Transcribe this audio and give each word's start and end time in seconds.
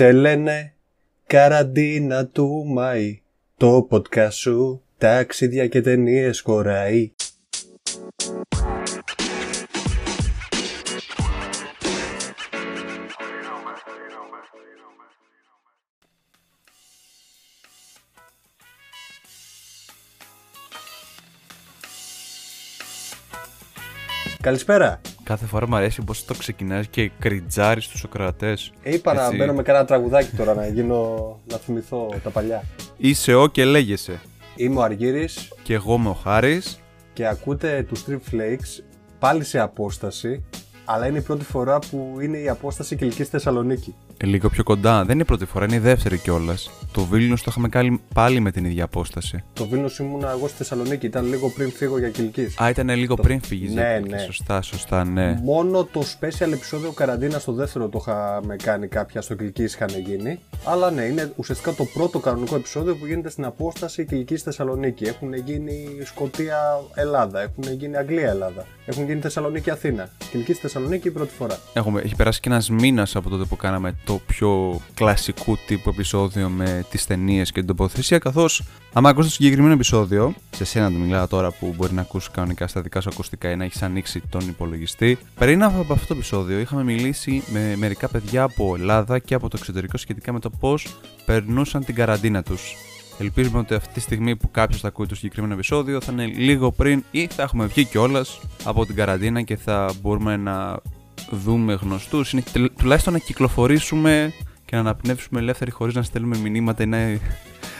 Σε 0.00 0.12
λένε 0.12 0.74
καραντίνα 1.26 2.26
του 2.26 2.64
Μάη 2.66 3.22
Το 3.56 3.88
podcast 3.90 4.32
σου 4.32 4.82
ταξίδια 4.98 5.68
και 5.68 5.80
ταινίες 5.80 6.40
χωράει 6.40 7.12
Καλησπέρα. 24.40 25.00
Κάθε 25.30 25.46
φορά 25.46 25.68
μου 25.68 25.76
αρέσει 25.76 26.02
πώς 26.02 26.24
το 26.24 26.34
ξεκινάει 26.34 26.86
και 26.86 27.10
κριτζάρει 27.18 27.80
τους 27.80 28.04
ακροατέ. 28.04 28.56
Ε, 28.82 28.94
είπα 28.94 29.14
να 29.14 29.36
μπαίνω 29.36 29.52
με 29.52 29.62
κανένα 29.62 29.84
τραγουδάκι 29.84 30.36
τώρα 30.36 30.54
να 30.54 30.66
γίνω 30.66 31.40
να 31.50 31.56
θυμηθώ 31.56 32.14
τα 32.22 32.30
παλιά. 32.30 32.62
Είσαι 32.96 33.34
ο 33.34 33.46
και 33.46 33.64
λέγεσαι. 33.64 34.20
Είμαι 34.56 34.78
ο 34.78 34.82
Αργύρης 34.82 35.52
Και 35.62 35.74
εγώ 35.74 35.94
είμαι 35.94 36.08
ο 36.08 36.12
Χάρης. 36.12 36.80
και 37.12 37.26
ακούτε 37.26 37.86
του 37.88 37.96
Strip 37.96 38.34
Flakes 38.34 38.82
πάλι 39.18 39.44
σε 39.44 39.58
απόσταση, 39.58 40.44
αλλά 40.84 41.06
είναι 41.06 41.18
η 41.18 41.22
πρώτη 41.22 41.44
φορά 41.44 41.78
που 41.78 42.18
είναι 42.22 42.38
η 42.38 42.48
απόσταση 42.48 42.96
Κυλικής 42.96 43.28
Θεσσαλονίκη. 43.28 43.94
Λίγο 44.24 44.48
πιο 44.48 44.62
κοντά. 44.62 45.04
Δεν 45.04 45.12
είναι 45.12 45.22
η 45.22 45.24
πρώτη 45.24 45.44
φορά, 45.44 45.64
είναι 45.64 45.74
η 45.74 45.78
δεύτερη 45.78 46.18
κιόλας. 46.18 46.70
Το 46.92 47.04
Βίλνιο 47.04 47.34
το 47.34 47.44
είχαμε 47.48 47.68
κάνει 47.68 48.00
πάλι 48.14 48.40
με 48.40 48.50
την 48.50 48.64
ίδια 48.64 48.84
απόσταση. 48.84 49.44
Το 49.52 49.66
Βίλνος 49.66 49.98
ήμουνα 49.98 50.30
εγώ 50.30 50.48
στη 50.48 50.56
Θεσσαλονίκη, 50.56 51.06
ήταν 51.06 51.28
λίγο 51.28 51.50
πριν 51.50 51.70
φύγω 51.72 51.98
για 51.98 52.08
Κυλικής. 52.08 52.60
Α, 52.60 52.68
ήταν 52.68 52.88
λίγο 52.88 53.14
πριν 53.14 53.40
φύγεις. 53.42 53.74
Ναι, 53.74 54.00
ναι. 54.08 54.18
Σωστά, 54.18 54.62
σωστά, 54.62 55.04
ναι. 55.04 55.40
Μόνο 55.42 55.84
το 55.84 56.02
special 56.20 56.52
επεισόδιο 56.52 56.92
καραντίνα 56.92 57.38
στο 57.38 57.52
δεύτερο 57.52 57.88
το 57.88 57.98
είχαμε 58.02 58.56
κάνει 58.56 58.86
κάποια 58.86 59.20
στο 59.20 59.34
Κυλική 59.34 59.62
είχαν 59.62 59.88
γίνει. 60.06 60.38
Αλλά 60.64 60.90
ναι, 60.90 61.02
είναι 61.02 61.32
ουσιαστικά 61.36 61.72
το 61.72 61.84
πρώτο 61.84 62.18
κανονικό 62.18 62.54
επεισόδιο 62.54 62.96
που 62.96 63.06
γίνεται 63.06 63.30
στην 63.30 63.44
απόσταση 63.44 64.04
Κυλική 64.04 64.36
Θεσσαλονίκη. 64.36 65.04
Έχουν 65.04 65.34
γίνει 65.34 65.86
Σκοτία 66.04 66.58
Ελλάδα, 66.94 67.40
έχουν 67.40 67.72
γίνει 67.78 67.96
Αγγλία 67.96 68.28
Ελλάδα, 68.28 68.66
έχουν 68.86 69.04
γίνει 69.04 69.20
Θεσσαλονίκη 69.20 69.70
Αθήνα. 69.70 70.08
Κυλική 70.30 70.52
Θεσσαλονίκη 70.52 71.08
η 71.08 71.10
πρώτη 71.10 71.32
φορά. 71.32 71.58
Έχουμε, 71.72 72.00
έχει 72.00 72.16
περάσει 72.16 72.40
και 72.40 72.48
ένας 72.48 72.70
μήνας 72.70 73.16
από 73.16 73.28
τότε 73.28 73.44
που 73.44 73.56
κάναμε 73.56 73.94
το 74.10 74.20
πιο 74.26 74.80
κλασικού 74.94 75.58
τύπου 75.66 75.88
επεισόδιο 75.88 76.48
με 76.48 76.84
τις 76.90 77.06
ταινίες 77.06 77.52
και 77.52 77.58
την 77.58 77.66
τοποθεσία. 77.66 78.18
Καθώς, 78.18 78.62
άμα 78.92 79.08
ακούσει 79.08 79.28
το 79.28 79.34
συγκεκριμένο 79.34 79.72
επεισόδιο, 79.72 80.34
σε 80.50 80.64
σένα 80.64 80.92
το 80.92 80.98
μιλάω 80.98 81.26
τώρα 81.26 81.50
που 81.50 81.74
μπορεί 81.76 81.92
να 81.92 82.00
ακούσει 82.00 82.30
κανονικά 82.30 82.66
στα 82.66 82.80
δικά 82.80 83.00
σου 83.00 83.08
ακουστικά 83.12 83.50
ή 83.50 83.56
να 83.56 83.64
έχεις 83.64 83.82
ανοίξει 83.82 84.22
τον 84.28 84.48
υπολογιστή. 84.48 85.18
Πριν 85.38 85.62
από 85.62 85.92
αυτό 85.92 86.06
το 86.06 86.14
επεισόδιο, 86.14 86.58
είχαμε 86.58 86.84
μιλήσει 86.84 87.42
με 87.52 87.74
μερικά 87.76 88.08
παιδιά 88.08 88.42
από 88.42 88.74
Ελλάδα 88.78 89.18
και 89.18 89.34
από 89.34 89.48
το 89.48 89.56
εξωτερικό 89.60 89.96
σχετικά 89.96 90.32
με 90.32 90.40
το 90.40 90.50
πώς 90.50 90.86
περνούσαν 91.24 91.84
την 91.84 91.94
καραντίνα 91.94 92.42
τους. 92.42 92.74
Ελπίζουμε 93.18 93.58
ότι 93.58 93.74
αυτή 93.74 93.92
τη 93.92 94.00
στιγμή 94.00 94.36
που 94.36 94.50
κάποιος 94.50 94.80
θα 94.80 94.88
ακούει 94.88 95.06
το 95.06 95.14
συγκεκριμένο 95.14 95.54
επεισόδιο 95.54 96.00
θα 96.00 96.12
είναι 96.12 96.26
λίγο 96.26 96.72
πριν 96.72 97.04
ή 97.10 97.26
θα 97.26 97.42
έχουμε 97.42 97.66
βγει 97.66 97.84
κιόλας 97.84 98.40
από 98.64 98.86
την 98.86 98.94
καραντίνα 98.94 99.42
και 99.42 99.56
θα 99.56 99.92
μπορούμε 100.02 100.36
να 100.36 100.80
δούμε 101.30 101.72
γνωστούς, 101.82 102.34
τουλάχιστον 102.78 103.12
να 103.12 103.18
κυκλοφορήσουμε 103.18 104.32
και 104.64 104.74
να 104.74 104.80
αναπνεύσουμε 104.80 105.40
ελεύθεροι 105.40 105.70
χωρίς 105.70 105.94
να 105.94 106.02
στέλνουμε 106.02 106.36
μηνύματα 106.38 106.82
ή 106.82 106.86
να 106.86 107.18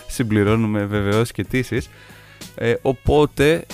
συμπληρώνουμε 0.06 0.84
βεβαιώσεις 0.84 1.32
και 1.32 1.40
αιτήσεις. 1.42 1.88
Ε, 2.54 2.74
οπότε 2.82 3.64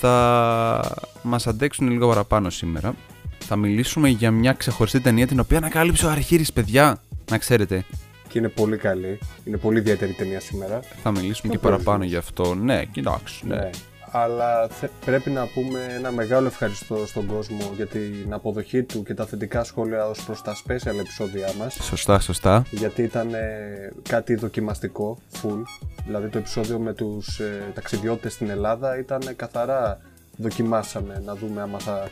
θα 0.00 0.96
μας 1.22 1.46
αντέξουν 1.46 1.90
λίγο 1.90 2.08
παραπάνω 2.08 2.50
σήμερα. 2.50 2.94
Θα 3.38 3.56
μιλήσουμε 3.56 4.08
για 4.08 4.30
μια 4.30 4.52
ξεχωριστή 4.52 5.00
ταινία 5.00 5.26
την 5.26 5.40
οποία 5.40 5.56
ανακάλυψε 5.58 6.06
ο 6.06 6.10
Αρχήρης, 6.10 6.52
παιδιά. 6.52 7.00
Να 7.30 7.38
ξέρετε, 7.38 7.84
Και 8.28 8.38
είναι 8.38 8.48
πολύ 8.48 8.76
καλή. 8.76 9.18
Είναι 9.44 9.56
πολύ 9.56 9.78
ιδιαίτερη 9.78 10.12
ταινία 10.12 10.40
σήμερα. 10.40 10.80
θα 11.02 11.10
μιλήσουμε 11.10 11.52
Το 11.52 11.58
και 11.58 11.64
παραπάνω 11.68 11.98
παίζουμε. 11.98 12.06
γι' 12.06 12.16
αυτό. 12.16 12.54
Ναι, 12.54 12.84
κοιτάξτε. 12.84 13.46
Ναι. 13.46 13.54
Ναι. 13.56 13.70
Αλλά 14.16 14.68
θε- 14.68 14.90
πρέπει 15.04 15.30
να 15.30 15.46
πούμε 15.46 15.86
ένα 15.96 16.10
μεγάλο 16.10 16.46
ευχαριστώ 16.46 17.06
στον 17.06 17.26
κόσμο 17.26 17.72
για 17.76 17.86
την 17.86 18.26
αποδοχή 18.32 18.82
του 18.82 19.02
και 19.02 19.14
τα 19.14 19.26
θετικά 19.26 19.64
σχόλια 19.64 20.06
ως 20.06 20.24
προς 20.24 20.42
τα 20.42 20.54
special 20.56 20.98
επεισόδια 21.00 21.48
μας. 21.58 21.74
Σωστά, 21.82 22.20
σωστά. 22.20 22.64
γιατί 22.70 23.02
ήταν 23.02 23.34
ε, 23.34 23.92
κάτι 24.08 24.34
δοκιμαστικό, 24.34 25.18
full. 25.42 25.62
Δηλαδή 26.06 26.28
το 26.28 26.38
επεισόδιο 26.38 26.78
με 26.78 26.92
τους 26.92 27.38
ε, 27.40 27.70
ταξιδιώτες 27.74 28.32
στην 28.32 28.50
Ελλάδα 28.50 28.98
ήταν 28.98 29.20
ε, 29.28 29.32
καθαρά 29.32 30.00
δοκιμάσαμε 30.36 31.22
να 31.24 31.34
δούμε 31.34 31.60
άμα 31.60 31.78
θα 31.78 32.08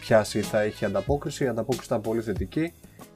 πιάσει 0.00 0.38
ή 0.38 0.42
θα 0.42 0.60
έχει 0.60 0.84
ανταπόκριση. 0.84 1.44
Η 1.44 1.48
ανταπόκριση 1.48 1.84
ήταν 1.86 2.00
πολύ 2.00 2.20
θετική 2.20 2.72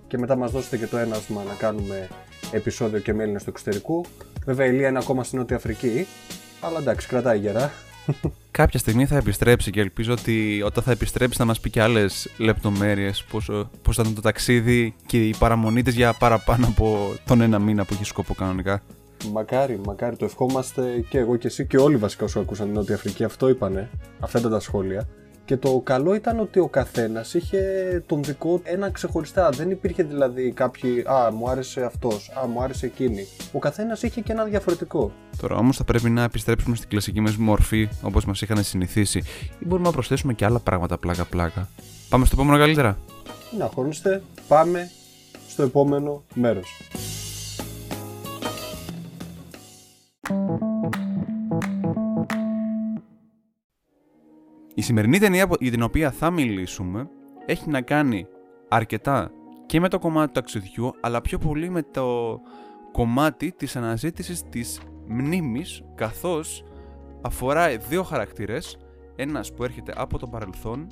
και 0.07 0.19
μετά 0.19 0.37
μας 0.37 0.51
δώσετε 0.51 0.77
και 0.77 0.87
το 0.87 0.97
ένασμα 0.99 1.43
να 1.49 1.55
κάνουμε 1.55 2.09
επεισόδιο 2.53 2.99
και 2.99 3.15
με 3.15 3.23
Έλληνες 3.23 3.45
του 3.45 3.51
εξωτερικού. 3.51 4.05
Βέβαια 4.45 4.67
η 4.67 4.71
Λία 4.73 4.89
είναι 4.89 4.99
ακόμα 4.99 5.25
στην 5.25 5.39
Νότια 5.39 5.57
Αφρική, 5.57 6.07
αλλά 6.61 6.79
εντάξει 6.79 7.09
κρατάει 7.09 7.39
γερά. 7.39 7.71
Κάποια 8.51 8.79
στιγμή 8.79 9.07
θα 9.07 9.17
επιστρέψει 9.17 9.71
και 9.71 9.81
ελπίζω 9.81 10.13
ότι 10.13 10.63
όταν 10.65 10.83
θα 10.83 10.91
επιστρέψει 10.91 11.39
θα 11.39 11.45
μας 11.45 11.61
πει 11.61 11.71
και 11.71 11.83
άλλες 11.83 12.29
λεπτομέρειες 12.37 13.25
πώς, 13.31 13.51
πώς 13.83 13.99
ήταν 13.99 14.15
το 14.15 14.21
ταξίδι 14.21 14.95
και 15.07 15.29
η 15.29 15.35
παραμονή 15.39 15.83
της 15.83 15.95
για 15.95 16.13
παραπάνω 16.13 16.67
από 16.67 17.15
τον 17.27 17.41
ένα 17.41 17.59
μήνα 17.59 17.85
που 17.85 17.95
έχει 17.95 18.05
σκοπό 18.05 18.35
κανονικά. 18.35 18.83
Μακάρι, 19.33 19.81
μακάρι, 19.87 20.17
το 20.17 20.25
ευχόμαστε 20.25 21.05
και 21.09 21.19
εγώ 21.19 21.37
και 21.37 21.47
εσύ 21.47 21.67
και 21.67 21.77
όλοι 21.77 21.97
βασικά 21.97 22.25
όσοι 22.25 22.39
ακούσαν 22.39 22.67
την 22.67 22.75
Νότια 22.75 22.95
Αφρική. 22.95 23.25
Αυτό 23.25 23.49
είπανε, 23.49 23.91
αυτά 24.21 24.39
ήταν 24.39 24.51
τα 24.51 24.61
σχόλια. 24.61 25.09
Και 25.45 25.57
το 25.57 25.81
καλό 25.85 26.15
ήταν 26.15 26.41
ότι 26.41 26.59
ο 26.59 26.69
καθένας 26.69 27.35
είχε 27.35 27.61
τον 28.07 28.23
δικό 28.23 28.57
του 28.57 28.63
ένα 28.65 28.91
ξεχωριστά. 28.91 29.51
Δεν 29.51 29.71
υπήρχε 29.71 30.03
δηλαδή 30.03 30.53
κάποιοι, 30.53 31.01
Α, 31.01 31.31
μου 31.33 31.49
άρεσε 31.51 31.85
αυτός, 31.85 32.33
Α, 32.43 32.47
μου 32.47 32.63
άρεσε 32.63 32.87
εκείνη. 32.87 33.27
Ο 33.53 33.59
καθένας 33.59 34.03
είχε 34.03 34.21
και 34.21 34.33
ένα 34.33 34.45
διαφορετικό. 34.45 35.13
Τώρα 35.41 35.57
όμως 35.57 35.77
θα 35.77 35.85
πρέπει 35.85 36.11
να 36.11 36.23
επιστρέψουμε 36.23 36.77
στην 36.77 36.89
κλασική 36.89 37.21
μας 37.21 37.37
μορφή 37.37 37.89
όπως 38.03 38.25
μας 38.25 38.43
είχαν 38.43 38.63
συνηθίσει 38.63 39.19
ή 39.59 39.67
μπορούμε 39.67 39.87
να 39.87 39.93
προσθέσουμε 39.93 40.33
και 40.33 40.45
άλλα 40.45 40.59
πράγματα 40.59 40.99
πλάκα-πλάκα. 40.99 41.69
Πάμε 42.09 42.25
στο 42.25 42.37
επόμενο 42.39 42.59
καλύτερα. 42.59 42.99
Μην 43.53 43.63
αγχώνεστε, 43.63 44.23
πάμε 44.49 44.91
στο 45.49 45.63
επόμενο 45.63 46.23
μέρος. 46.35 46.92
Η 54.83 54.85
σημερινή 54.85 55.19
ταινία 55.19 55.47
που- 55.49 55.57
για 55.61 55.71
την 55.71 55.83
οποία 55.83 56.11
θα 56.11 56.31
μιλήσουμε 56.31 57.09
έχει 57.47 57.71
να 57.71 57.81
κάνει 57.81 58.27
αρκετά 58.69 59.31
και 59.67 59.81
με 59.81 59.89
το 59.89 59.99
κομμάτι 59.99 60.27
του 60.27 60.33
ταξιδιού 60.33 60.91
αλλά 61.01 61.21
πιο 61.21 61.39
πολύ 61.39 61.71
με 61.71 61.83
το 61.83 62.41
κομμάτι 62.93 63.53
της 63.53 63.77
αναζήτησης 63.77 64.43
της 64.49 64.81
μνήμης 65.07 65.83
καθώς 65.95 66.65
αφορά 67.21 67.77
δύο 67.89 68.03
χαρακτήρες 68.03 68.79
ένας 69.17 69.53
που 69.55 69.65
έρχεται 69.65 69.93
από 69.97 70.19
το 70.19 70.27
παρελθόν 70.27 70.87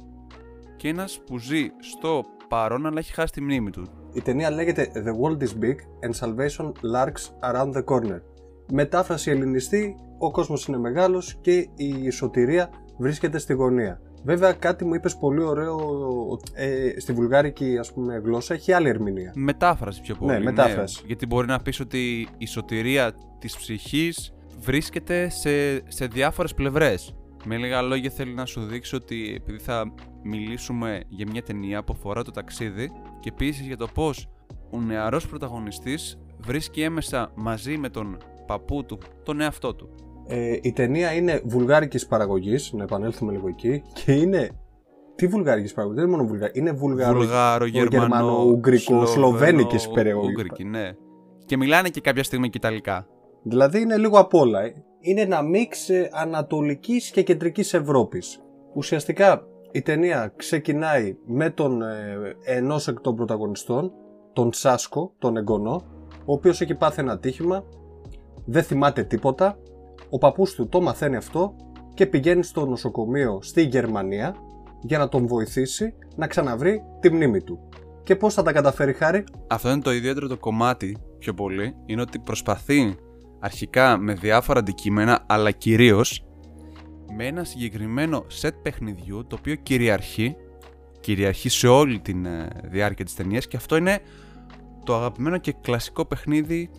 και 0.77 0.89
ένας 0.89 1.21
που 1.27 1.39
ζει 1.39 1.67
στο 1.78 2.22
παρόν 2.49 2.87
αλλά 2.87 2.99
έχει 2.99 3.12
χάσει 3.12 3.33
τη 3.33 3.43
μνήμη 3.43 3.71
του. 3.71 3.87
Η 4.12 4.21
ταινία 4.22 4.51
λέγεται 4.51 4.91
The 4.95 5.11
World 5.25 5.43
is 5.43 5.65
Big 5.65 5.77
and 6.07 6.12
Salvation 6.21 6.67
Lurks 6.67 7.51
Around 7.53 7.72
the 7.72 7.84
Corner. 7.84 8.21
Μετάφραση 8.72 9.31
ελληνιστή, 9.31 9.97
ο 10.19 10.31
κόσμος 10.31 10.67
είναι 10.67 10.78
μεγάλος 10.78 11.39
και 11.41 11.69
η 11.75 12.11
σωτηρία 12.11 12.71
βρίσκεται 13.00 13.38
στη 13.38 13.53
γωνία. 13.53 14.00
Βέβαια 14.25 14.53
κάτι 14.53 14.84
μου 14.84 14.94
είπες 14.94 15.16
πολύ 15.16 15.43
ωραίο, 15.43 15.78
ε, 16.55 17.00
στη 17.00 17.12
βουλγάρικη 17.12 17.78
ας 17.78 17.93
πούμε 17.93 18.21
γλώσσα 18.25 18.55
έχει 18.55 18.72
άλλη 18.72 18.88
ερμηνεία. 18.88 19.33
Μετάφραση 19.34 20.00
πιο 20.00 20.15
πολύ. 20.15 20.33
Ναι, 20.33 20.41
μετάφραση. 20.41 21.03
γιατί 21.06 21.27
μπορεί 21.27 21.47
να 21.47 21.59
πεις 21.59 21.81
ότι 21.81 22.28
η 22.39 22.47
σωτηρία 22.47 23.12
της 23.39 23.56
ψυχής 23.56 24.34
βρίσκεται 24.60 25.28
σε, 25.28 25.75
σε 25.91 26.06
διάφορες 26.06 26.55
πλευρές. 26.55 27.15
Με 27.44 27.56
λίγα 27.56 27.83
λόγια 27.83 28.10
θέλει 28.10 28.34
να 28.34 28.44
σου 28.44 28.60
δείξει 28.60 28.94
ότι 28.94 29.34
επειδή 29.37 29.59
θα 29.59 29.93
μιλήσουμε 30.22 31.03
για 31.09 31.27
μια 31.31 31.43
ταινία 31.43 31.84
που 31.84 31.93
αφορά 31.97 32.22
το 32.22 32.31
ταξίδι 32.31 32.91
και 33.21 33.28
επίσης 33.28 33.66
για 33.66 33.77
το 33.77 33.87
πώς 33.94 34.28
ο 34.71 34.81
νεαρός 34.81 35.27
πρωταγωνιστής 35.27 36.19
βρίσκει 36.39 36.83
έμεσα 36.83 37.33
μαζί 37.34 37.77
με 37.77 37.89
τον 37.89 38.16
παππού 38.47 38.84
του 38.84 38.98
τον 39.22 39.41
εαυτό 39.41 39.74
του. 39.74 39.89
Ε, 40.32 40.59
η 40.62 40.72
ταινία 40.72 41.12
είναι 41.12 41.41
βουλγάρικης 41.44 42.06
παραγωγής, 42.06 42.72
να 42.72 42.82
επανέλθουμε 42.82 43.32
λίγο 43.32 43.48
εκεί, 43.48 43.82
και 43.92 44.12
είναι... 44.12 44.50
Τι 45.15 45.27
βουλγάρικης 45.27 45.72
παραγωγής, 45.72 46.03
δεν 46.03 46.10
είναι 46.10 46.18
μόνο 46.18 46.28
βουλγάρικη, 46.28 46.59
είναι 46.59 46.72
βουλγάρο... 46.72 47.18
Βουλγάρο, 47.18 47.66
Γερμανό, 47.66 47.98
Γερμανο-Ουγγρικό, 47.98 49.06
σλοβένικης 49.06 49.88
παραγωγής. 49.88 50.30
Ουγγρική, 50.30 50.65
ναι. 50.65 50.91
Και 51.44 51.56
μιλάνε 51.56 51.88
και 51.88 52.00
κάποια 52.00 52.22
στιγμή 52.22 52.48
και 52.50 52.59
Ιταλικά. 52.59 53.06
Δηλαδή 53.42 53.80
είναι 53.80 53.97
λίγο 53.97 54.18
απ' 54.18 54.34
όλα. 54.34 54.60
ε. 54.60 54.74
Είναι 55.00 55.21
ένα 55.21 55.42
μίξ 55.42 55.88
ε, 55.88 56.10
ανατολικής 56.12 57.10
και 57.10 57.22
κεντρικής 57.22 57.74
Ευρώπης. 57.74 58.41
Ουσιαστικά 58.74 59.47
η 59.72 59.83
ταινία 59.83 60.33
ξεκινάει 60.36 61.16
με 61.26 61.50
τον 61.50 61.83
ε, 61.83 62.16
ενός 62.44 62.88
εκ 62.88 63.00
των 63.00 63.16
πρωταγωνιστών, 63.16 63.92
τον 64.33 64.53
Σάσκο, 64.53 65.12
τον 65.18 65.36
εγγονό, 65.36 65.83
ο 66.24 66.33
οποίος 66.33 66.60
έχει 66.60 66.74
πάθει 66.74 67.00
ένα 67.00 67.12
ατύχημα, 67.12 67.65
δεν 68.44 68.62
θυμάται 68.62 69.03
τίποτα, 69.03 69.59
ο 70.08 70.18
παππούς 70.18 70.54
του 70.54 70.68
το 70.68 70.80
μαθαίνει 70.80 71.16
αυτό 71.16 71.54
και 71.94 72.06
πηγαίνει 72.06 72.42
στο 72.42 72.66
νοσοκομείο 72.66 73.38
στη 73.42 73.62
Γερμανία 73.62 74.34
για 74.80 74.98
να 74.98 75.08
τον 75.08 75.26
βοηθήσει 75.26 75.94
να 76.16 76.26
ξαναβρει 76.26 76.82
τη 77.00 77.10
μνήμη 77.12 77.42
του. 77.42 77.68
Και 78.02 78.16
πώς 78.16 78.34
θα 78.34 78.42
τα 78.42 78.52
καταφέρει 78.52 78.92
χάρη; 78.92 79.24
Αυτό 79.47 79.70
είναι 79.70 79.80
το 79.80 79.92
ιδιαίτερο 79.92 80.28
το 80.28 80.36
κομμάτι 80.36 80.97
πιο 81.18 81.34
πολύ 81.34 81.74
είναι 81.86 82.00
ότι 82.00 82.18
προσπαθεί 82.18 82.97
αρχικά 83.41 83.98
με 83.98 84.12
διάφορα 84.14 84.58
αντικείμενα, 84.58 85.24
αλλά 85.26 85.50
κυρίως 85.50 86.24
με 87.16 87.26
ένα 87.26 87.44
συγκεκριμένο 87.44 88.24
σετ 88.26 88.54
παιχνιδιού 88.62 89.26
το 89.26 89.36
οποίο 89.38 89.54
κυριαρχεί, 89.54 90.36
κυριαρχεί 91.00 91.48
σε 91.48 91.68
όλη 91.68 92.00
τη 92.00 92.12
ε, 92.12 92.47
διάρκεια 92.68 93.04
της 93.04 93.14
ταινίας 93.14 93.48
και 93.48 93.56
αυτό 93.56 93.76
είναι 93.76 93.98
το 94.84 94.94
αγαπημένο 94.94 95.38
και 95.38 95.54
κλασικό 95.60 96.04
παιχνίδι 96.04 96.70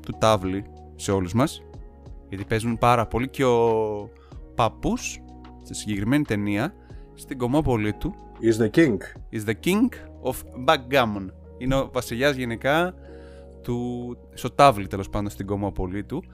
του 0.00 0.16
Τάβλη 0.18 0.64
σε 0.96 1.12
όλους 1.12 1.32
μας 1.32 1.62
γιατί 2.32 2.46
παίζουν 2.48 2.78
πάρα 2.78 3.06
πολύ 3.06 3.28
και 3.28 3.44
ο 3.44 4.10
παππούς 4.54 5.22
στη 5.62 5.74
συγκεκριμένη 5.74 6.24
ταινία 6.24 6.74
στην 7.14 7.38
κομμόπολη 7.38 7.92
του 7.92 8.14
Is 8.42 8.62
the 8.62 8.70
king. 8.70 8.96
is 9.32 9.44
the 9.48 9.54
king 9.64 9.88
of 10.22 10.34
backgammon. 10.66 11.26
Είναι 11.58 11.74
ο 11.74 11.90
βασιλιάς 11.92 12.36
γενικά 12.36 12.94
του, 13.62 14.16
στο 14.34 14.50
τάβλι 14.50 14.86
τέλος 14.86 15.08
πάντων 15.08 15.30
στην 15.30 15.46
κομμόπολη 15.46 16.04
του. 16.04 16.24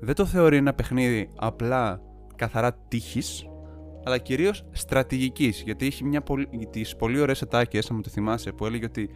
Δεν 0.00 0.14
το 0.14 0.26
θεωρεί 0.26 0.56
ένα 0.56 0.74
παιχνίδι 0.74 1.30
απλά 1.36 2.00
καθαρά 2.36 2.74
τύχης, 2.88 3.46
αλλά 4.04 4.18
κυρίως 4.18 4.64
στρατηγικής, 4.72 5.62
γιατί 5.64 5.86
έχει 5.86 6.04
μια 6.04 6.22
πολύ, 6.22 6.48
τις 6.70 6.96
πολύ 6.96 7.20
ωραίες 7.20 7.42
ατάκες, 7.42 7.90
αν 7.90 7.96
μου 7.96 8.02
το 8.02 8.10
θυμάσαι, 8.10 8.52
που 8.52 8.66
έλεγε 8.66 8.84
ότι 8.84 9.10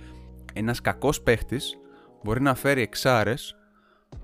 ένας 0.52 0.80
κακός 0.80 1.22
παίχτης 1.22 1.78
μπορεί 2.22 2.40
να 2.40 2.54
φέρει 2.54 2.82
εξάρες, 2.82 3.56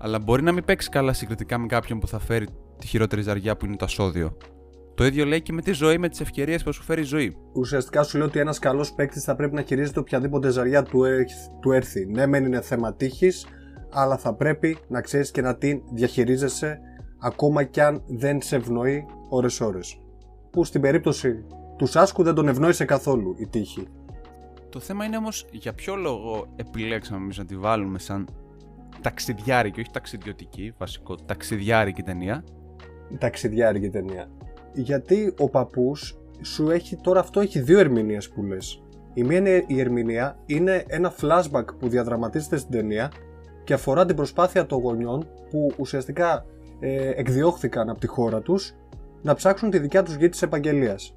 αλλά 0.01 0.19
μπορεί 0.19 0.43
να 0.43 0.51
μην 0.51 0.63
παίξει 0.65 0.89
καλά 0.89 1.13
συγκριτικά 1.13 1.57
με 1.57 1.67
κάποιον 1.67 1.99
που 1.99 2.07
θα 2.07 2.19
φέρει 2.19 2.47
τη 2.79 2.87
χειρότερη 2.87 3.21
ζαριά 3.21 3.57
που 3.57 3.65
είναι 3.65 3.75
το 3.75 3.85
ασώδιο. 3.85 4.37
Το 4.95 5.05
ίδιο 5.05 5.25
λέει 5.25 5.41
και 5.41 5.53
με 5.53 5.61
τη 5.61 5.71
ζωή, 5.71 5.97
με 5.97 6.09
τις 6.09 6.19
ευκαιρίες 6.19 6.63
που 6.63 6.73
σου 6.73 6.83
φέρει 6.83 7.01
η 7.01 7.03
ζωή. 7.03 7.37
Ουσιαστικά 7.53 8.03
σου 8.03 8.17
λέει 8.17 8.27
ότι 8.27 8.39
ένας 8.39 8.59
καλός 8.59 8.93
παίκτης 8.93 9.23
θα 9.23 9.35
πρέπει 9.35 9.55
να 9.55 9.61
χειρίζεται 9.61 9.99
οποιαδήποτε 9.99 10.49
ζαριά 10.49 10.83
του, 10.83 11.03
έρθ- 11.03 11.49
του 11.61 11.71
έρθει. 11.71 12.05
Ναι, 12.05 12.25
μεν 12.25 12.45
είναι 12.45 12.61
θέμα 12.61 12.93
τύχης, 12.93 13.45
αλλά 13.91 14.17
θα 14.17 14.33
πρέπει 14.33 14.77
να 14.87 15.01
ξέρεις 15.01 15.31
και 15.31 15.41
να 15.41 15.55
την 15.55 15.81
διαχειρίζεσαι 15.93 16.79
ακόμα 17.19 17.63
κι 17.63 17.81
αν 17.81 18.03
δεν 18.07 18.41
σε 18.41 18.55
ευνοεί 18.55 19.05
ώρες-ώρες. 19.29 19.99
Που 20.51 20.63
στην 20.63 20.81
περίπτωση 20.81 21.45
του 21.77 21.85
Σάσκου 21.85 22.23
δεν 22.23 22.33
τον 22.33 22.47
ευνόησε 22.47 22.85
καθόλου 22.85 23.35
η 23.37 23.47
τύχη. 23.47 23.87
Το 24.69 24.79
θέμα 24.79 25.05
είναι 25.05 25.17
όμως 25.17 25.45
για 25.51 25.73
ποιο 25.73 25.95
λόγο 25.95 26.47
επιλέξαμε 26.55 27.23
εμείς 27.23 27.37
να 27.37 27.45
τη 27.45 27.57
βάλουμε 27.57 27.99
σαν 27.99 28.27
ταξιδιάρικη, 29.01 29.79
όχι 29.79 29.91
ταξιδιωτική, 29.91 30.73
βασικό, 30.77 31.15
ταξιδιάρικη 31.15 32.01
ταινία. 32.01 32.43
Ταξιδιάρικη 33.17 33.89
ταινία. 33.89 34.29
Γιατί 34.73 35.33
ο 35.39 35.49
παππούς 35.49 36.17
σου 36.41 36.69
έχει 36.69 36.95
τώρα 36.95 37.19
αυτό 37.19 37.39
έχει 37.39 37.59
δύο 37.59 37.79
ερμηνείες 37.79 38.29
που 38.29 38.43
λες. 38.43 38.83
Η 39.13 39.23
μία 39.23 39.37
είναι 39.37 39.63
η 39.67 39.79
ερμηνεία, 39.79 40.37
είναι 40.45 40.83
ένα 40.87 41.13
flashback 41.21 41.65
που 41.79 41.87
διαδραματίζεται 41.87 42.57
στην 42.57 42.71
ταινία 42.71 43.11
και 43.63 43.73
αφορά 43.73 44.05
την 44.05 44.15
προσπάθεια 44.15 44.65
των 44.65 44.79
γονιών 44.79 45.27
που 45.49 45.71
ουσιαστικά 45.77 46.45
ε, 46.79 47.09
εκδιώχθηκαν 47.09 47.89
από 47.89 47.99
τη 47.99 48.07
χώρα 48.07 48.41
τους 48.41 48.75
να 49.21 49.33
ψάξουν 49.33 49.69
τη 49.69 49.79
δικιά 49.79 50.03
τους 50.03 50.15
γη 50.15 50.29
της 50.29 50.41
επαγγελίας. 50.41 51.15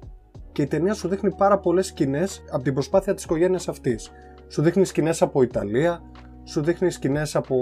Και 0.51 0.61
η 0.61 0.67
ταινία 0.67 0.93
σου 0.93 1.07
δείχνει 1.07 1.35
πάρα 1.35 1.59
πολλές 1.59 1.85
σκηνές 1.85 2.43
από 2.51 2.63
την 2.63 2.73
προσπάθεια 2.73 3.13
της 3.13 3.23
οικογένειας 3.23 3.67
αυτής. 3.67 4.11
Σου 4.47 4.61
δείχνει 4.61 4.85
σκηνές 4.85 5.21
από 5.21 5.41
Ιταλία, 5.41 6.01
σου 6.43 6.61
δείχνει 6.61 6.89
σκηνές 6.91 7.35
από... 7.35 7.55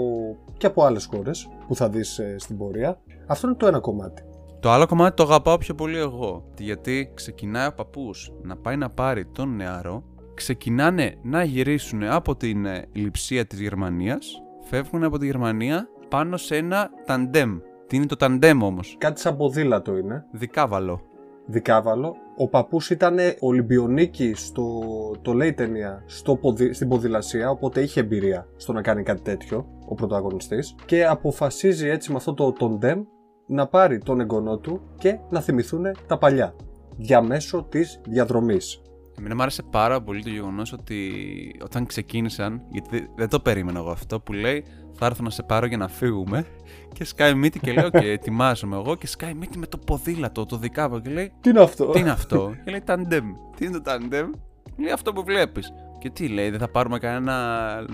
και 0.56 0.66
από 0.66 0.84
άλλες 0.84 1.04
χώρες 1.04 1.48
που 1.66 1.74
θα 1.74 1.88
δεις 1.88 2.18
ε, 2.18 2.34
στην 2.38 2.56
πορεία. 2.56 2.98
Αυτό 3.26 3.46
είναι 3.46 3.56
το 3.56 3.66
ένα 3.66 3.80
κομμάτι. 3.80 4.22
Το 4.60 4.70
άλλο 4.70 4.86
κομμάτι 4.86 5.16
το 5.16 5.22
αγαπάω 5.22 5.58
πιο 5.58 5.74
πολύ 5.74 5.98
εγώ. 5.98 6.44
Γιατί 6.58 7.10
ξεκινάει 7.14 7.66
ο 7.66 7.72
παππούς 7.74 8.32
να 8.42 8.56
πάει 8.56 8.76
να 8.76 8.88
πάρει 8.90 9.24
τον 9.26 9.56
νεαρό, 9.56 10.02
ξεκινάνε 10.34 11.14
να 11.22 11.42
γυρίσουν 11.42 12.02
από 12.04 12.36
την 12.36 12.64
ε, 12.66 12.84
λειψία 12.92 13.46
της 13.46 13.60
Γερμανίας, 13.60 14.42
φεύγουν 14.62 15.04
από 15.04 15.18
τη 15.18 15.26
Γερμανία 15.26 15.88
πάνω 16.08 16.36
σε 16.36 16.56
ένα 16.56 16.90
ταντέμ. 17.06 17.58
Τι 17.86 17.96
είναι 17.96 18.06
το 18.06 18.16
ταντέμ 18.16 18.62
όμως, 18.62 18.96
Κάτι 18.98 19.20
σαν 19.20 19.36
ποδήλατο 19.36 19.96
είναι. 19.96 20.24
δικάβαλο. 20.32 21.00
Δικάβαλο. 21.46 22.16
Ο 22.36 22.48
παππούς 22.48 22.90
ήταν 22.90 23.18
Ολυμπιονίκη 23.40 24.32
στο, 24.34 24.80
το 25.22 25.32
λέει 25.32 25.48
η 25.48 25.54
ταινία, 25.54 26.02
στο 26.06 26.36
ποδι, 26.36 26.72
στην 26.72 26.88
ποδηλασία, 26.88 27.50
οπότε 27.50 27.80
είχε 27.80 28.00
εμπειρία 28.00 28.46
στο 28.56 28.72
να 28.72 28.82
κάνει 28.82 29.02
κάτι 29.02 29.22
τέτοιο 29.22 29.66
ο 29.88 29.94
πρωταγωνιστής 29.94 30.74
και 30.86 31.06
αποφασίζει 31.06 31.88
έτσι 31.88 32.10
με 32.10 32.16
αυτό 32.16 32.34
το 32.34 32.52
τον 32.52 32.78
Ντέμ 32.78 33.02
να 33.46 33.66
πάρει 33.66 33.98
τον 33.98 34.20
εγγονό 34.20 34.58
του 34.58 34.80
και 34.98 35.18
να 35.30 35.40
θυμηθούν 35.40 35.84
τα 36.06 36.18
παλιά 36.18 36.54
διαμέσω 36.96 37.66
της 37.70 38.00
διαδρομής. 38.08 38.82
Εμένα 39.18 39.34
μου 39.34 39.42
άρεσε 39.42 39.62
πάρα 39.62 40.02
πολύ 40.02 40.22
το 40.22 40.28
γεγονός 40.28 40.72
ότι 40.72 41.10
όταν 41.64 41.86
ξεκίνησαν, 41.86 42.62
γιατί 42.70 42.88
δεν- 42.90 43.08
δεν 43.16 43.28
το 43.28 43.40
περίμενα 43.40 43.78
εγώ 43.78 43.90
αυτό, 43.90 44.20
που 44.20 44.32
λέει 44.32 44.64
θα 44.92 45.06
έρθω 45.06 45.22
να 45.22 45.30
σε 45.30 45.42
πάρω 45.42 45.66
για 45.66 45.76
να 45.76 45.88
φύγουμε. 45.88 46.46
Και 46.94 47.04
σκάει 47.04 47.34
μύτη 47.34 47.58
και 47.60 47.72
λέω: 47.72 47.90
Και 47.90 48.10
ετοιμάζομαι 48.10 48.76
εγώ. 48.76 48.94
Και 48.94 49.06
σκάει 49.06 49.34
μύτη 49.34 49.58
με 49.58 49.66
το 49.66 49.78
ποδήλατο, 49.78 50.46
το 50.46 50.56
δικάβο. 50.56 51.00
Και 51.00 51.10
λέει: 51.10 51.32
Τι 51.40 51.50
είναι 51.50 51.60
αυτό; 51.60 51.86
Τι 51.86 51.98
είναι 51.98 52.10
αυτό; 52.10 52.54
και 52.64 52.70
λέει: 52.70 52.80
Ταντέμ. 52.80 53.32
Τι 53.56 53.64
είναι 53.64 53.72
το 53.74 53.82
ταντέμ; 53.82 54.30
Λέει 54.76 54.92
αυτό 54.92 55.12
που 55.12 55.24
βλέπεις. 55.24 55.72
Και 56.02 56.10
τι 56.10 56.28
λέει, 56.28 56.50
δεν 56.50 56.58
θα 56.58 56.68
πάρουμε 56.68 56.98
κανένα 56.98 57.34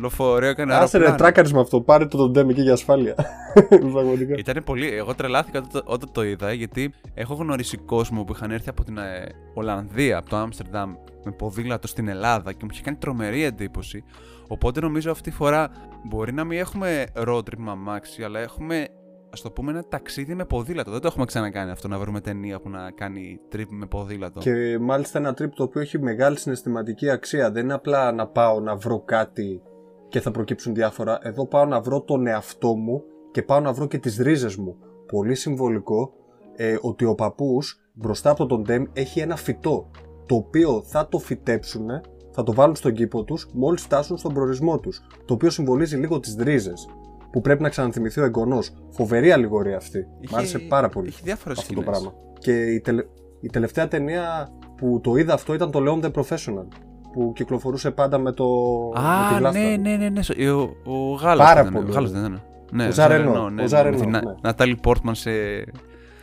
λοφορείο, 0.00 0.54
κανένα 0.54 0.78
Άσε 0.78 0.98
ρε 0.98 1.04
αεροπλάνο; 1.04 1.16
τράκαρισμα 1.16 1.60
αυτό, 1.60 1.80
πάρε 1.80 2.06
το 2.06 2.16
τον 2.16 2.30
Ντέμ 2.32 2.48
εκεί 2.48 2.62
για 2.62 2.72
ασφάλεια. 2.72 3.14
Πραγματικά. 3.92 4.34
Ήταν 4.38 4.64
πολύ. 4.64 4.86
Εγώ 4.94 5.14
τρελάθηκα 5.14 5.58
όταν 5.58 5.70
το, 5.72 5.82
όταν 5.84 6.12
το 6.12 6.24
είδα 6.24 6.52
γιατί 6.52 6.92
έχω 7.14 7.34
γνωρίσει 7.34 7.76
κόσμο 7.76 8.24
που 8.24 8.32
είχαν 8.32 8.50
έρθει 8.50 8.68
από 8.68 8.84
την 8.84 8.98
ε, 8.98 9.26
Ολλανδία, 9.54 10.18
από 10.18 10.28
το 10.28 10.36
Άμστερνταμ, 10.36 10.94
με 11.24 11.32
ποδήλατο 11.32 11.86
στην 11.86 12.08
Ελλάδα 12.08 12.52
και 12.52 12.58
μου 12.62 12.68
είχε 12.72 12.82
κάνει 12.82 12.96
τρομερή 12.96 13.42
εντύπωση. 13.42 14.04
Οπότε 14.48 14.80
νομίζω 14.80 15.10
αυτή 15.10 15.30
τη 15.30 15.36
φορά 15.36 15.70
μπορεί 16.04 16.32
να 16.32 16.44
μην 16.44 16.58
έχουμε 16.58 17.06
road 17.14 17.38
trip 17.38 17.56
με 17.56 17.70
αμάξι, 17.70 18.22
αλλά 18.22 18.40
έχουμε 18.40 18.86
ας 19.30 19.40
το 19.40 19.50
πούμε 19.50 19.70
ένα 19.70 19.84
ταξίδι 19.88 20.34
με 20.34 20.44
ποδήλατο. 20.44 20.90
Δεν 20.90 21.00
το 21.00 21.06
έχουμε 21.06 21.24
ξανακάνει 21.24 21.70
αυτό 21.70 21.88
να 21.88 21.98
βρούμε 21.98 22.20
ταινία 22.20 22.60
που 22.60 22.68
να 22.68 22.90
κάνει 22.90 23.40
trip 23.52 23.66
με 23.68 23.86
ποδήλατο. 23.86 24.40
Και 24.40 24.78
μάλιστα 24.80 25.18
ένα 25.18 25.30
trip 25.30 25.50
το 25.54 25.62
οποίο 25.62 25.80
έχει 25.80 25.98
μεγάλη 25.98 26.38
συναισθηματική 26.38 27.10
αξία. 27.10 27.50
Δεν 27.50 27.64
είναι 27.64 27.74
απλά 27.74 28.12
να 28.12 28.26
πάω 28.26 28.60
να 28.60 28.76
βρω 28.76 29.00
κάτι 29.00 29.62
και 30.08 30.20
θα 30.20 30.30
προκύψουν 30.30 30.74
διάφορα. 30.74 31.18
Εδώ 31.22 31.46
πάω 31.46 31.64
να 31.64 31.80
βρω 31.80 32.00
τον 32.00 32.26
εαυτό 32.26 32.74
μου 32.74 33.02
και 33.30 33.42
πάω 33.42 33.60
να 33.60 33.72
βρω 33.72 33.86
και 33.86 33.98
τις 33.98 34.16
ρίζες 34.16 34.56
μου. 34.56 34.76
Πολύ 35.06 35.34
συμβολικό 35.34 36.12
ε, 36.56 36.76
ότι 36.80 37.04
ο 37.04 37.14
παππούς 37.14 37.80
μπροστά 37.92 38.30
από 38.30 38.46
τον 38.46 38.62
Ντέμ 38.62 38.84
έχει 38.92 39.20
ένα 39.20 39.36
φυτό 39.36 39.90
το 40.26 40.34
οποίο 40.34 40.82
θα 40.82 41.08
το 41.08 41.18
φυτέψουν, 41.18 41.86
θα 42.30 42.42
το 42.42 42.54
βάλουν 42.54 42.76
στον 42.76 42.92
κήπο 42.92 43.24
τους 43.24 43.48
μόλις 43.52 43.82
φτάσουν 43.82 44.16
στον 44.16 44.34
προορισμό 44.34 44.78
τους. 44.78 45.00
Το 45.24 45.34
οποίο 45.34 45.50
συμβολίζει 45.50 45.96
λίγο 45.96 46.20
τις 46.20 46.36
ρίζες 46.38 46.88
που 47.32 47.40
πρέπει 47.40 47.62
να 47.62 47.68
ξαναθυμηθεί 47.68 48.20
ο 48.20 48.24
εγγονός. 48.24 48.70
Φοβερή 48.90 49.32
αλληγορία 49.32 49.76
αυτή. 49.76 49.98
Είχε- 50.20 50.34
Μ' 50.34 50.38
άρεσε 50.38 50.58
πάρα 50.58 50.88
πολύ 50.88 51.08
Είχε 51.08 51.20
διάφορες 51.24 51.58
αυτό 51.58 51.74
το 51.74 51.80
πράγμα. 51.82 52.12
Και 52.38 52.52
η, 52.62 52.80
τελε- 52.80 53.06
η 53.40 53.48
τελευταία 53.48 53.88
ταινία 53.88 54.48
που 54.76 55.00
το 55.02 55.16
είδα 55.16 55.34
αυτό 55.34 55.54
ήταν 55.54 55.70
το 55.70 55.80
Leon 55.86 56.04
the 56.04 56.10
Professional. 56.10 56.66
Που 57.12 57.32
κυκλοφορούσε 57.34 57.90
πάντα 57.90 58.18
με 58.18 58.32
το. 58.32 58.44
με 58.94 59.00
τη 59.00 59.06
Α, 59.34 59.38
γλάστα 59.38 59.60
ναι, 59.60 59.74
του. 59.76 59.80
ναι, 59.82 59.96
ναι, 59.96 60.08
ναι. 60.08 60.50
Ο, 60.50 60.60
ο 60.84 61.14
Γάλλος 61.14 61.44
Πάρα 61.46 61.62
δεν 61.62 61.70
είναι, 61.72 61.80
πολύ 61.80 61.90
Ο 61.90 61.94
Γάλλος 61.94 62.10
ωραίο. 62.10 62.22
δεν 62.22 62.30
είναι. 62.30 62.42
Ναι, 62.72 62.86
Ο 62.86 62.90
Ζαρενό, 62.92 63.22
Ζαρενό, 63.24 63.44
ο 63.44 63.50
ναι, 63.50 63.62
ναι, 63.62 63.68
Ζαρενό, 63.68 63.96
με 63.96 64.02
την 64.02 64.10
ναι. 64.10 64.20
Νατάλη 64.42 64.76
Πόρτμαν 64.82 65.14
σε 65.14 65.30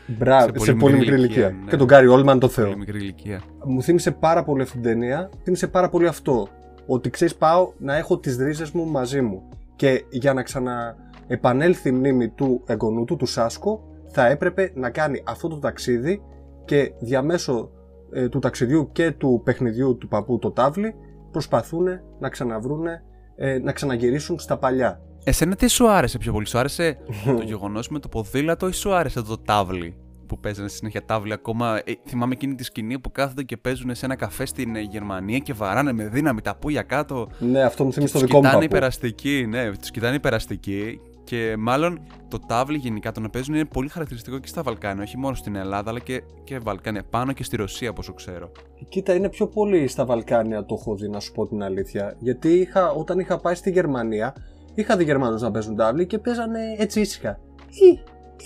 Μπράβο, 0.08 0.48
σε 0.60 0.66
σε 0.66 0.72
πολύ 0.74 0.80
πολύ, 0.80 0.94
μικρή 0.94 1.10
μικρή 1.12 1.16
ηλικία, 1.20 1.42
ηλικία. 1.44 1.64
ναι. 1.64 1.70
Και 1.70 1.78
τον 1.78 1.88
Γκάρι 1.88 2.08
Όλμαν 2.08 2.40
το 2.40 2.48
Θεό. 2.48 2.66
πολύ 2.66 2.78
μικρή 2.78 2.98
ηλικία. 2.98 3.42
Μου 3.66 3.82
θύμισε 3.82 4.12
πάρα 4.12 4.44
πολύ 4.44 4.62
αυτή 4.62 4.74
την 4.74 4.84
ταινία. 4.84 5.30
Θύμισε 5.44 5.68
πάρα 5.68 5.90
πολύ 5.90 6.08
αυτό. 6.08 6.48
Ότι 6.88 7.10
ξέρεις, 7.10 7.36
πάω 7.36 7.72
να 7.78 7.96
έχω 7.96 8.18
τις 8.20 8.38
ρίζες 8.38 8.72
μου 8.72 8.86
μαζί 8.86 9.22
μου. 9.22 9.50
Και 9.76 10.06
για 10.10 10.34
να 10.34 10.44
ξαναεπανέλθει 10.44 11.90
η 11.90 11.92
μνήμη 11.92 12.30
του 12.30 12.64
εγγονού 12.66 13.04
του, 13.04 13.16
του 13.16 13.26
Σάσκο, 13.26 13.84
θα 14.08 14.28
έπρεπε 14.28 14.72
να 14.76 14.90
κάνει 14.90 15.24
αυτό 15.26 15.48
το 15.48 15.60
ταξίδι 15.60 16.22
και 16.66 16.94
διαμέσω 17.00 17.72
ε, 18.12 18.30
του 18.30 18.40
ταξιδιού 18.40 18.90
και 18.92 19.12
του 19.12 19.42
παιχνιδιού 19.44 19.98
του 19.98 20.08
παππού 20.08 20.40
το 20.40 20.52
τάβλι 20.52 20.96
προσπαθούν 21.32 21.86
να 22.20 22.30
ξαναβρούνε, 22.30 23.04
ε, 23.36 23.60
να 23.60 23.72
ξαναγυρίσουν 23.72 24.40
στα 24.40 24.58
παλιά. 24.58 25.02
Εσένα 25.24 25.56
τι 25.56 25.68
σου 25.68 25.90
άρεσε 25.90 26.18
πιο 26.18 26.32
πολύ, 26.32 26.48
σου 26.48 26.58
άρεσε 26.58 26.98
το 27.38 27.44
γεγονός 27.44 27.90
με 27.90 28.00
το 28.00 28.08
ποδήλατο 28.08 28.68
ή 28.68 28.72
σου 28.72 28.94
άρεσε 28.94 29.22
το 29.22 29.38
τάβλι 29.38 30.05
που 30.26 30.40
παίζανε 30.40 30.68
συνέχεια 30.68 31.06
τάβλι 31.06 31.34
ακόμα. 31.34 31.82
Ε, 31.84 31.94
θυμάμαι 32.08 32.34
εκείνη 32.34 32.56
τη 32.56 32.64
σκηνή 32.64 33.00
που 33.00 33.12
κάθονται 33.12 33.44
και 33.44 33.58
παίζουν 33.58 33.96
σε 33.96 34.06
ένα 34.06 34.16
καφέ 34.16 34.46
στην 34.46 34.76
ε, 34.76 34.80
Γερμανία 34.82 35.38
και 35.38 35.54
βαράνε 35.54 35.94
με 35.94 36.08
δύναμη 36.08 36.42
τα 36.42 36.56
πουλια 36.56 36.82
κάτω. 36.82 37.28
Ναι, 37.40 37.64
αυτό 37.64 37.84
μου 37.84 37.94
θυμίζει 37.94 38.12
το 38.12 38.20
Τους 38.20 38.28
δικό 38.28 38.38
μου 38.38 38.44
κοιτάνε 38.44 38.62
παππού. 38.62 38.76
υπεραστικοί, 38.76 39.46
ναι, 39.50 39.72
τους 39.72 39.92
κοιτάνε 39.92 40.16
υπεραστικοί. 40.16 41.00
Και 41.24 41.56
μάλλον 41.58 42.00
το 42.28 42.40
τάβλι 42.40 42.78
γενικά 42.78 43.12
το 43.12 43.20
να 43.20 43.30
παίζουν 43.30 43.56
είναι 43.56 43.66
πολύ 43.66 43.90
χαρακτηριστικό 43.90 44.40
και 44.40 44.48
στα 44.48 44.62
Βαλκάνια, 44.62 45.04
όχι 45.04 45.18
μόνο 45.18 45.36
στην 45.36 45.56
Ελλάδα, 45.56 45.90
αλλά 45.90 46.00
και, 46.00 46.24
και 46.44 46.60
Βαλκάνια, 46.60 47.04
πάνω 47.10 47.32
και 47.34 47.44
στη 47.44 47.56
Ρωσία, 47.56 47.90
όπω 47.90 48.14
ξέρω. 48.14 48.52
Κοίτα, 48.90 49.14
είναι 49.14 49.30
πιο 49.30 49.48
πολύ 49.48 49.88
στα 49.88 50.06
Βαλκάνια 50.06 50.66
το 50.66 50.78
έχω 50.80 50.96
δει, 50.96 51.10
να 51.10 51.20
σου 51.20 51.32
πω 51.32 51.48
την 51.48 51.64
αλήθεια. 51.64 52.16
Γιατί 52.20 52.50
είχα, 52.54 52.92
όταν 52.92 53.20
είχα 53.20 53.40
πάει 53.40 53.56
στη 53.56 53.72
Γερμανία, 53.72 54.36
είχα 54.76 54.98
δει 54.98 55.04
Γερμανούς 55.04 55.42
να 55.42 55.52
παίζουν 55.52 55.76
τάβλη 55.76 56.06
και 56.06 56.18
παίζανε 56.18 56.60
έτσι 56.78 57.02
ήσυχα. 57.02 57.40
Ή, 57.70 58.00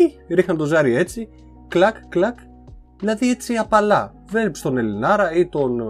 ή, 0.04 0.34
ρίχναν 0.36 0.58
το 0.58 0.66
ζάρι 0.66 0.96
έτσι, 0.96 1.30
κλακ, 1.70 2.08
κλακ. 2.10 2.38
Δηλαδή 3.00 3.30
έτσι 3.30 3.56
απαλά. 3.56 4.14
Βλέπει 4.26 4.60
τον 4.60 4.78
Ελληνάρα 4.78 5.34
ή 5.34 5.48
τον 5.48 5.80
ε, 5.80 5.84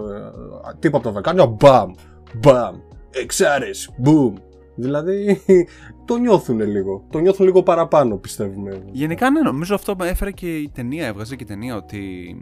τύπο 0.78 0.96
από 0.96 1.06
τα 1.06 1.12
Βαλκάνια, 1.12 1.46
μπαμ, 1.46 1.90
μπαμ, 2.34 2.76
εξάρες, 3.10 3.90
μπουμ. 3.96 4.34
Δηλαδή 4.74 5.42
το 6.06 6.16
νιώθουν 6.16 6.60
λίγο. 6.60 7.06
Το 7.10 7.18
νιώθουν 7.18 7.46
λίγο 7.46 7.62
παραπάνω, 7.62 8.16
πιστεύουμε. 8.16 8.82
Γενικά, 8.90 9.30
ναι, 9.30 9.40
νομίζω 9.40 9.74
αυτό 9.74 9.96
έφερε 10.00 10.30
και 10.30 10.56
η 10.56 10.70
ταινία, 10.74 11.06
έβγαζε 11.06 11.36
και 11.36 11.42
η 11.42 11.46
ταινία 11.46 11.76
ότι 11.76 12.34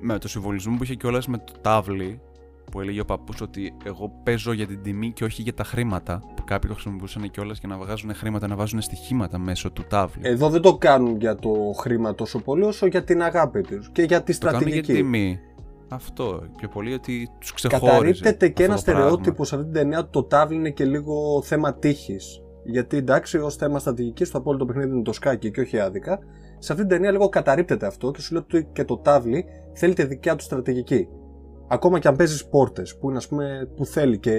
με 0.00 0.18
το 0.18 0.28
συμβολισμό 0.28 0.76
που 0.76 0.82
είχε 0.82 0.94
κιόλας 0.94 1.26
με 1.26 1.38
το 1.38 1.52
τάβλι 1.60 2.20
που 2.76 2.82
έλεγε 2.82 3.00
ο 3.00 3.04
παππούς 3.04 3.40
ότι 3.40 3.76
εγώ 3.84 4.12
παίζω 4.22 4.52
για 4.52 4.66
την 4.66 4.82
τιμή 4.82 5.12
και 5.12 5.24
όχι 5.24 5.42
για 5.42 5.54
τα 5.54 5.64
χρήματα. 5.64 6.22
Που 6.36 6.44
κάποιοι 6.44 6.68
το 6.68 6.74
χρησιμοποιούσαν 6.74 7.30
κιόλας 7.30 7.58
για 7.58 7.68
να 7.68 7.76
βγάζουν 7.76 8.14
χρήματα, 8.14 8.46
να 8.46 8.56
βάζουν 8.56 8.80
στοιχήματα 8.80 9.38
μέσω 9.38 9.70
του 9.70 9.84
τάβλου. 9.88 10.22
Εδώ 10.24 10.48
δεν 10.48 10.60
το 10.60 10.76
κάνουν 10.76 11.16
για 11.16 11.34
το 11.34 11.50
χρήμα 11.78 12.14
τόσο 12.14 12.38
πολύ 12.38 12.62
όσο 12.62 12.86
για 12.86 13.04
την 13.04 13.22
αγάπη 13.22 13.60
τους 13.60 13.90
και 13.92 14.02
για 14.02 14.22
τη 14.22 14.32
στρατηγική. 14.32 14.80
Το 14.80 14.86
κάνουν 14.86 14.96
για 14.96 15.20
τιμή. 15.20 15.40
Αυτό. 15.88 16.42
Πιο 16.56 16.68
πολύ 16.68 16.92
ότι 16.92 17.28
τους 17.38 17.52
ξεχώριζε. 17.52 17.86
Καταρρύπτεται 17.86 18.48
και 18.48 18.64
ένα 18.64 18.76
στερεότυπο 18.76 19.44
σε 19.44 19.54
αυτή 19.54 19.66
την 19.66 19.74
ταινία 19.74 19.98
ότι 19.98 20.10
το 20.10 20.24
τάβλι 20.24 20.56
είναι 20.56 20.70
και 20.70 20.84
λίγο 20.84 21.42
θέμα 21.42 21.74
τύχης. 21.74 22.42
Γιατί 22.64 22.96
εντάξει, 22.96 23.38
ως 23.38 23.56
θέμα 23.56 23.78
στρατηγικής, 23.78 24.30
το 24.30 24.38
απόλυτο 24.38 24.64
παιχνίδι 24.64 24.88
είναι 24.88 25.02
το 25.02 25.12
σκάκι 25.12 25.50
και 25.50 25.60
όχι 25.60 25.78
άδικα. 25.78 26.18
Σε 26.58 26.72
αυτή 26.72 26.86
την 26.86 26.96
ταινία 26.96 27.10
λίγο 27.10 27.28
καταρρύπτεται 27.28 27.86
αυτό 27.86 28.10
και 28.10 28.20
σου 28.20 28.32
λέει 28.32 28.42
ότι 28.42 28.68
και 28.72 28.84
το 28.84 28.96
τάβλι 28.96 29.44
θέλει 29.72 29.94
τη 29.94 30.04
δικιά 30.04 30.36
του 30.36 30.42
στρατηγική. 30.42 31.08
Ακόμα 31.68 31.98
και 31.98 32.08
αν 32.08 32.16
παίζεις 32.16 32.48
πόρτες, 32.48 32.96
που, 32.98 33.08
είναι, 33.08 33.18
ας 33.18 33.28
πούμε, 33.28 33.70
που 33.76 33.84
θέλει 33.84 34.18
και 34.18 34.32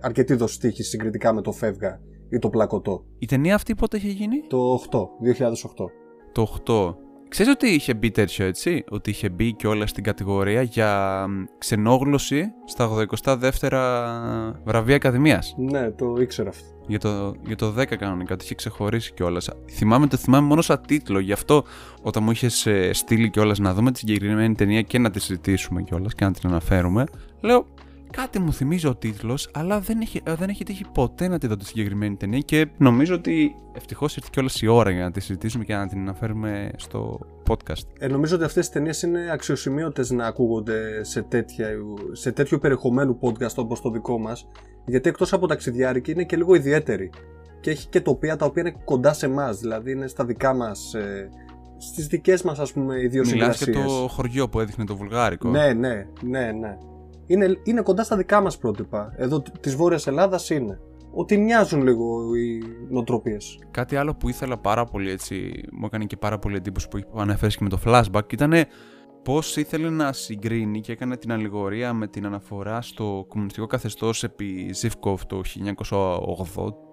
αρκετή 0.00 0.34
δοστήχη 0.34 0.82
συγκριτικά 0.82 1.32
με 1.32 1.40
το 1.42 1.52
φεύγα 1.52 2.00
ή 2.28 2.38
το 2.38 2.48
πλακωτό. 2.50 3.04
Η 3.18 3.26
ταινία 3.26 3.54
αυτή 3.54 3.74
πότε 3.74 3.96
είχε 3.96 4.08
γίνει; 4.08 4.40
Το 4.48 4.72
8, 4.90 5.08
2008. 5.22 5.90
Το 6.32 6.42
8. 6.66 6.96
Ξέρεις 7.28 7.52
ότι 7.52 7.66
είχε 7.68 7.94
μπει 7.94 8.10
τέτοιο 8.10 8.46
έτσι, 8.46 8.84
ότι 8.90 9.10
είχε 9.10 9.28
μπει 9.28 9.54
και 9.54 9.66
όλα 9.66 9.86
στην 9.86 10.04
κατηγορία 10.04 10.62
για 10.62 11.24
ξενόγλωση 11.58 12.44
στα 12.64 13.06
82 13.24 14.58
βραβεία 14.64 14.96
Ακαδημίας. 14.96 15.54
Ναι, 15.58 15.90
το 15.90 16.14
ήξερα 16.20 16.48
αυτό. 16.48 16.77
Για 16.88 16.98
το, 16.98 17.34
για 17.46 17.56
το 17.56 17.74
10 17.78 17.84
κανονικά, 17.84 18.36
το 18.36 18.42
είχε 18.44 18.54
ξεχωρίσει 18.54 19.12
κιόλας. 19.12 19.48
Θυμάμαι 19.70 20.06
το 20.06 20.16
θυμάμαι 20.16 20.46
μόνο 20.46 20.62
σαν 20.62 20.80
τίτλο, 20.86 21.18
γι' 21.18 21.32
αυτό 21.32 21.64
όταν 22.02 22.22
μου 22.22 22.30
είχες 22.30 22.68
στείλει 22.90 23.30
κιόλας 23.30 23.58
να 23.58 23.74
δούμε 23.74 23.92
τη 23.92 23.98
συγκεκριμένη 23.98 24.54
ταινία 24.54 24.82
και 24.82 24.98
να 24.98 25.10
τη 25.10 25.20
συζητήσουμε 25.20 25.82
κιόλας 25.82 26.14
και 26.14 26.24
να 26.24 26.32
την 26.32 26.48
αναφέρουμε, 26.48 27.04
λέω 27.40 27.66
Κάτι 28.10 28.38
μου 28.38 28.52
θυμίζει 28.52 28.86
ο 28.86 28.94
τίτλος, 28.94 29.50
αλλά 29.52 29.80
δεν 29.80 30.00
έχει, 30.00 30.20
ε, 30.24 30.34
δεν 30.34 30.48
έχει 30.48 30.64
τύχει 30.64 30.84
ποτέ 30.94 31.28
να 31.28 31.38
τη 31.38 31.46
δω 31.46 31.56
τη 31.56 31.66
συγκεκριμένη 31.66 32.16
ταινία 32.16 32.38
και 32.38 32.68
νομίζω 32.76 33.14
ότι 33.14 33.54
ευτυχώς 33.72 34.16
ήρθε 34.16 34.28
κιόλας 34.32 34.62
η 34.62 34.66
ώρα 34.66 34.90
για 34.90 35.04
να 35.04 35.10
τη 35.10 35.20
συζητήσουμε 35.20 35.64
και 35.64 35.74
να 35.74 35.88
την 35.88 35.98
αναφέρουμε 35.98 36.70
στο 36.76 37.18
podcast. 37.48 37.82
Ε, 37.98 38.06
νομίζω 38.06 38.34
ότι 38.34 38.44
αυτές 38.44 38.66
οι 38.66 38.70
ταινίες 38.70 39.02
είναι 39.02 39.30
αξιοσημείωτες 39.32 40.10
να 40.10 40.26
ακούγονται 40.26 41.04
σε, 41.04 41.22
τέτοια, 41.22 41.68
σε 42.12 42.32
τέτοιο 42.32 42.58
περιεχομένου 42.58 43.18
podcast 43.20 43.54
όπως 43.56 43.80
το 43.80 43.90
δικό 43.90 44.18
μας, 44.18 44.48
γιατί 44.86 45.08
εκτός 45.08 45.32
από 45.32 45.46
ταξιδιάρικη 45.46 46.10
είναι 46.10 46.24
και 46.24 46.36
λίγο 46.36 46.54
ιδιαίτερη. 46.54 47.10
Και 47.60 47.70
έχει 47.70 47.88
και 47.88 48.00
τοπία 48.00 48.36
τα 48.36 48.46
οποία 48.46 48.62
είναι 48.62 48.76
κοντά 48.84 49.12
σε 49.12 49.26
εμάς, 49.26 49.58
δηλαδή 49.58 49.92
είναι 49.92 50.06
στα 50.06 50.24
δικά 50.24 50.54
μας. 50.54 50.94
Ε, 50.94 51.28
στις 51.80 52.06
δικές 52.06 52.42
μας 52.42 52.58
ας 52.58 52.72
πούμε 52.72 53.00
ιδιοσυγκρασίες. 53.00 53.68
Μιλάς 53.68 53.86
για 53.86 53.98
το 53.98 54.08
χωριό 54.08 54.48
που 54.48 54.60
έδειχνε 54.60 54.84
το 54.84 54.96
βουλγάρικο. 54.96 55.48
Ναι, 55.48 55.72
ναι, 55.72 56.06
ναι, 56.22 56.52
ναι 56.52 56.78
είναι, 57.28 57.60
είναι 57.62 57.80
κοντά 57.80 58.04
στα 58.04 58.16
δικά 58.16 58.40
μας 58.40 58.58
πρότυπα. 58.58 59.12
Εδώ 59.16 59.42
της 59.60 59.76
Βόρειας 59.76 60.06
Ελλάδας 60.06 60.50
είναι. 60.50 60.80
Ότι 61.12 61.36
μοιάζουν 61.38 61.82
λίγο 61.82 62.34
οι 62.34 62.62
νοοτροπίες. 62.88 63.58
Κάτι 63.70 63.96
άλλο 63.96 64.14
που 64.14 64.28
ήθελα 64.28 64.58
πάρα 64.58 64.84
πολύ 64.84 65.10
έτσι, 65.10 65.50
μου 65.72 65.86
έκανε 65.86 66.04
και 66.04 66.16
πάρα 66.16 66.38
πολύ 66.38 66.56
εντύπωση 66.56 66.88
που 66.88 66.98
αναφέρεις 67.16 67.56
και 67.56 67.64
με 67.64 67.70
το 67.70 67.78
flashback, 67.84 68.32
ήταν 68.32 68.52
πώς 69.22 69.56
ήθελε 69.56 69.90
να 69.90 70.12
συγκρίνει 70.12 70.80
και 70.80 70.92
έκανε 70.92 71.16
την 71.16 71.32
αλληγορία 71.32 71.92
με 71.92 72.06
την 72.06 72.26
αναφορά 72.26 72.82
στο 72.82 73.24
κομμουνιστικό 73.28 73.66
καθεστώς 73.66 74.24
επί 74.24 74.70
Ζιφκοφ 74.72 75.26
το 75.26 75.40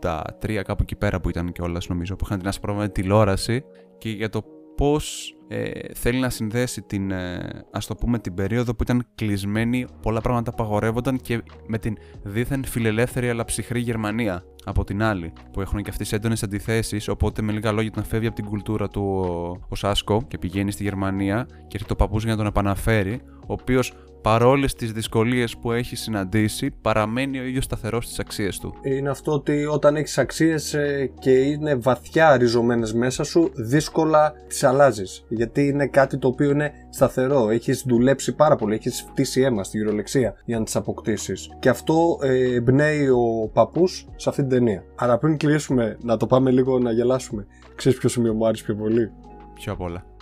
1983, 0.01 0.61
κάπου 0.63 0.81
εκεί 0.81 0.95
πέρα 0.95 1.19
που 1.21 1.29
ήταν 1.29 1.51
κιόλας 1.51 1.87
νομίζω, 1.87 2.15
που 2.15 2.25
είχαν 2.25 2.39
την 2.39 2.47
ασπρόμενη 2.47 2.89
τηλεόραση 2.89 3.63
και 3.97 4.09
για 4.09 4.29
το 4.29 4.54
πώς 4.77 5.35
ε, 5.47 5.69
θέλει 5.93 6.19
να 6.19 6.29
συνδέσει 6.29 6.81
την, 6.81 7.11
ε, 7.11 7.65
ας 7.71 7.85
το 7.85 7.95
πούμε, 7.95 8.19
την 8.19 8.33
περίοδο 8.33 8.75
που 8.75 8.83
ήταν 8.83 9.07
κλεισμένη, 9.15 9.87
πολλά 10.01 10.21
πράγματα 10.21 10.51
απαγορεύονταν 10.51 11.17
και 11.17 11.43
με 11.67 11.77
την 11.77 11.97
δίθεν 12.23 12.65
φιλελεύθερη 12.65 13.29
αλλά 13.29 13.45
ψυχρή 13.45 13.79
Γερμανία 13.79 14.43
από 14.65 14.83
την 14.83 15.03
άλλη, 15.03 15.33
που 15.51 15.61
έχουν 15.61 15.81
και 15.83 15.89
αυτές 15.89 16.13
έντονες 16.13 16.43
αντιθέσεις, 16.43 17.07
οπότε 17.07 17.41
με 17.41 17.51
λίγα 17.51 17.71
λόγια 17.71 17.89
όταν 17.91 18.03
φεύγει 18.03 18.27
από 18.27 18.35
την 18.35 18.45
κουλτούρα 18.45 18.87
του 18.87 19.01
ο, 19.01 19.65
ο 19.69 19.75
Σάσκο 19.75 20.23
και 20.27 20.37
πηγαίνει 20.37 20.71
στη 20.71 20.83
Γερμανία 20.83 21.45
και 21.49 21.75
έρχεται 21.75 21.93
ο 21.93 21.95
παππούς 21.95 22.23
για 22.23 22.31
να 22.31 22.37
τον 22.37 22.47
επαναφέρει, 22.47 23.21
ο 23.47 23.53
οποίος 23.53 23.93
παρόλες 24.25 24.73
τις 24.73 24.91
δυσκολίες 24.91 25.57
που 25.57 25.71
έχει 25.71 25.95
συναντήσει, 25.95 26.71
παραμένει 26.81 27.39
ο 27.39 27.43
ίδιος 27.43 27.63
σταθερός 27.63 28.05
στις 28.05 28.19
αξίες 28.19 28.59
του. 28.59 28.73
Είναι 28.81 29.09
αυτό 29.09 29.31
ότι 29.31 29.65
όταν 29.65 29.95
έχεις 29.95 30.17
αξίες 30.17 30.73
ε, 30.73 31.11
και 31.19 31.31
είναι 31.31 31.75
βαθιά 31.75 32.37
ριζωμένες 32.37 32.93
μέσα 32.93 33.23
σου, 33.23 33.51
δύσκολα 33.55 34.33
τις 34.47 34.63
αλλάζεις. 34.63 35.25
Γιατί 35.29 35.67
είναι 35.67 35.87
κάτι 35.87 36.17
το 36.17 36.27
οποίο 36.27 36.49
είναι 36.49 36.71
σταθερό. 36.89 37.49
Έχεις 37.49 37.83
δουλέψει 37.87 38.35
πάρα 38.35 38.55
πολύ, 38.55 38.75
έχεις 38.75 39.05
φτύσει 39.09 39.41
αίμα 39.41 39.63
στη 39.63 39.77
γυρολεξία 39.77 40.33
για 40.45 40.57
να 40.57 40.63
τις 40.63 40.75
αποκτήσεις. 40.75 41.49
Και 41.59 41.69
αυτό 41.69 42.17
ε, 42.21 42.53
εμπνέει 42.55 43.07
ο 43.07 43.49
παππούς 43.53 44.07
σε 44.15 44.29
αυτή 44.29 44.41
την 44.41 44.49
ταινία. 44.49 44.83
Αλλά 44.95 45.17
πριν 45.17 45.37
κλείσουμε, 45.37 45.97
να 46.01 46.17
το 46.17 46.27
πάμε 46.27 46.51
λίγο 46.51 46.79
να 46.79 46.91
γελάσουμε. 46.91 47.47
Ξέρεις 47.75 47.97
ποιο 47.97 48.09
σημείο 48.09 48.33
μου 48.33 48.47
άρεσε 48.47 48.63
πιο 48.63 48.75
πολύ; 48.75 49.11
Πιο 49.53 49.73
απ' 49.73 49.81
όλα 49.81 50.14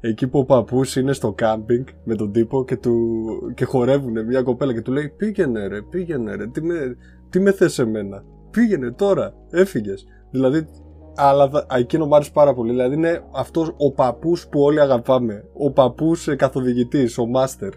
εκεί 0.00 0.28
που 0.28 0.38
ο 0.38 0.44
παππούς 0.44 0.96
είναι 0.96 1.12
στο 1.12 1.32
κάμπινγκ 1.32 1.86
με 2.04 2.14
τον 2.14 2.32
τύπο 2.32 2.64
και, 2.64 2.76
του, 2.76 3.16
και 3.54 3.64
χορεύουν 3.64 4.26
μια 4.26 4.42
κοπέλα 4.42 4.72
και 4.72 4.80
του 4.80 4.92
λέει 4.92 5.08
πήγαινε 5.08 5.66
ρε, 5.66 5.82
πήγαινε 5.82 6.34
ρε, 6.34 6.46
τι 6.46 6.62
με, 6.62 6.96
τι 7.30 7.40
με 7.40 7.52
θες 7.52 7.78
εμένα, 7.78 8.24
πήγαινε 8.50 8.90
τώρα, 8.90 9.34
έφυγες. 9.50 10.06
Δηλαδή, 10.30 10.66
αλλά 11.14 11.50
εκείνο 11.76 12.06
μου 12.06 12.14
άρεσε 12.14 12.30
πάρα 12.32 12.54
πολύ, 12.54 12.70
δηλαδή 12.70 12.94
είναι 12.94 13.22
αυτός 13.34 13.74
ο 13.76 13.92
παππούς 13.92 14.48
που 14.48 14.60
όλοι 14.60 14.80
αγαπάμε, 14.80 15.44
ο 15.52 15.72
παππούς 15.72 16.28
ε, 16.28 16.36
καθοδηγητής, 16.36 17.18
ο 17.18 17.26
μάστερ. 17.26 17.70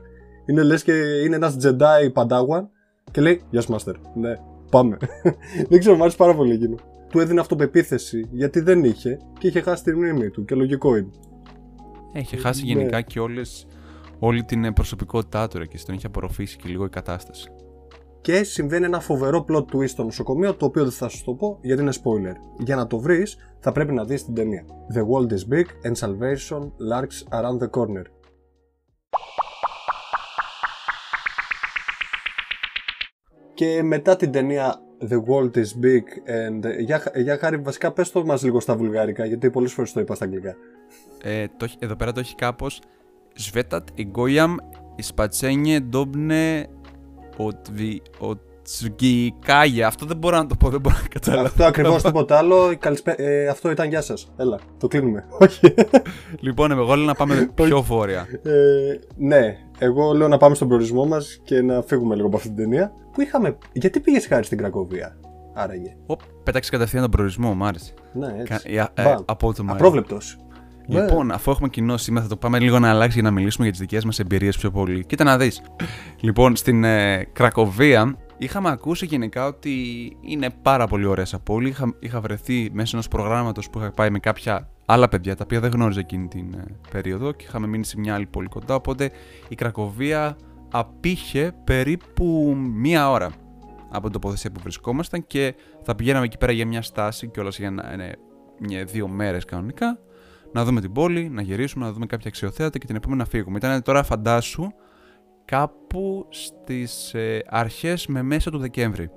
Είναι 0.45 0.63
λες 0.63 0.83
και 0.83 0.93
είναι 1.25 1.35
ένας 1.35 1.57
Jedi 1.63 2.13
Padawan 2.13 2.67
και 3.11 3.21
λέει 3.21 3.41
Γεια 3.49 3.61
σου 3.61 3.71
Μάστερ, 3.71 3.95
ναι, 4.15 4.35
πάμε. 4.71 4.97
Δεν 5.69 5.79
ξέρω, 5.79 5.95
μου 5.95 6.01
άρεσε 6.01 6.17
πάρα 6.17 6.35
πολύ 6.35 6.53
εκείνο. 6.53 6.75
Του 7.09 7.19
έδινε 7.19 7.39
αυτοπεποίθηση 7.39 8.27
γιατί 8.31 8.59
δεν 8.59 8.83
είχε 8.83 9.17
και 9.39 9.47
είχε 9.47 9.61
χάσει 9.61 9.83
τη 9.83 9.95
μνήμη 9.95 10.29
του 10.29 10.45
και 10.45 10.55
λογικό 10.55 10.95
είναι. 10.95 11.09
Έχει 12.13 12.38
χάσει 12.38 12.65
γενικά 12.65 13.01
και 13.01 13.20
όλες, 13.20 13.67
όλη 14.20 14.43
την 14.43 14.74
προσωπικότητά 14.74 15.48
του 15.48 15.67
και 15.67 15.77
στον 15.77 15.96
έχει 15.96 16.05
απορροφήσει 16.05 16.58
και 16.58 16.70
λίγο 16.70 16.86
η 16.86 16.89
κατάσταση. 16.89 17.51
Και 18.22 18.43
συμβαίνει 18.43 18.86
ένα 18.86 19.00
φοβερό 19.00 19.46
plot 19.50 19.65
twist 19.75 19.88
στο 19.88 20.03
νοσοκομείο, 20.03 20.55
το 20.55 20.65
οποίο 20.65 20.84
δεν 20.84 20.91
θα 20.91 21.08
σου 21.08 21.24
το 21.24 21.34
πω 21.34 21.60
γιατί 21.62 21.82
είναι 21.82 21.93
spoiler. 21.93 22.36
Για 22.58 22.75
να 22.75 22.88
το 22.88 23.00
βρεις, 23.00 23.38
θα 23.60 23.72
πρέπει 23.72 23.93
να 23.93 24.03
δεις 24.03 24.25
την 24.25 24.34
ταινία. 24.34 24.65
The 24.96 25.00
world 25.00 25.32
is 25.32 25.53
big 25.53 25.65
and 25.88 25.96
salvation 25.96 26.62
lurks 26.91 27.39
around 27.39 27.60
the 27.60 27.70
corner. 27.70 28.03
Και 33.53 33.84
μετά 33.84 34.15
την 34.15 34.32
ταινία 34.32 34.77
The 35.10 35.20
world 35.29 35.55
is 35.58 35.72
big 35.84 36.05
and... 36.27 36.79
Για, 36.79 37.12
για 37.15 37.38
χάρη 37.38 37.58
βασικά 37.58 37.91
πες 37.91 38.12
το 38.12 38.25
μας 38.25 38.43
λίγο 38.43 38.60
στα 38.60 38.75
βουλγάρικα 38.75 39.25
γιατί 39.25 39.50
πολλές 39.50 39.74
φορές 39.74 39.91
το 39.91 40.00
είπα 40.00 40.15
στα 40.15 40.25
αγγλικά. 40.25 40.55
Ε, 41.25 41.45
το, 41.57 41.67
εδώ 41.79 41.95
πέρα 41.95 42.11
το 42.11 42.19
έχει 42.19 42.35
κάπως. 42.35 42.81
Σβέτατ, 43.35 43.87
Ιγκόιαμ, 43.95 44.55
Ισπατσένιε, 44.95 45.79
Ντόμπνε, 45.79 46.67
Οτσγκικάγια. 48.19 49.87
Αυτό 49.87 50.05
δεν 50.05 50.17
μπορώ 50.17 50.37
να 50.37 50.45
το 50.45 50.55
πω, 50.55 50.69
δεν 50.69 50.79
μπορώ 50.79 50.95
να 51.01 51.07
καταλάβω. 51.07 51.45
Αυτό 51.45 51.63
ακριβώς 51.63 52.03
τίποτα 52.03 52.37
άλλο. 52.37 52.77
Ε, 53.03 53.47
αυτό 53.47 53.71
ήταν 53.71 53.89
γεια 53.89 54.01
σας. 54.01 54.33
Έλα, 54.37 54.59
το 54.77 54.87
κλείνουμε. 54.87 55.25
Όχι. 55.39 55.73
λοιπόν, 56.39 56.71
εγώ 56.71 56.95
λέω 56.95 57.05
να 57.05 57.13
πάμε 57.13 57.49
πιο 57.53 57.81
βόρεια. 57.81 58.27
Ε, 58.43 58.51
ναι, 59.15 59.57
εγώ 59.77 60.13
λέω 60.13 60.27
να 60.27 60.37
πάμε 60.37 60.55
στον 60.55 60.67
προορισμό 60.67 61.05
μας 61.05 61.39
και 61.43 61.61
να 61.61 61.81
φύγουμε 61.81 62.15
λίγο 62.15 62.27
από 62.27 62.35
αυτή 62.35 62.47
την 62.47 62.57
ταινία. 62.57 62.91
Που 63.11 63.21
είχαμε. 63.21 63.57
Γιατί 63.73 63.99
πήγες 63.99 64.27
χάρη 64.27 64.45
στην 64.45 64.57
Κρακοβία, 64.57 65.17
άραγε; 65.53 65.95
Ο, 66.05 66.15
πέταξες 66.43 66.71
κατευθείαν 66.71 67.01
τον 67.01 67.11
προορισμό, 67.11 67.53
μου 67.53 67.65
άρεσε. 67.65 67.93
Ναι, 68.13 68.35
έτσι. 68.37 68.69
Κα, 68.69 68.91
ε, 68.93 69.15
από 69.25 69.53
το 69.53 69.63
Απρόβλεπτος. 69.67 70.42
Λοιπόν, 70.87 71.31
αφού 71.31 71.51
έχουμε 71.51 71.69
κοινό 71.69 71.97
σήμερα, 71.97 72.23
θα 72.23 72.29
το 72.29 72.37
πάμε 72.37 72.59
λίγο 72.59 72.79
να 72.79 72.89
αλλάξει 72.89 73.19
για 73.19 73.29
να 73.29 73.35
μιλήσουμε 73.35 73.63
για 73.63 73.71
τις 73.71 73.81
δικές 73.81 74.05
μας 74.05 74.19
εμπειρίες 74.19 74.57
πιο 74.57 74.71
πολύ. 74.71 75.05
Κοίτα 75.05 75.23
να 75.23 75.37
δεις. 75.37 75.61
λοιπόν, 76.19 76.55
στην 76.55 76.83
ε, 76.83 77.27
Κρακοβία 77.33 78.17
είχαμε 78.37 78.69
ακούσει 78.69 79.05
γενικά 79.05 79.45
ότι 79.45 79.71
είναι 80.21 80.49
πάρα 80.61 80.87
πολύ 80.87 81.05
ωραία 81.05 81.25
σαν 81.25 81.43
πόλη. 81.43 81.69
Είχα, 81.69 81.93
είχα 81.99 82.21
βρεθεί 82.21 82.69
μέσω 82.73 82.91
ενός 82.93 83.07
προγράμματος 83.07 83.69
που 83.69 83.79
είχα 83.79 83.91
πάει 83.91 84.09
με 84.09 84.19
κάποια 84.19 84.69
άλλα 84.85 85.07
παιδιά 85.07 85.35
τα 85.35 85.41
οποία 85.43 85.59
δεν 85.59 85.71
γνώριζα 85.71 85.99
εκείνη 85.99 86.27
την 86.27 86.53
ε, 86.53 86.63
περίοδο 86.91 87.31
και 87.31 87.45
είχαμε 87.47 87.67
μείνει 87.67 87.85
σε 87.85 87.99
μια 87.99 88.13
άλλη 88.13 88.25
πόλη 88.25 88.47
κοντά. 88.47 88.75
Οπότε 88.75 89.11
η 89.47 89.55
Κρακοβία 89.55 90.37
απήχε 90.71 91.53
περίπου 91.63 92.57
μία 92.73 93.09
ώρα 93.11 93.31
από 93.89 94.03
την 94.03 94.11
τοποθεσία 94.11 94.51
που 94.51 94.59
βρισκόμασταν 94.63 95.27
και 95.27 95.55
θα 95.81 95.95
πηγαίναμε 95.95 96.25
εκεί 96.25 96.37
πέρα 96.37 96.51
για 96.51 96.67
μια 96.67 96.81
στάση 96.81 97.27
και 97.27 97.39
όλα 97.39 97.49
για 97.49 97.67
ένα, 97.67 98.15
δύο 98.85 99.07
μέρες 99.07 99.45
κανονικά 99.45 99.99
να 100.53 100.63
δούμε 100.65 100.81
την 100.81 100.91
πόλη, 100.91 101.29
να 101.29 101.41
γυρίσουμε, 101.41 101.86
να 101.86 101.91
δούμε 101.91 102.05
κάποια 102.05 102.27
αξιοθέατα 102.27 102.77
και 102.77 102.86
την 102.86 102.95
επόμενη 102.95 103.19
να 103.19 103.25
φύγουμε. 103.25 103.57
Ήταν 103.57 103.81
τώρα 103.81 104.03
φαντάσου 104.03 104.67
κάπου 105.45 106.25
στις 106.29 107.13
ε, 107.13 107.41
αρχές 107.50 108.07
με 108.07 108.22
μέσα 108.22 108.51
του 108.51 108.57
Δεκέμβρη. 108.57 109.10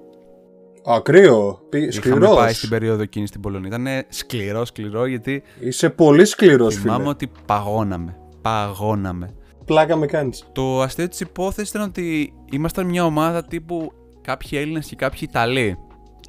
Α, 0.91 1.01
κρύο. 1.03 1.59
Είχαμε 1.73 1.91
Σκληρός. 1.93 2.37
πάει 2.37 2.53
στην 2.53 2.69
περίοδο 2.69 3.03
εκείνης 3.03 3.29
στην 3.29 3.41
Πολωνία. 3.41 3.69
Ήταν 3.69 3.87
σκληρό, 4.09 4.65
σκληρό 4.65 5.07
γιατί 5.07 5.43
Είσαι 5.61 5.91
πολύ 5.91 6.25
σκληρός, 6.25 6.75
θυμάμαι 6.75 6.99
φίλε. 6.99 7.09
ότι 7.09 7.31
παγώναμε. 7.47 8.17
Παγώναμε. 8.43 9.35
Πλάκα 9.65 9.97
με 9.97 10.07
κάνεις. 10.07 10.45
Το 10.53 10.81
αστείο 10.83 11.09
της 11.09 11.21
υπόθεσης 11.21 11.71
ήταν 11.71 11.83
ότι 11.83 12.33
ήμασταν 12.51 12.87
μια 12.87 13.05
ομάδα 13.05 13.45
τύπου 13.45 13.93
κάποιοι 14.21 14.59
Έλληνες 14.63 14.87
και 14.87 14.97
κάποιοι 14.97 15.21
Ιταλοί. 15.23 15.79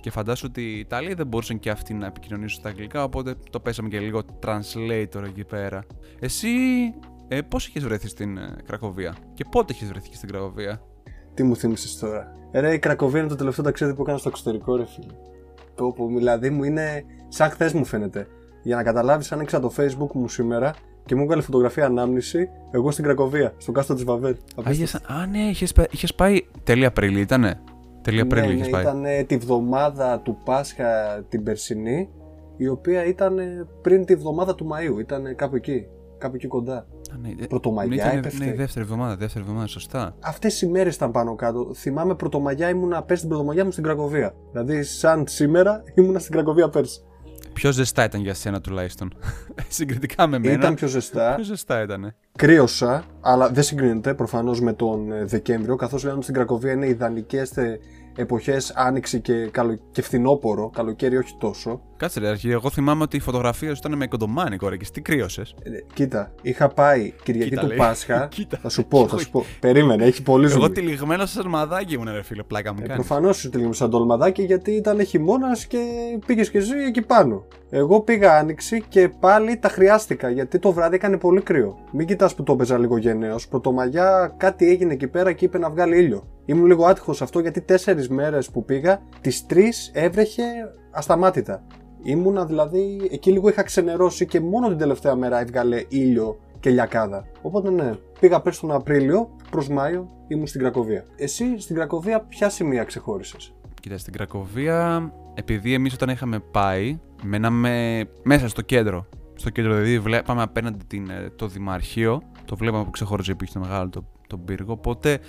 Και 0.01 0.11
φαντάσου 0.11 0.45
ότι 0.49 0.61
οι 0.61 0.79
Ιταλοί 0.79 1.13
δεν 1.13 1.27
μπορούσαν 1.27 1.59
και 1.59 1.69
αυτοί 1.69 1.93
να 1.93 2.05
επικοινωνήσουν 2.05 2.59
στα 2.59 2.69
αγγλικά, 2.69 3.03
οπότε 3.03 3.35
το 3.49 3.59
πέσαμε 3.59 3.89
και 3.89 3.99
λίγο 3.99 4.21
translator 4.45 5.23
εκεί 5.25 5.43
πέρα. 5.43 5.83
Εσύ, 6.19 6.47
ε, 7.27 7.41
πώς 7.41 7.67
είχες 7.67 7.83
βρεθεί 7.83 8.07
στην 8.07 8.37
ε, 8.37 8.55
Κρακοβία 8.65 9.15
και 9.33 9.45
πότε 9.51 9.73
είχες 9.73 9.87
βρεθεί 9.87 10.15
στην 10.15 10.29
Κρακοβία; 10.29 10.81
Τι 11.33 11.43
μου 11.43 11.55
θύμισες 11.55 11.97
τώρα; 11.99 12.31
Ε, 12.51 12.59
Ρε, 12.59 12.73
η 12.73 12.79
Κρακοβία 12.79 13.19
είναι 13.19 13.29
το 13.29 13.35
τελευταίο 13.35 13.63
ταξίδι 13.65 13.93
που 13.93 14.01
έκανα 14.01 14.17
στο 14.17 14.29
εξωτερικό, 14.29 14.75
ρε 14.75 14.85
φίλε. 14.85 15.13
Το 15.75 15.85
που 15.87 16.07
δηλαδή 16.17 16.49
μου 16.49 16.63
είναι 16.63 17.03
σαν 17.27 17.49
χθες 17.49 17.73
μου 17.73 17.85
φαίνεται. 17.85 18.27
Για 18.63 18.75
να 18.75 18.83
καταλάβεις, 18.83 19.31
άνοιξα 19.31 19.59
το 19.59 19.71
facebook 19.77 20.11
μου 20.13 20.27
σήμερα 20.27 20.73
και 21.05 21.15
μου 21.15 21.21
έβγαλε 21.21 21.41
φωτογραφία 21.41 21.85
ανάμνηση 21.85 22.49
εγώ 22.71 22.91
στην 22.91 23.03
Κρακοβία, 23.03 23.53
στο 23.57 23.71
κάστρο 23.71 23.95
της 23.95 24.03
Βαβέλ. 24.03 24.35
Α, 24.67 24.71
είχες- 24.71 24.95
α, 24.95 25.25
ναι, 25.25 25.39
είχες 25.39 25.73
είχες 25.91 26.13
πάει. 26.15 26.37
Τέλη 26.63 26.85
Απρίλη 26.85 27.19
ήτανε. 27.19 27.59
Τέλη 28.07 28.19
Απρίλη 28.19 28.47
ναι, 28.47 28.53
είχες 28.53 28.65
ναι, 28.65 28.71
πάει. 28.71 28.81
ήταν 28.81 29.05
ε, 29.05 29.23
τη 29.23 29.37
βδομάδα 29.37 30.19
του 30.19 30.37
Πάσχα 30.45 31.23
την 31.29 31.43
περσινή, 31.43 32.09
η 32.57 32.67
οποία 32.67 33.05
ήταν 33.05 33.39
ε, 33.39 33.67
πριν 33.81 34.05
τη 34.05 34.15
βδομάδα 34.15 34.55
του 34.55 34.67
Μαΐου. 34.71 34.99
Ήταν 34.99 35.35
κάπου 35.35 35.55
εκεί, 35.55 35.87
κάπου 36.17 36.35
εκεί 36.35 36.47
κοντά. 36.47 36.75
Α, 36.77 37.17
ναι, 37.21 37.29
ε, 37.29 37.45
Πρωτομαγιά 37.45 38.03
ναι, 38.03 38.09
ήταν- 38.09 38.17
έπεφτε. 38.17 38.45
Ναι, 38.45 38.51
η 38.51 38.53
δεύτερη 38.53 38.85
εβδομάδα, 38.85 39.15
δεύτερη 39.15 39.43
εβδομάδα, 39.43 39.67
σωστά. 39.67 40.15
Αυτές 40.19 40.61
οι 40.61 40.67
μέρες 40.67 40.95
ήταν 40.95 41.11
πάνω 41.11 41.35
κάτω. 41.35 41.73
Θυμάμαι 41.73 42.15
Πρωτομαγιά 42.15 42.69
ήμουνα 42.69 43.03
πέρσι 43.03 43.21
την 43.21 43.29
Πρωτομαγιά 43.31 43.65
μου 43.65 43.71
στην 43.71 43.83
Κρακοβία. 43.83 44.33
Δηλαδή, 44.51 44.83
σαν 44.83 45.23
σήμερα 45.27 45.83
ήμουνα 45.93 46.19
στην 46.19 46.31
Κρακοβία 46.31 46.69
πέρσι. 46.69 47.01
Πιο 47.57 47.71
ζεστά 47.71 48.03
ήταν 48.03 48.21
για 48.21 48.33
σένα 48.33 48.61
τουλάχιστον. 48.61 49.13
Συγκριτικά 49.67 50.27
με 50.27 50.39
μένα. 50.39 50.53
Ήταν 50.53 50.75
πιο 50.75 50.87
ζεστά. 50.87 51.35
Πιο 51.35 51.43
ζεστά 51.43 51.81
ήταν. 51.81 52.15
Κρύωσα, 52.37 53.03
αλλά 53.21 53.49
δεν 53.49 53.63
συγκρίνεται 53.63 54.13
προφανώς 54.13 54.61
με 54.61 54.73
τον 54.73 55.11
ε, 55.11 55.25
Δεκέμβριο, 55.25 55.75
καθώς 55.75 56.03
λέγαμε 56.03 56.21
στην 56.21 56.33
Κρακοβία 56.33 56.71
είναι 56.71 56.87
ιδανικές 56.87 57.51
εποχές 58.15 58.71
άνοιξη 58.75 59.21
και, 59.21 59.33
καλο... 59.33 59.79
και 59.91 60.01
φθινόπωρο. 60.01 60.69
Καλοκαίρι 60.69 61.17
όχι 61.17 61.35
τόσο. 61.39 61.81
Κάτσε 61.97 62.19
ρε, 62.19 62.27
αρχή, 62.27 62.49
εγώ 62.51 62.69
θυμάμαι 62.69 63.03
ότι 63.03 63.17
η 63.17 63.19
φωτογραφία 63.19 63.69
σου 63.75 63.81
ήταν 63.85 63.97
με 63.97 64.07
κοντομάνικο, 64.07 64.69
ρε, 64.69 64.77
και 64.77 64.85
τι 64.93 65.01
κρύωσες; 65.01 65.55
Ε, 65.63 65.69
κοίτα, 65.93 66.31
είχα 66.41 66.67
πάει 66.67 67.13
Κυριακή 67.23 67.49
Κοίτα, 67.49 67.61
του 67.61 67.67
λέει. 67.67 67.77
Πάσχα. 67.77 68.27
Κοίτα. 68.35 68.57
θα 68.61 68.69
σου 68.69 68.85
πω, 68.85 69.07
θα 69.07 69.17
σου 69.17 69.29
πω. 69.31 69.45
Περίμενε, 69.59 70.05
έχει 70.05 70.21
πολύ 70.23 70.45
Εγώ 70.51 70.59
ζωή. 70.59 70.71
τυλιγμένο 70.71 71.25
σαν 71.25 71.47
μαδάκι 71.47 71.93
ήμουν, 71.93 72.11
ρε 72.13 72.23
φίλε, 72.23 72.43
πλάκα 72.43 72.73
μου 72.73 72.79
Ε, 72.83 72.87
κάνεις. 72.87 73.05
Προφανώς 73.05 73.37
σου 73.37 73.49
τυλίγουμε 73.49 73.75
σαν 73.75 73.89
τολμαδάκι 73.89 74.43
γιατί 74.43 74.71
ήταν 74.71 75.05
χειμώνας 75.05 75.65
και 75.65 75.77
πήγες 76.25 76.49
και 76.51 76.57
εσύ 76.57 76.73
εκεί 76.87 77.01
πάνω. 77.01 77.45
Εγώ 77.69 78.01
πήγα 78.01 78.37
άνοιξη 78.37 78.83
και 78.89 79.09
πάλι 79.19 79.57
τα 79.57 79.69
χρειάστηκα 79.69 80.29
γιατί 80.29 80.59
το 80.59 80.71
βράδυ 80.71 80.95
έκανε 80.95 81.17
πολύ 81.17 81.41
κρύο. 81.41 81.77
Μην 81.91 82.07
κοιτάς 82.07 82.35
που 82.35 82.43
το 82.43 82.53
έπαιζα 82.53 82.77
λίγο 82.77 82.97
γενναίος. 82.97 83.47
Πρωτομαγιά 83.47 84.33
κάτι 84.37 84.69
έγινε 84.69 84.93
εκεί 84.93 85.07
πέρα 85.07 85.31
και 85.31 85.45
είπε 85.45 85.57
να 85.57 85.69
βγάλει 85.69 85.97
ήλιο. 85.97 86.27
Ήμουν 86.45 86.65
λίγο 86.65 86.85
άτυχος 86.85 87.21
αυτό 87.21 87.39
γιατί 87.39 87.61
τέσσερις 87.61 88.09
μέρες 88.09 88.49
που 88.49 88.65
πήγα, 88.65 89.01
τις 89.21 89.45
τρεις 89.45 89.91
έβρεχε 89.93 90.43
ασταμάτητα. 90.91 91.63
Ήμουνα 92.03 92.45
δηλαδή, 92.45 93.07
εκεί 93.11 93.31
λίγο 93.31 93.49
είχα 93.49 93.63
ξενερώσει 93.63 94.25
και 94.25 94.39
μόνο 94.39 94.67
την 94.67 94.77
τελευταία 94.77 95.15
μέρα 95.15 95.39
έβγαλε 95.39 95.83
ήλιο 95.87 96.39
και 96.59 96.69
λιακάδα. 96.69 97.25
Οπότε 97.41 97.69
ναι, 97.69 97.91
πήγα 98.19 98.41
πέρσι 98.41 98.59
τον 98.59 98.71
Απρίλιο, 98.71 99.35
προς 99.51 99.69
Μάιο 99.69 100.09
ήμουν 100.27 100.47
στην 100.47 100.61
Κρακοβία. 100.61 101.05
Εσύ 101.15 101.59
στην 101.59 101.75
Κρακοβία 101.75 102.21
ποια 102.21 102.49
σημεία 102.49 102.83
ξεχώρισες; 102.83 103.53
Κοίτα, 103.81 103.97
στην 103.97 104.13
Κρακοβία, 104.13 105.11
επειδή 105.33 105.73
εμείς 105.73 105.93
όταν 105.93 106.09
είχαμε 106.09 106.39
πάει, 106.39 106.99
μέναμε 107.23 108.03
μέσα 108.23 108.47
στο 108.47 108.61
κέντρο. 108.61 109.05
Στο 109.35 109.49
κέντρο, 109.49 109.73
δηλαδή 109.73 109.99
βλέπαμε 109.99 110.41
απέναντι 110.41 110.85
την, 110.87 111.09
ε, 111.09 111.29
το 111.35 111.47
Δημαρχείο, 111.47 112.21
το 112.45 112.55
βλέπαμε 112.55 112.83
που 112.83 112.89
ξεχώριζε, 112.89 113.31
υπήρχε 113.31 113.53
το 113.53 113.59
μεγάλο 113.59 113.89
το, 113.89 114.05
τον 114.27 114.45
πύργο. 114.45 114.73
Οπότε 114.73 115.19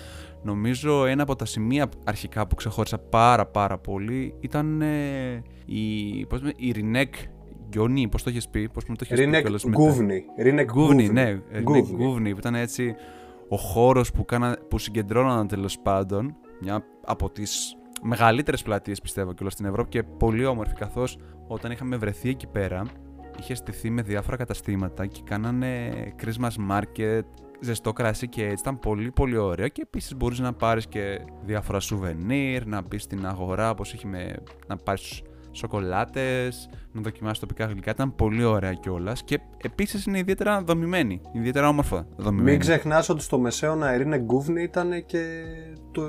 νομίζω 0.43 1.05
ένα 1.07 1.23
από 1.23 1.37
τα 1.37 1.45
σημεία 1.45 1.89
αρχικά 2.05 2.47
που 2.47 2.55
ξεχώρισα 2.55 2.99
πάρα 2.99 3.47
πάρα 3.47 3.79
πολύ 3.79 4.35
ήταν 4.41 4.83
ε, 4.83 5.43
η, 5.67 6.27
πώς 6.27 6.41
με, 6.43 6.53
η 6.57 6.71
Ρινέκ 6.71 7.15
Γιονί, 7.73 8.09
πώς 8.09 8.23
το 8.23 8.31
έχεις 8.31 8.49
πει, 8.49 8.69
πώς 8.69 8.85
μου 8.89 8.95
το 8.95 9.05
έχεις 9.05 9.17
πει 9.19 9.25
Ρίνεκ 9.25 9.43
κιόλας 9.43 9.65
με 9.65 9.71
τα- 9.71 9.83
Γκούβνη. 9.83 10.25
Ρίνεκ 10.39 10.71
Γκούβνη, 10.73 11.09
ναι, 11.09 11.25
Ρινέκ 11.25 11.63
Γκούβνη. 11.63 11.97
Γκούβνη, 11.97 12.33
που 12.33 12.39
ήταν 12.39 12.55
έτσι 12.55 12.95
ο 13.49 13.57
χώρος 13.57 14.11
που, 14.11 14.25
κάνα, 14.25 14.59
που 14.69 14.79
συγκεντρώνονταν 14.79 15.47
τέλος 15.49 15.79
πάντων, 15.79 16.37
μια 16.61 16.85
από 17.05 17.31
τις 17.31 17.77
μεγαλύτερες 18.03 18.63
πλατείες 18.63 19.01
πιστεύω 19.01 19.33
και 19.33 19.45
στην 19.49 19.67
Ευρώπη 19.67 19.89
και 19.89 20.03
πολύ 20.03 20.45
όμορφη 20.45 20.75
καθώς 20.75 21.19
όταν 21.47 21.71
είχαμε 21.71 21.97
βρεθεί 21.97 22.29
εκεί 22.29 22.47
πέρα 22.47 22.83
είχε 23.41 23.55
στηθεί 23.55 23.91
με 23.91 24.03
διάφορα 24.03 24.37
καταστήματα 24.37 25.07
και 25.07 25.21
κάνανε 25.25 25.91
Christmas 26.23 26.71
market, 26.73 27.21
ζεστό 27.61 27.93
κρασί 27.93 28.29
και 28.29 28.43
έτσι. 28.45 28.57
Ήταν 28.61 28.79
πολύ 28.79 29.11
πολύ 29.11 29.37
ωραίο. 29.37 29.69
Και 29.69 29.83
επίσης 29.85 30.17
μπορείς 30.17 30.39
να 30.39 30.53
πάρεις 30.53 30.87
και 30.87 31.21
διάφορα 31.43 31.81
σουβενίρ, 31.81 32.67
να 32.67 32.83
μπεις 32.83 33.03
στην 33.03 33.27
αγορά 33.27 33.71
όπως 33.71 33.93
είχε 33.93 34.09
με, 34.09 34.35
να 34.67 34.77
πάρεις 34.77 35.23
σοκολάτες, 35.59 36.69
να 36.93 37.01
δοκιμάσεις 37.01 37.39
τοπικά 37.39 37.65
γλυκά, 37.65 37.91
ήταν 37.91 38.15
πολύ 38.15 38.45
ωραία 38.45 38.73
κιόλας 38.73 39.23
και 39.25 39.41
επίσης 39.63 40.05
είναι 40.05 40.19
ιδιαίτερα 40.19 40.63
δομημένη, 40.63 41.21
ιδιαίτερα 41.33 41.69
όμορφα 41.69 42.07
δομημένη. 42.17 42.51
Μην 42.51 42.61
ξεχνάς 42.61 43.09
ότι 43.09 43.23
στο 43.23 43.39
Μεσαίωνα 43.39 43.95
η 43.95 43.99
Ρίνεκ 43.99 44.21
Γκούβνη 44.21 44.63
ήταν 44.63 45.07
και 45.07 45.43
το 45.93 46.09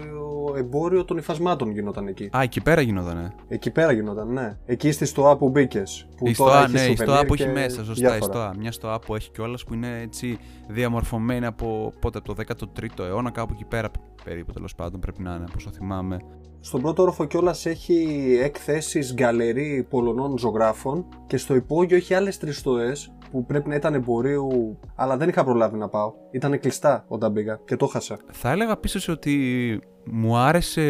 εμπόριο 0.57 1.05
των 1.05 1.17
υφασμάτων 1.17 1.71
γινόταν 1.71 2.07
εκεί. 2.07 2.29
Α, 2.37 2.41
εκεί 2.41 2.61
πέρα 2.61 2.81
γινότανε. 2.81 3.31
Εκεί 3.47 3.71
πέρα 3.71 3.91
γινόταν, 3.91 4.33
ναι. 4.33 4.57
Εκεί 4.65 4.91
στη 4.91 5.05
στοά 5.05 5.37
που 5.37 5.49
μπήκες. 5.49 6.07
Η 6.21 6.33
στοά, 6.33 6.67
ναι, 6.67 6.81
η 6.81 6.95
στοά 6.95 7.25
που 7.25 7.33
έχει 7.33 7.47
μέσα, 7.47 7.83
σωστά. 7.83 8.17
Η 8.17 8.21
στοά. 8.21 8.53
Μια 8.57 8.71
στοά 8.71 8.99
που 8.99 9.15
έχει 9.15 9.31
κιόλας 9.31 9.63
που 9.63 9.73
είναι 9.73 10.01
έτσι 10.01 10.37
διαμορφωμένη 10.67 11.45
από 11.45 11.93
πότε, 11.99 12.17
από 12.17 12.33
το 12.33 12.43
13ο 12.67 13.03
αιώνα, 13.03 13.31
κάπου 13.31 13.53
εκεί 13.53 13.65
πέρα 13.65 13.91
περίπου 14.23 14.51
τέλος 14.51 14.75
πάντων 14.75 14.99
πρέπει 14.99 15.21
να 15.21 15.35
είναι, 15.35 15.45
όπως 15.49 15.63
το 15.63 15.71
θυμάμαι. 15.71 16.17
Στον 16.61 16.81
πρώτο 16.81 17.01
όροφο 17.01 17.25
κιόλας 17.25 17.65
έχει 17.65 18.37
εκθέσεις 18.41 19.13
γκαλερί 19.13 19.85
Πολωνών 19.89 20.37
ζωγράφων 20.37 21.05
και 21.27 21.37
στο 21.37 21.55
υπόγειο 21.55 21.97
έχει 21.97 22.13
άλλες 22.13 22.37
τρεις 22.37 22.57
στοές 22.57 23.13
που 23.31 23.45
πρέπει 23.45 23.69
να 23.69 23.75
ήταν 23.75 23.93
εμπορίου, 23.93 24.79
αλλά 24.95 25.17
δεν 25.17 25.29
είχα 25.29 25.43
προλάβει 25.43 25.77
να 25.77 25.89
πάω. 25.89 26.13
Ήταν 26.31 26.59
κλειστά 26.59 27.05
όταν 27.07 27.33
πήγα 27.33 27.59
και 27.65 27.75
το 27.75 27.85
χάσα. 27.85 28.17
Θα 28.31 28.51
έλεγα 28.51 28.71
επίση 28.71 29.11
ότι 29.11 29.79
μου 30.05 30.37
άρεσε 30.37 30.83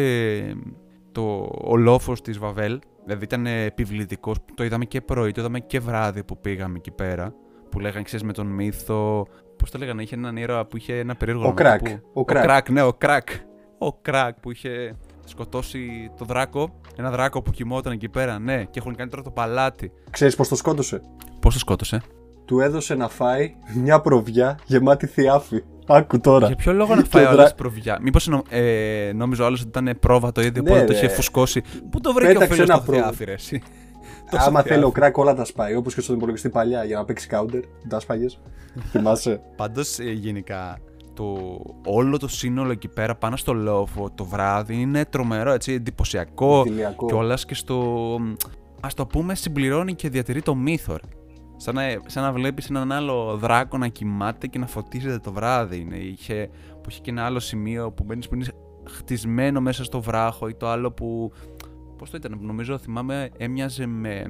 το, 1.12 1.50
ο 1.64 1.76
λόφος 1.76 2.20
της 2.22 2.38
Βαβέλ. 2.38 2.78
Δηλαδή 3.04 3.24
ήταν 3.24 3.46
επιβλητικός. 3.46 4.36
Το 4.54 4.64
είδαμε 4.64 4.84
και 4.84 5.00
πρωί, 5.00 5.32
το 5.32 5.40
είδαμε 5.40 5.60
και 5.60 5.80
βράδυ 5.80 6.24
που 6.24 6.38
πήγαμε 6.40 6.76
εκεί 6.76 6.90
πέρα. 6.90 7.34
Που 7.68 7.80
λέγανε, 7.80 8.02
ξέρεις, 8.02 8.26
με 8.26 8.32
τον 8.32 8.46
μύθο. 8.46 9.26
Πώς 9.56 9.70
το 9.70 9.78
λέγανε, 9.78 10.02
είχε 10.02 10.14
έναν 10.14 10.36
ήρωα 10.36 10.66
που 10.66 10.76
είχε 10.76 10.98
ένα 10.98 11.14
περίεργο. 11.16 11.48
Ο 11.48 11.52
Κράκ. 11.52 11.82
Που... 11.82 12.00
Ο 12.12 12.24
Κράκ. 12.24 12.42
Κράκ, 12.42 12.70
ναι, 12.70 12.82
ο 12.82 12.92
Κράκ. 12.92 13.28
Ο 13.78 13.92
Κράκ 13.92 14.40
που 14.40 14.50
είχε 14.50 14.96
σκοτώσει 15.30 16.10
το 16.18 16.24
δράκο. 16.24 16.80
Ένα 16.96 17.10
δράκο 17.10 17.42
που 17.42 17.50
κοιμόταν 17.50 17.92
εκεί 17.92 18.08
πέρα, 18.08 18.38
ναι, 18.38 18.64
και 18.64 18.78
έχουν 18.78 18.94
κάνει 18.94 19.10
τώρα 19.10 19.22
το 19.22 19.30
παλάτι. 19.30 19.92
Ξέρεις 20.10 20.36
πώς 20.36 20.48
το 20.48 20.54
σκότωσε; 20.54 21.00
Πώς 21.40 21.52
το 21.52 21.58
σκότωσε, 21.58 22.02
Του 22.44 22.60
έδωσε 22.60 22.94
να 22.94 23.08
φάει 23.08 23.54
μια 23.74 24.00
προβιά 24.00 24.58
γεμάτη 24.66 25.06
θιάφη. 25.06 25.62
Άκου 25.86 26.20
τώρα. 26.20 26.46
Για 26.46 26.56
ποιο 26.56 26.72
λόγο 26.72 26.94
να 26.94 27.02
Και 27.02 27.08
φάει 27.10 27.24
ο 27.24 27.28
ο 27.28 27.30
δρα- 27.30 27.40
άλλος 27.40 27.54
προβιά; 27.54 27.98
Μήπως 28.02 28.28
ε, 28.48 29.12
νόμιζε 29.14 29.42
ο 29.42 29.46
άλλος 29.46 29.60
ότι 29.60 29.68
ήταν 29.68 29.96
πρόβα 30.00 30.32
το 30.32 30.40
ίδιο, 30.40 30.62
Ναι, 30.62 30.70
οπότε 30.70 30.84
το 30.84 30.92
ρε. 30.92 30.98
είχε 30.98 31.08
φουσκώσει. 31.08 31.62
Πού 31.90 32.00
το 32.00 32.12
βρήκε 32.12 32.30
ο 32.30 32.32
Πέταξε 32.32 32.52
φίλος 32.54 32.68
ένα 32.68 32.78
το 32.78 32.84
πρόβα. 32.84 33.02
θιάφι, 33.02 33.24
ρε, 33.24 33.32
εσύ; 33.32 33.62
Τόσο 34.30 34.44
Άμα 34.48 34.60
θιάφι. 34.62 34.68
θέλει 34.68 34.84
ο 34.84 34.90
κράκ 34.90 35.16
όλα 35.18 35.34
τα 35.34 35.44
σπάει, 35.44 35.74
όπως 35.74 35.94
και 35.94 36.00
στον 36.00 36.16
υπολογιστή 36.16 36.48
παλιά 36.48 36.84
για 36.84 36.96
να 36.96 37.04
παίξει 37.04 37.28
counter. 37.30 37.62
Τα 37.88 38.00
σπάγε. 38.00 38.26
Θυμάσαι; 38.90 39.40
Πάντως 39.56 39.98
γενικά 39.98 40.78
το, 41.14 41.60
όλο 41.86 42.16
το 42.18 42.28
σύνολο 42.28 42.70
εκεί 42.72 42.88
πέρα 42.88 43.14
πάνω 43.14 43.36
στο 43.36 43.52
λόφο 43.52 44.10
το 44.14 44.24
βράδυ 44.24 44.80
είναι 44.80 45.04
τρομερό, 45.04 45.52
έτσι, 45.52 45.72
εντυπωσιακό 45.72 46.62
Δηλιακό. 46.62 47.06
κιόλας 47.06 47.44
και 47.44 47.54
στο. 47.54 48.16
Α 48.80 48.88
το 48.94 49.06
πούμε, 49.06 49.34
συμπληρώνει 49.34 49.94
και 49.94 50.08
διατηρεί 50.08 50.42
το 50.42 50.54
μύθο. 50.54 50.92
ρε. 50.92 51.08
Σαν 51.56 51.74
να, 51.74 51.82
σαν 52.06 52.22
να 52.22 52.32
βλέπεις 52.32 52.70
έναν 52.70 52.92
άλλο 52.92 53.36
δράκο 53.36 53.78
να 53.78 53.88
κοιμάται 53.88 54.46
και 54.46 54.58
να 54.58 54.66
φωτίζεται 54.66 55.18
το 55.18 55.32
βράδυ. 55.32 55.76
Είναι, 55.76 55.96
είχε, 55.96 56.48
που 56.82 56.90
είχε 56.90 57.00
και 57.00 57.10
ένα 57.10 57.24
άλλο 57.24 57.38
σημείο 57.38 57.92
που 57.92 58.04
μπαίνεις 58.04 58.28
που 58.28 58.34
είναι 58.34 58.44
χτισμένο 58.90 59.60
μέσα 59.60 59.84
στο 59.84 60.00
βράχο 60.00 60.48
ή 60.48 60.54
το 60.54 60.68
άλλο 60.68 60.92
που. 60.92 61.32
Πώς 61.98 62.10
το 62.10 62.16
ήταν, 62.16 62.38
νομίζω 62.40 62.78
θυμάμαι 62.78 63.28
έμοιαζε 63.36 63.86
με, 63.86 64.24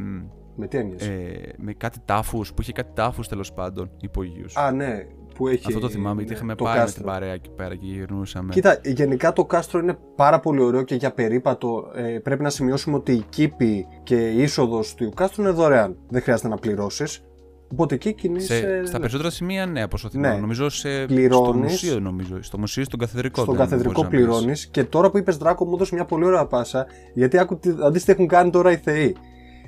Με 0.56 0.66
τι 0.66 0.78
έμοιαζε; 0.78 1.12
ε, 1.12 1.52
με 1.58 1.72
κάτι 1.72 1.98
τάφους, 2.04 2.54
που 2.54 2.62
είχε 2.62 2.72
κάτι 2.72 2.90
τάφους 2.94 3.28
τέλος 3.28 3.52
πάντων 3.52 3.90
υπογείου. 4.00 4.46
Α, 4.54 4.70
ναι. 4.72 5.06
Που 5.40 5.48
έχει. 5.48 5.62
Αυτό 5.66 5.80
το 5.80 5.88
θυμάμαι, 5.88 6.14
γιατί 6.14 6.30
ναι, 6.30 6.36
είχαμε 6.36 6.54
το 6.54 6.64
πάει 6.64 6.74
με 6.74 6.80
κάστρο. 6.80 7.02
την 7.02 7.12
παρέα 7.12 7.32
εκεί 7.32 7.50
πέρα 7.50 7.74
και 7.74 7.86
γυρνούσαμε. 7.86 8.52
Κοίτα, 8.52 8.80
γενικά 8.84 9.32
το 9.32 9.44
κάστρο 9.44 9.80
είναι 9.80 9.98
πάρα 10.16 10.40
πολύ 10.40 10.60
ωραίο 10.62 10.82
και 10.82 10.94
για 10.94 11.12
περίπατο 11.12 11.90
ε, 11.94 12.02
πρέπει 12.02 12.42
να 12.42 12.50
σημειώσουμε 12.50 12.96
ότι 12.96 13.12
η 13.12 13.24
κήπη 13.28 13.86
και 14.02 14.28
η 14.30 14.42
είσοδος 14.42 14.94
του 14.94 15.12
κάστρου 15.16 15.42
είναι 15.42 15.50
δωρεάν. 15.50 15.96
Δεν 16.08 16.22
χρειάζεται 16.22 16.48
να 16.48 16.56
πληρώσεις. 16.56 17.24
Οπότε 17.72 17.94
εκεί 17.94 18.14
κινείσαι. 18.14 18.56
Σε, 18.56 18.86
στα 18.86 18.98
περισσότερα 18.98 19.30
σημεία, 19.30 19.66
ναι, 19.66 19.82
από 19.82 19.96
όσο 19.96 20.10
θυμάμαι. 20.10 20.34
Ναι. 20.34 20.40
Νομίζω 20.40 20.68
σε, 20.68 21.04
Πληρώνεις. 21.06 21.48
στο 21.48 21.52
μουσείο, 21.54 22.00
νομίζω. 22.00 22.42
Στο 22.42 22.58
μουσείο, 22.58 22.84
στον 22.84 22.98
καθεδρικό. 22.98 23.42
Στον 23.42 23.56
δεν 23.56 23.64
καθεδρικό 23.64 23.92
μπορείς 23.92 24.10
να 24.10 24.18
πεις. 24.18 24.26
πληρώνεις. 24.26 24.66
Και 24.66 24.84
τώρα 24.84 25.10
που 25.10 25.18
είπες 25.18 25.36
Δράκο, 25.36 25.64
μου 25.64 25.74
έδωσε 25.74 25.94
μια 25.94 26.04
πολύ 26.04 26.24
ωραία 26.24 26.46
πάσα. 26.46 26.86
Γιατί 27.14 27.38
άκου 27.38 27.58
τι 27.58 27.70
αντίστοιχα 27.86 28.12
έχουν 28.12 28.26
κάνει 28.26 28.50
τώρα 28.50 28.72
οι 28.72 28.76
Θεοί. 28.76 29.16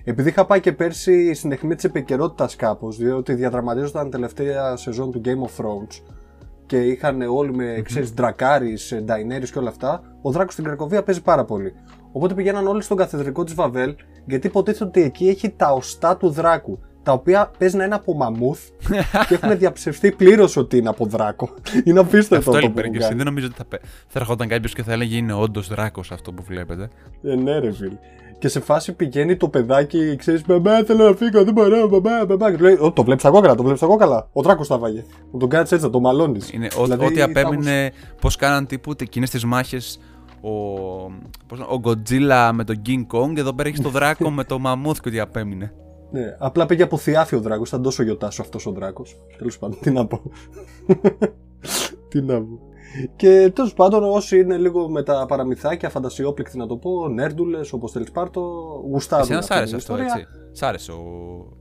Επειδή 0.04 0.28
είχα 0.28 0.44
πάει 0.44 0.60
και 0.60 0.72
πέρσι 0.72 1.34
στην 1.34 1.52
αιχμή 1.52 1.74
της 1.74 1.84
επικαιρότητας 1.84 2.56
κάπως, 2.56 2.96
διότι 2.96 3.34
διαδραματίζονταν 3.34 4.10
τελευταία 4.10 4.76
σεζόν 4.76 5.10
του 5.10 5.20
Game 5.24 5.28
of 5.48 5.64
Thrones 5.64 6.02
και 6.66 6.76
είχαν 6.76 7.22
όλοι 7.22 7.54
με, 7.54 7.80
ξέρεις, 7.84 8.14
Ντρακάρης, 8.14 8.94
Νταϊνέρης 9.04 9.50
και 9.50 9.58
όλα 9.58 9.68
αυτά, 9.68 10.02
ο 10.22 10.30
Δράκος 10.30 10.52
στην 10.52 10.64
Κρακοβία 10.64 11.02
παίζει 11.02 11.22
πάρα 11.22 11.44
πολύ. 11.44 11.72
Οπότε 12.12 12.34
πηγαίναν 12.34 12.66
όλοι 12.66 12.82
στον 12.82 12.96
καθεδρικό 12.96 13.44
της 13.44 13.54
Βαβέλ, 13.54 13.94
γιατί 14.26 14.46
υποτίθεται 14.46 14.84
ότι 14.84 15.02
εκεί 15.02 15.28
έχει 15.28 15.50
τα 15.50 15.72
οστά 15.72 16.16
του 16.16 16.30
Δράκου, 16.30 16.78
τα 17.02 17.12
οποία 17.12 17.50
παίζει 17.58 17.76
να 17.76 17.84
είναι 17.84 17.94
από 17.94 18.14
μαμούθ 18.14 18.68
και 19.28 19.34
έχουν 19.34 19.58
διαψευστεί 19.58 20.12
πλήρως 20.12 20.56
ότι 20.56 20.76
είναι 20.76 20.88
από 20.88 21.06
Δράκο. 21.06 21.50
είναι 21.84 22.00
απίστευτο 22.00 22.36
Αυτό 22.36 22.50
αυτό 22.50 22.70
που 22.70 22.78
είπε 22.78 22.80
και 22.80 22.86
έχουν 22.86 22.94
εσύ. 22.96 23.06
κάνει. 23.06 23.16
Δεν 23.16 23.26
νομίζω 23.26 23.46
ότι 23.46 23.54
θα, 23.56 23.64
πέ- 23.64 23.82
θα 24.08 24.18
ερχόταν 24.18 24.48
κάποιος 24.48 24.74
και 24.74 24.82
θα 24.82 24.92
έλεγε 24.92 25.16
είναι 25.16 25.32
όντως 25.32 25.68
δράκος 25.68 26.12
αυτό 26.12 26.32
που 26.32 26.42
βλέπετε. 26.42 26.88
Ε, 27.22 27.34
ναι, 27.34 27.58
ρε 27.58 27.72
φίλε. 27.72 27.96
Και 28.42 28.48
σε 28.48 28.60
φάση 28.60 28.92
πηγαίνει 28.92 29.36
το 29.36 29.48
παιδάκι, 29.48 30.16
ξέρεις, 30.16 30.46
Μπαμπά, 30.46 30.84
θέλω 30.84 31.04
να 31.08 31.16
φύγω, 31.16 31.44
δεν 31.44 31.52
μπορώ, 31.52 31.88
μπαμπά, 31.88 32.24
μπαμπά. 32.26 32.50
Και 32.50 32.56
του 32.56 32.62
λέει, 32.62 32.76
«Ω, 32.80 32.92
Το 32.92 33.04
βλέπεις 33.04 33.22
τα 33.22 33.30
κόκκαλα, 33.30 33.54
το 33.54 33.62
βλέπεις 33.62 33.80
τα 33.80 33.86
κόκκαλα. 33.86 34.28
Ο 34.32 34.42
Δράκο 34.42 34.66
τα 34.66 34.78
βάγε. 34.78 35.04
Μου 35.30 35.38
τον 35.38 35.48
κάνεις 35.48 35.72
έτσι, 35.72 35.84
να 35.84 35.90
το 35.90 36.00
μαλώνεις. 36.00 36.52
Είναι 36.52 36.68
ό- 36.78 36.82
Δηλαδή, 36.84 37.04
ό,τι 37.04 37.14
θα 37.18 37.24
απέμεινε, 37.24 37.92
πώς 38.20 38.36
κάναν 38.36 38.66
τύπου 38.66 38.92
εκείνες 39.00 39.30
τις 39.30 39.44
μάχες 39.44 39.98
ο, 40.40 40.50
πώς, 41.46 41.58
να- 41.58 41.64
ο 41.66 41.80
Godzilla 41.84 42.50
με 42.54 42.64
τον 42.64 42.82
King 42.86 43.06
Kong. 43.16 43.36
Εδώ 43.36 43.52
πέρα 43.52 43.68
έχεις 43.68 43.80
το 43.80 43.88
δράκο 43.88 44.30
με 44.38 44.44
το 44.44 44.58
μαμούθ 44.58 45.00
και 45.00 45.08
ό,τι 45.08 45.20
απέμεινε. 45.20 45.72
Ναι, 46.10 46.36
απλά 46.38 46.66
πήγε 46.66 46.82
από 46.82 46.96
θιάφη 46.96 47.34
ο 47.36 47.40
Δράκος. 47.40 47.68
Ήταν 47.68 47.82
τόσο 47.82 48.02
γιοτάσο 48.02 48.42
αυτός 48.42 48.66
ο 48.66 48.70
Δράκος. 48.70 49.16
Τέλος 49.38 49.58
πάντων, 49.58 49.78
τι 49.80 49.90
να 49.90 50.06
πω. 50.06 50.20
τι 52.08 52.22
να 52.22 52.34
πω. 52.40 52.58
Και 53.16 53.50
τέλος 53.54 53.74
πάντων, 53.74 54.04
όσοι 54.04 54.38
είναι 54.38 54.56
λίγο 54.56 54.88
με 54.88 55.02
τα 55.02 55.26
παραμυθάκια, 55.28 55.88
φαντασιόπληκτοι 55.90 56.58
να 56.58 56.66
το 56.66 56.76
πω, 56.76 57.08
νέρντουλες, 57.08 57.72
όπως 57.72 57.92
θέλεις 57.92 58.10
πάρτο, 58.10 58.40
γουστάρουν. 58.90 59.24
Εσένα 59.24 59.40
σ' 59.40 59.44
αυτή 59.44 59.54
άρεσε 59.54 59.76
την 59.76 59.92
αυτό, 59.92 59.92
ιστορία. 59.92 60.14
έτσι; 60.18 60.51
Σ' 60.52 60.62
άρεσε 60.62 60.92
ο. 60.92 61.02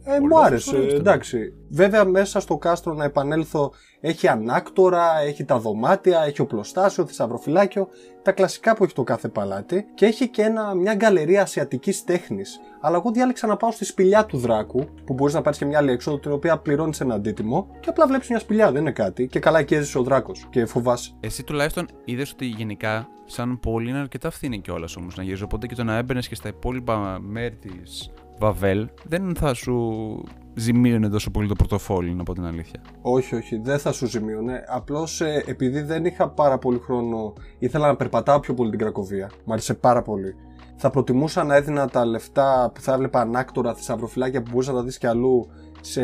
Ε, 0.03 0.15
ο 0.15 0.19
μου 0.19 0.27
λόγος, 0.27 0.45
άρεσε, 0.45 0.75
ωραίος 0.75 0.87
ήταν. 0.87 0.99
εντάξει. 0.99 1.53
Βέβαια, 1.69 2.05
μέσα 2.05 2.39
στο 2.39 2.57
κάστρο 2.57 2.93
να 2.93 3.03
επανέλθω, 3.03 3.71
έχει 3.99 4.27
ανάκτορα, 4.27 5.19
έχει 5.25 5.45
τα 5.45 5.59
δωμάτια, 5.59 6.23
έχει 6.23 6.41
οπλοστάσιο, 6.41 7.05
θησαυροφυλάκιο, 7.05 7.87
τα 8.21 8.31
κλασικά 8.31 8.75
που 8.75 8.83
έχει 8.83 8.93
το 8.93 9.03
κάθε 9.03 9.27
παλάτι 9.27 9.85
και 9.93 10.05
έχει 10.05 10.29
και 10.29 10.41
ένα, 10.41 10.75
μια 10.75 10.93
γκαλερία 10.93 11.41
ασιατικής 11.41 12.03
τέχνης. 12.03 12.59
Αλλά 12.81 12.97
εγώ 12.97 13.11
διάλεξα 13.11 13.47
να 13.47 13.57
πάω 13.57 13.71
στη 13.71 13.85
σπηλιά 13.85 14.25
του 14.25 14.37
Δράκου, 14.37 14.85
που 15.05 15.13
μπορείς 15.13 15.33
να 15.33 15.41
πάρεις 15.41 15.59
και 15.59 15.65
μια 15.65 15.77
άλλη 15.77 15.91
έξοδο, 15.91 16.19
την 16.19 16.31
οποία 16.31 16.57
πληρώνεις 16.57 17.01
ένα 17.01 17.13
αντίτιμο 17.13 17.67
και 17.79 17.89
απλά 17.89 18.07
βλέπεις 18.07 18.29
μια 18.29 18.39
σπηλιά, 18.39 18.71
δεν 18.71 18.81
είναι 18.81 18.91
κάτι. 18.91 19.27
Και 19.27 19.39
καλά 19.39 19.59
εκεί 19.59 19.75
έζησε 19.75 19.97
ο 19.97 20.03
Δράκος 20.03 20.47
και 20.49 20.65
φοβάσαι. 20.65 21.11
Εσύ 21.19 21.43
τουλάχιστον 21.43 21.87
είδες 22.05 22.31
ότι 22.31 22.45
γενικά, 22.45 23.07
σαν 23.25 23.59
πόλη, 23.59 23.89
είναι 23.89 23.99
αρκετά 23.99 24.29
φθηνή 24.29 24.59
κιόλας 24.59 24.95
όμως 24.95 25.15
να 25.15 25.23
γυρίζεις. 25.23 25.43
Οπότε 25.43 25.67
και 25.67 25.75
το 25.75 25.83
να 25.83 25.97
έμπαινες 25.97 26.27
και 26.27 26.35
στα 26.35 26.47
υπόλοιπα 26.49 27.19
μέρη 27.21 27.55
της 27.55 28.11
Βαβέλ 28.41 28.87
δεν 29.03 29.35
θα 29.35 29.53
σου 29.53 29.75
ζημίωνε 30.53 31.09
τόσο 31.09 31.31
πολύ 31.31 31.47
το 31.47 31.55
πορτοφόλι, 31.55 32.13
να 32.13 32.23
πω 32.23 32.33
την 32.33 32.45
αλήθεια. 32.45 32.81
Όχι, 33.01 33.35
όχι, 33.35 33.57
δεν 33.57 33.79
θα 33.79 33.91
σου 33.91 34.05
ζημίωνε. 34.05 34.63
Απλώς 34.67 35.21
επειδή 35.21 35.81
δεν 35.81 36.05
είχα 36.05 36.29
πάρα 36.29 36.57
πολύ 36.57 36.79
χρόνο, 36.79 37.33
ήθελα 37.59 37.87
να 37.87 37.95
περπατάω 37.95 38.39
πιο 38.39 38.53
πολύ 38.53 38.69
την 38.69 38.79
Κρακοβία. 38.79 39.29
Μ' 39.45 39.51
άρεσε 39.51 39.73
πάρα 39.73 40.01
πολύ. 40.01 40.35
Θα 40.75 40.89
προτιμούσα 40.89 41.43
να 41.43 41.55
έδινα 41.55 41.87
τα 41.87 42.05
λεφτά 42.05 42.71
που 42.73 42.81
θα 42.81 42.93
έβλεπα 42.93 43.19
ανάκτορα, 43.19 43.73
θησαυροφυλάκια 43.73 44.41
που 44.41 44.49
μπορούσα 44.51 44.71
να 44.71 44.77
τα 44.77 44.83
δεις 44.83 44.97
κι 44.97 45.07
αλλού 45.07 45.49
σε 45.81 46.01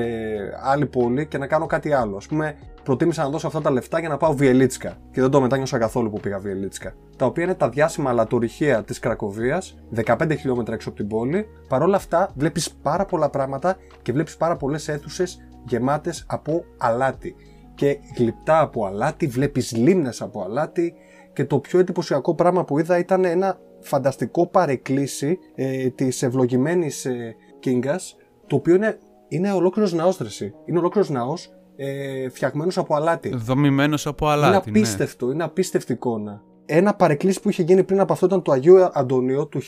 άλλη 0.63 0.85
πόλη 0.85 1.27
και 1.27 1.37
να 1.37 1.47
κάνω 1.47 1.65
κάτι 1.65 1.93
άλλο. 1.93 2.15
Α 2.15 2.27
πούμε, 2.27 2.55
προτίμησα 2.87 3.23
να 3.23 3.29
δώσω 3.29 3.47
αυτά 3.47 3.61
τα 3.61 3.71
λεφτά 3.71 3.99
για 3.99 4.09
να 4.09 4.17
πάω 4.17 4.33
Βιελίτσκα. 4.33 4.97
Και 5.11 5.21
δεν 5.21 5.29
το 5.29 5.41
μετάνιωσα 5.41 5.77
καθόλου 5.77 6.09
που 6.09 6.19
πήγα 6.19 6.39
Βιελίτσκα. 6.39 6.93
Τα 7.17 7.25
οποία 7.25 7.43
είναι 7.43 7.53
τα 7.55 7.69
διάσημα 7.69 8.09
αλατορυχεία 8.09 8.83
της 8.83 8.99
Κρακοβίας, 8.99 9.77
15 9.95 10.37
χιλιόμετρα 10.37 10.73
έξω 10.73 10.89
από 10.89 10.97
την 10.97 11.07
πόλη. 11.07 11.45
Παρ' 11.67 11.81
όλα 11.81 11.95
αυτά, 11.95 12.31
βλέπεις 12.35 12.71
πάρα 12.71 13.05
πολλά 13.05 13.29
πράγματα 13.29 13.77
και 14.01 14.11
βλέπεις 14.11 14.37
πάρα 14.37 14.55
πολλές 14.55 14.87
αίθουσες 14.87 15.47
γεμάτες 15.65 16.25
από 16.27 16.63
αλάτι. 16.77 17.35
Και 17.75 17.99
γλυπτά 18.17 18.59
από 18.59 18.85
αλάτι, 18.85 19.27
βλέπεις 19.27 19.75
λίμνες 19.75 20.21
από 20.21 20.43
αλάτι. 20.43 20.93
Και 21.33 21.45
το 21.45 21.59
πιο 21.59 21.79
εντυπωσιακό 21.79 22.35
πράγμα 22.35 22.63
που 22.63 22.79
είδα 22.79 22.97
ήταν 22.97 23.25
ένα 23.25 23.59
φανταστικό 23.79 24.47
παρεκκλήσι 24.47 25.39
ε, 25.55 25.89
της 25.89 26.23
ευλογημένης 26.23 27.05
ε, 27.05 27.35
Κίνγκας, 27.59 28.15
το 28.47 28.55
οποίο 28.55 28.75
είναι, 28.75 28.97
είναι 29.27 29.51
ολόκληρος 29.51 29.93
ναός, 29.93 30.17
Τρεσί. 30.17 30.53
Είναι 30.65 30.77
ολόκληρος 30.77 31.09
ναός 31.09 31.51
ε, 31.77 32.29
φτιαγμένος 32.29 32.77
από 32.77 32.95
αλάτι. 32.95 33.29
Δομημένος 33.35 34.07
από 34.07 34.27
αλάτι. 34.27 34.69
είναι 34.69 34.79
ναι. 34.79 34.79
απίστευτο, 34.79 35.31
είναι 35.31 35.43
απίστευτη 35.43 35.93
εικόνα. 35.93 36.41
Ένα 36.65 36.93
παρεκκλήσι 36.93 37.41
που 37.41 37.49
είχε 37.49 37.63
γίνει 37.63 37.83
πριν 37.83 37.99
από 37.99 38.13
αυτό 38.13 38.25
ήταν 38.25 38.41
το 38.41 38.51
Αγίου 38.51 38.75
Αντωνίου 38.93 39.47
του 39.49 39.61
1698, 39.61 39.65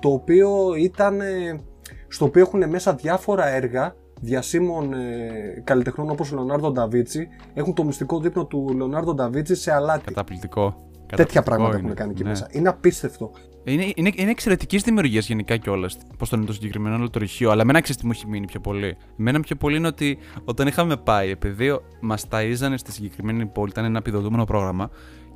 το 0.00 0.08
οποίο 0.08 0.74
ήταν. 0.74 1.20
ε, 1.20 1.60
στο 2.08 2.24
οποίο 2.24 2.42
έχουν 2.42 2.68
μέσα 2.68 2.94
διάφορα 2.94 3.46
έργα 3.46 3.94
διασύμων 4.20 4.92
ε, 4.92 5.62
καλλιτεχνών 5.64 6.10
όπως 6.10 6.32
ο 6.32 6.34
Λεωνάρδο 6.34 6.70
Νταβίτσι 6.70 7.28
έχουν 7.54 7.74
το 7.74 7.84
μυστικό 7.84 8.20
δείπνο 8.20 8.46
του 8.46 8.74
Λεωνάρδο 8.76 9.14
Νταβίτσι 9.14 9.54
σε 9.54 9.72
αλάτι. 9.72 10.04
Καταπληκτικό. 10.04 10.90
Τέτοια 11.16 11.40
Καταπληκτικό 11.40 11.42
πράγματα 11.42 11.78
είναι. 11.78 11.84
έχουν 11.84 11.94
κάνει 11.94 12.10
εκεί 12.10 12.22
Ναι. 12.22 12.28
μέσα. 12.28 12.48
Είναι 12.50 12.68
απίστευτο. 12.68 13.30
Είναι, 13.64 13.92
είναι, 13.94 14.10
είναι 14.14 14.30
εξαιρετικής 14.30 14.82
δημιουργίας 14.82 15.26
γενικά 15.26 15.56
κιόλας. 15.56 15.96
Πώς 16.18 16.28
το 16.28 16.36
είναι 16.36 16.46
το 16.46 16.52
συγκεκριμένο 16.52 16.94
όλο 16.96 17.10
το 17.10 17.18
ρηχείο. 17.18 17.50
Αλλά 17.50 17.62
εμένα 17.62 17.80
ξέρεις 17.80 18.00
τι 18.00 18.06
μου 18.06 18.12
έχει 18.14 18.26
μείνει 18.26 18.46
πιο 18.46 18.60
πολύ. 18.60 18.96
Εμένα 19.18 19.40
πιο 19.40 19.56
πολύ 19.56 19.76
είναι 19.76 19.86
ότι 19.86 20.18
όταν 20.44 20.66
είχαμε 20.66 20.96
πάει, 20.96 21.30
επειδή 21.30 21.80
μας 22.00 22.26
ταΐζανε 22.30 22.74
στη 22.76 22.92
συγκεκριμένη 22.92 23.46
πόλη, 23.46 23.70
ήταν 23.70 23.84
ένα 23.84 23.98
επιδοτούμενο 23.98 24.44
πρόγραμμα 24.44 24.90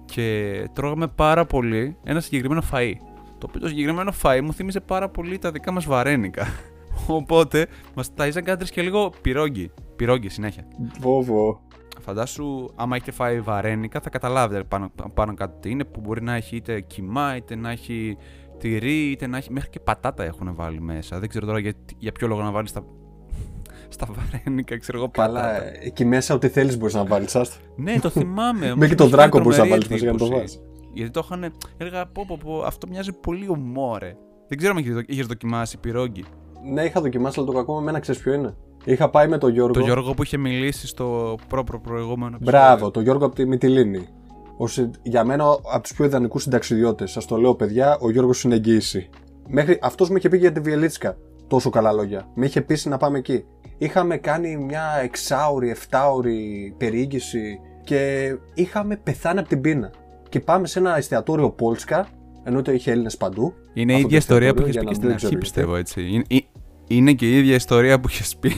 και 0.04 0.54
τρώγαμε 0.72 1.08
πάρα 1.08 1.46
πολύ 1.46 1.96
ένα 2.04 2.20
συγκεκριμένο 2.20 2.62
φαΐ. 2.72 2.92
Το 3.38 3.46
οποίο 3.48 3.60
το 3.60 3.68
συγκεκριμένο 3.68 4.12
φαΐ 4.22 4.40
μου 4.42 4.52
θύμιζε 4.52 4.80
πάρα 4.80 5.08
πολύ 5.08 5.38
τα 5.38 5.50
δικά 5.50 5.72
μας 5.72 5.84
βαρένικα. 5.86 6.46
Οπότε 7.06 7.66
μας 7.94 8.10
ταΐζαν 8.16 8.42
κάτι 8.44 8.64
και 8.64 8.82
λίγο 8.82 9.12
πυρόγγι. 9.20 9.70
Πυρόγγι 9.96 10.28
συνέχεια. 10.28 10.64
Βόβο. 11.00 11.60
Φαντάσου, 12.00 12.70
άμα 12.74 12.96
έχετε 12.96 13.10
φάει 13.10 13.40
βαρένικα, 13.40 14.00
θα 14.00 14.10
καταλάβετε 14.10 14.64
πάνω, 14.64 14.90
πάνω 15.14 15.34
κάτω 15.34 15.56
τι 15.60 15.70
είναι, 15.70 15.84
που 15.84 16.00
μπορεί 16.00 16.22
να 16.22 16.34
έχει 16.34 16.56
είτε 16.56 16.80
κοιμά, 16.80 17.36
είτε 17.36 17.56
να 17.56 17.70
έχει 17.70 18.16
τυρί, 18.58 19.10
είτε 19.10 19.26
να 19.26 19.36
έχει. 19.36 19.52
Μέχρι 19.52 19.70
και 19.70 19.80
πατάτα 19.80 20.24
έχουν 20.24 20.54
βάλει 20.54 20.80
μέσα. 20.80 21.18
Δεν 21.18 21.28
ξέρω 21.28 21.46
τώρα 21.46 21.58
για, 21.58 21.72
για 21.98 22.12
ποιο 22.12 22.26
λόγο 22.26 22.42
να 22.42 22.50
βάλεις 22.50 22.70
στα, 22.70 22.84
στα 23.88 24.06
βαρένικα, 24.12 24.78
ξέρω 24.78 24.98
εγώ 24.98 25.08
πατάτα. 25.08 25.40
Καλά, 25.40 25.62
εκεί 25.80 26.04
μέσα 26.04 26.34
ό,τι 26.34 26.48
θέλεις 26.48 26.78
μπορείς 26.78 26.94
να 26.94 27.04
βάλεις. 27.04 27.36
Ναι, 27.76 27.98
το 27.98 28.08
θυμάμαι. 28.08 28.66
όμως 28.72 28.78
Μέχρι 28.78 28.94
και 28.94 29.02
μου 29.02 29.10
το 29.10 29.16
είχε 29.16 29.16
κάνει 29.16 29.30
δράκο 29.30 29.40
μπορείς 29.40 29.58
να 29.58 29.64
τρομερή 29.64 29.86
βάλεις 29.86 29.88
μέσα 29.88 30.02
για 30.02 30.12
να 30.12 30.18
το 30.18 30.24
εντύπωση. 30.24 30.40
βάζεις. 30.40 30.60
Γιατί 30.92 31.10
το 31.10 31.22
είχαν. 31.24 31.52
Έλεγα, 31.76 32.06
πω, 32.06 32.24
πω, 32.26 32.38
πω, 32.44 32.62
αυτό 32.62 32.86
μοιάζει 32.86 33.12
πολύ 33.12 33.48
ομόρε. 33.48 34.16
Δεν 34.48 34.58
ξέρω 34.58 34.74
αν 34.76 35.04
είχε 35.06 35.22
δοκιμάσει 35.22 35.78
πυρόγγι. 35.78 36.24
Ναι, 36.72 36.84
είχα 36.84 37.00
δοκιμάσει, 37.00 37.38
αλλά 37.38 37.48
το 37.48 37.54
κακό 37.54 37.74
με 37.74 37.80
εμένα 37.80 37.98
ξέρεις 37.98 38.22
ποιο 38.22 38.32
είναι. 38.32 38.56
Είχα 38.88 39.10
πάει 39.10 39.28
με 39.28 39.38
τον 39.38 39.52
Γιώργο. 39.52 39.72
Το 39.72 39.80
Γιώργο 39.80 40.14
που 40.14 40.22
είχε 40.22 40.36
μιλήσει 40.36 40.86
στο 40.86 41.36
προ 41.48 41.64
προηγούμενο 41.64 42.36
επεισόδιο. 42.36 42.60
Μπράβο, 42.60 42.90
τον 42.90 43.02
Γιώργο 43.02 43.26
από 43.26 43.34
τη 43.34 43.46
Μυτιλίνη. 43.46 44.06
Ο 44.56 44.66
συ- 44.66 44.94
Για 45.02 45.24
μένα 45.24 45.44
από 45.44 45.80
τους 45.82 45.92
πιο 45.92 46.04
ιδανικούς 46.04 46.42
συνταξιδιώτες. 46.42 47.10
Σας 47.10 47.24
το 47.26 47.36
λέω, 47.36 47.54
παιδιά, 47.54 47.96
ο 48.00 48.10
Γιώργος 48.10 48.42
είναι 48.42 48.54
εγγύηση. 48.54 49.08
Μέχρι 49.48 49.78
αυτός 49.82 50.10
μου 50.10 50.16
είχε 50.16 50.28
πει 50.28 50.36
για 50.38 50.52
τη 50.52 50.60
Βιελίτσκα. 50.60 51.16
Τόσο 51.46 51.70
καλά 51.70 51.92
λόγια. 51.92 52.28
Με 52.34 52.46
είχε 52.46 52.60
πείσει 52.60 52.88
να 52.88 52.96
πάμε 52.96 53.18
εκεί. 53.18 53.44
Είχαμε 53.78 54.16
κάνει 54.16 54.56
μια 54.56 55.00
εξάωρη, 55.02 55.70
εφτάωρη 55.70 56.74
περιήγηση 56.78 57.58
και 57.84 58.30
είχαμε 58.54 58.96
πεθάνει 58.96 59.38
από 59.38 59.48
την 59.48 59.60
πείνα. 59.60 59.90
Και 60.28 60.40
πάμε 60.40 60.66
σε 60.66 60.78
ένα 60.78 60.96
εστιατόριο 60.96 61.50
Πόλσκα, 61.50 62.06
ενώ 62.44 62.62
το 62.62 62.72
είχε 62.72 62.90
Έλληνες 62.90 63.16
παντού. 63.16 63.54
Είναι 63.74 63.92
η 63.92 63.94
Αυτό 63.94 64.06
ίδια 64.06 64.08
το 64.10 64.16
ιστορία 64.16 64.54
που 64.54 64.60
εστιατόριο, 64.62 64.62
είχες 64.62 64.66
πει 64.66 64.70
για 64.70 64.80
και 64.80 64.86
να 64.86 64.94
στην 64.94 65.04
μην 65.04 65.12
αρχή, 65.12 65.26
ξέρω 65.26 65.40
πιστεύω 65.40 65.76
έτσι. 65.76 66.08
Είναι, 66.14 66.24
ε- 66.28 66.55
είναι 66.86 67.12
και 67.12 67.26
η 67.30 67.38
ίδια 67.38 67.54
ιστορία 67.54 68.00
που 68.00 68.08
είχες 68.08 68.36
πει. 68.36 68.52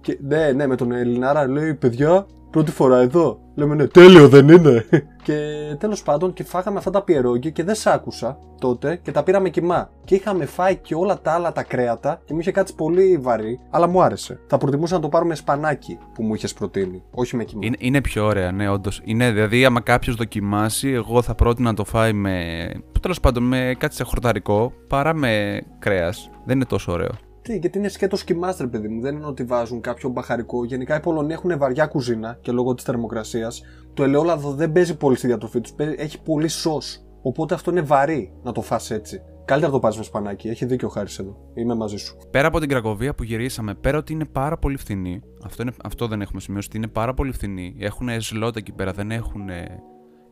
Και, 0.00 0.18
ναι, 0.22 0.52
ναι, 0.52 0.66
με 0.66 0.76
τον 0.76 0.92
Ελληνάρα 0.92 1.46
λέει: 1.46 1.74
Παιδιά, 1.74 2.26
πρώτη 2.52 2.70
φορά 2.70 2.98
εδώ. 2.98 3.40
Λέμε 3.54 3.74
ναι, 3.74 3.86
τέλειο 3.86 4.28
δεν 4.28 4.48
είναι. 4.48 4.84
και 5.26 5.34
τέλος 5.78 6.02
πάντων, 6.02 6.32
και 6.32 6.44
φάγαμε 6.44 6.78
αυτά 6.78 6.90
τα 6.90 7.02
πιερόγκι 7.02 7.52
και 7.52 7.64
δεν 7.64 7.74
σ' 7.74 7.86
άκουσα 7.86 8.38
τότε 8.60 9.00
και 9.02 9.10
τα 9.10 9.22
πήραμε 9.22 9.48
κοιμά. 9.48 9.90
Και 10.04 10.14
είχαμε 10.14 10.46
φάει 10.46 10.76
και 10.76 10.94
όλα 10.94 11.20
τα 11.20 11.32
άλλα 11.32 11.52
τα 11.52 11.62
κρέατα 11.62 12.20
και 12.24 12.34
μου 12.34 12.40
είχε 12.40 12.50
κάτσει 12.50 12.74
πολύ 12.74 13.18
βαρύ, 13.18 13.60
αλλά 13.70 13.86
μου 13.86 14.02
άρεσε. 14.02 14.40
Θα 14.46 14.58
προτιμούσα 14.58 14.94
να 14.94 15.00
το 15.00 15.08
πάρουμε 15.08 15.34
σπανάκι 15.34 15.98
που 16.14 16.22
μου 16.22 16.34
είχες 16.34 16.52
προτείνει, 16.52 17.02
όχι 17.10 17.36
με 17.36 17.44
κοιμά. 17.44 17.60
Είναι, 17.64 17.76
είναι 17.78 18.00
πιο 18.00 18.24
ωραία, 18.24 18.52
ναι, 18.52 18.68
όντως. 18.68 19.00
Είναι, 19.04 19.30
δηλαδή, 19.30 19.64
άμα 19.64 19.80
κάποιος 19.80 20.16
δοκιμάσει, 20.16 20.88
εγώ 20.88 21.22
θα 21.22 21.34
πρότεινα 21.34 21.70
να 21.70 21.76
το 21.76 21.84
φάει 21.84 22.12
με. 22.12 22.66
τέλος 23.00 23.20
πάντων, 23.20 23.42
με 23.42 23.74
κάτι 23.78 23.94
σε 23.94 24.04
χορταρικό 24.04 24.72
παρά 24.88 25.14
με 25.14 25.62
κρέας. 25.78 26.30
Δεν 26.44 26.56
είναι 26.56 26.64
τόσο 26.64 26.92
ωραίο. 26.92 27.31
Τι, 27.42 27.56
γιατί 27.56 27.78
είναι 27.78 27.88
σκέτος 27.88 28.24
κοιμά, 28.24 28.54
ρε 28.60 28.66
παιδί 28.66 28.88
μου. 28.88 29.00
Δεν 29.00 29.16
είναι 29.16 29.26
ότι 29.26 29.44
βάζουν 29.44 29.80
κάποιο 29.80 30.08
μπαχαρικό. 30.08 30.64
Γενικά 30.64 30.96
οι 30.96 31.00
Πολωνοί 31.00 31.32
έχουν 31.32 31.58
βαριά 31.58 31.86
κουζίνα 31.86 32.38
και 32.40 32.52
λόγω 32.52 32.74
της 32.74 32.84
θερμοκρασίας 32.84 33.62
το 33.94 34.02
ελαιόλαδο 34.02 34.52
δεν 34.52 34.72
παίζει 34.72 34.96
πολύ 34.96 35.16
στη 35.16 35.26
διατροφή 35.26 35.60
τους. 35.60 35.74
Έχει 35.96 36.22
πολύ 36.22 36.48
σο. 36.48 36.78
Οπότε 37.22 37.54
αυτό 37.54 37.70
είναι 37.70 37.80
βαρύ 37.80 38.32
να 38.42 38.52
το 38.52 38.60
φας 38.60 38.90
έτσι. 38.90 39.22
Καλύτερα 39.44 39.72
το 39.72 39.78
πάρει 39.78 39.96
με 39.96 40.02
σπανάκι. 40.02 40.48
Έχει 40.48 40.64
δίκιο 40.64 40.88
ο 40.88 40.90
Χάρης 40.90 41.18
εδώ. 41.18 41.36
Είμαι 41.54 41.74
μαζί 41.74 41.96
σου. 41.96 42.16
Πέρα 42.30 42.48
από 42.48 42.60
την 42.60 42.68
Κρακοβία 42.68 43.14
που 43.14 43.22
γυρίσαμε, 43.22 43.74
πέρα 43.74 43.98
ότι 43.98 44.12
είναι 44.12 44.24
πάρα 44.24 44.58
πολύ 44.58 44.76
φθηνή, 44.76 45.20
αυτό, 45.44 45.62
είναι, 45.62 45.72
αυτό 45.84 46.06
δεν 46.06 46.20
έχουμε 46.20 46.40
σημειώσει, 46.40 46.68
ότι 46.68 46.76
είναι 46.76 46.86
πάρα 46.86 47.14
πολύ 47.14 47.32
φθηνή. 47.32 47.76
Έχουν 47.78 48.20
σλότ 48.20 48.56
εκεί 48.56 48.72
πέρα, 48.72 48.92
δεν 48.92 49.10
έχουν 49.10 49.48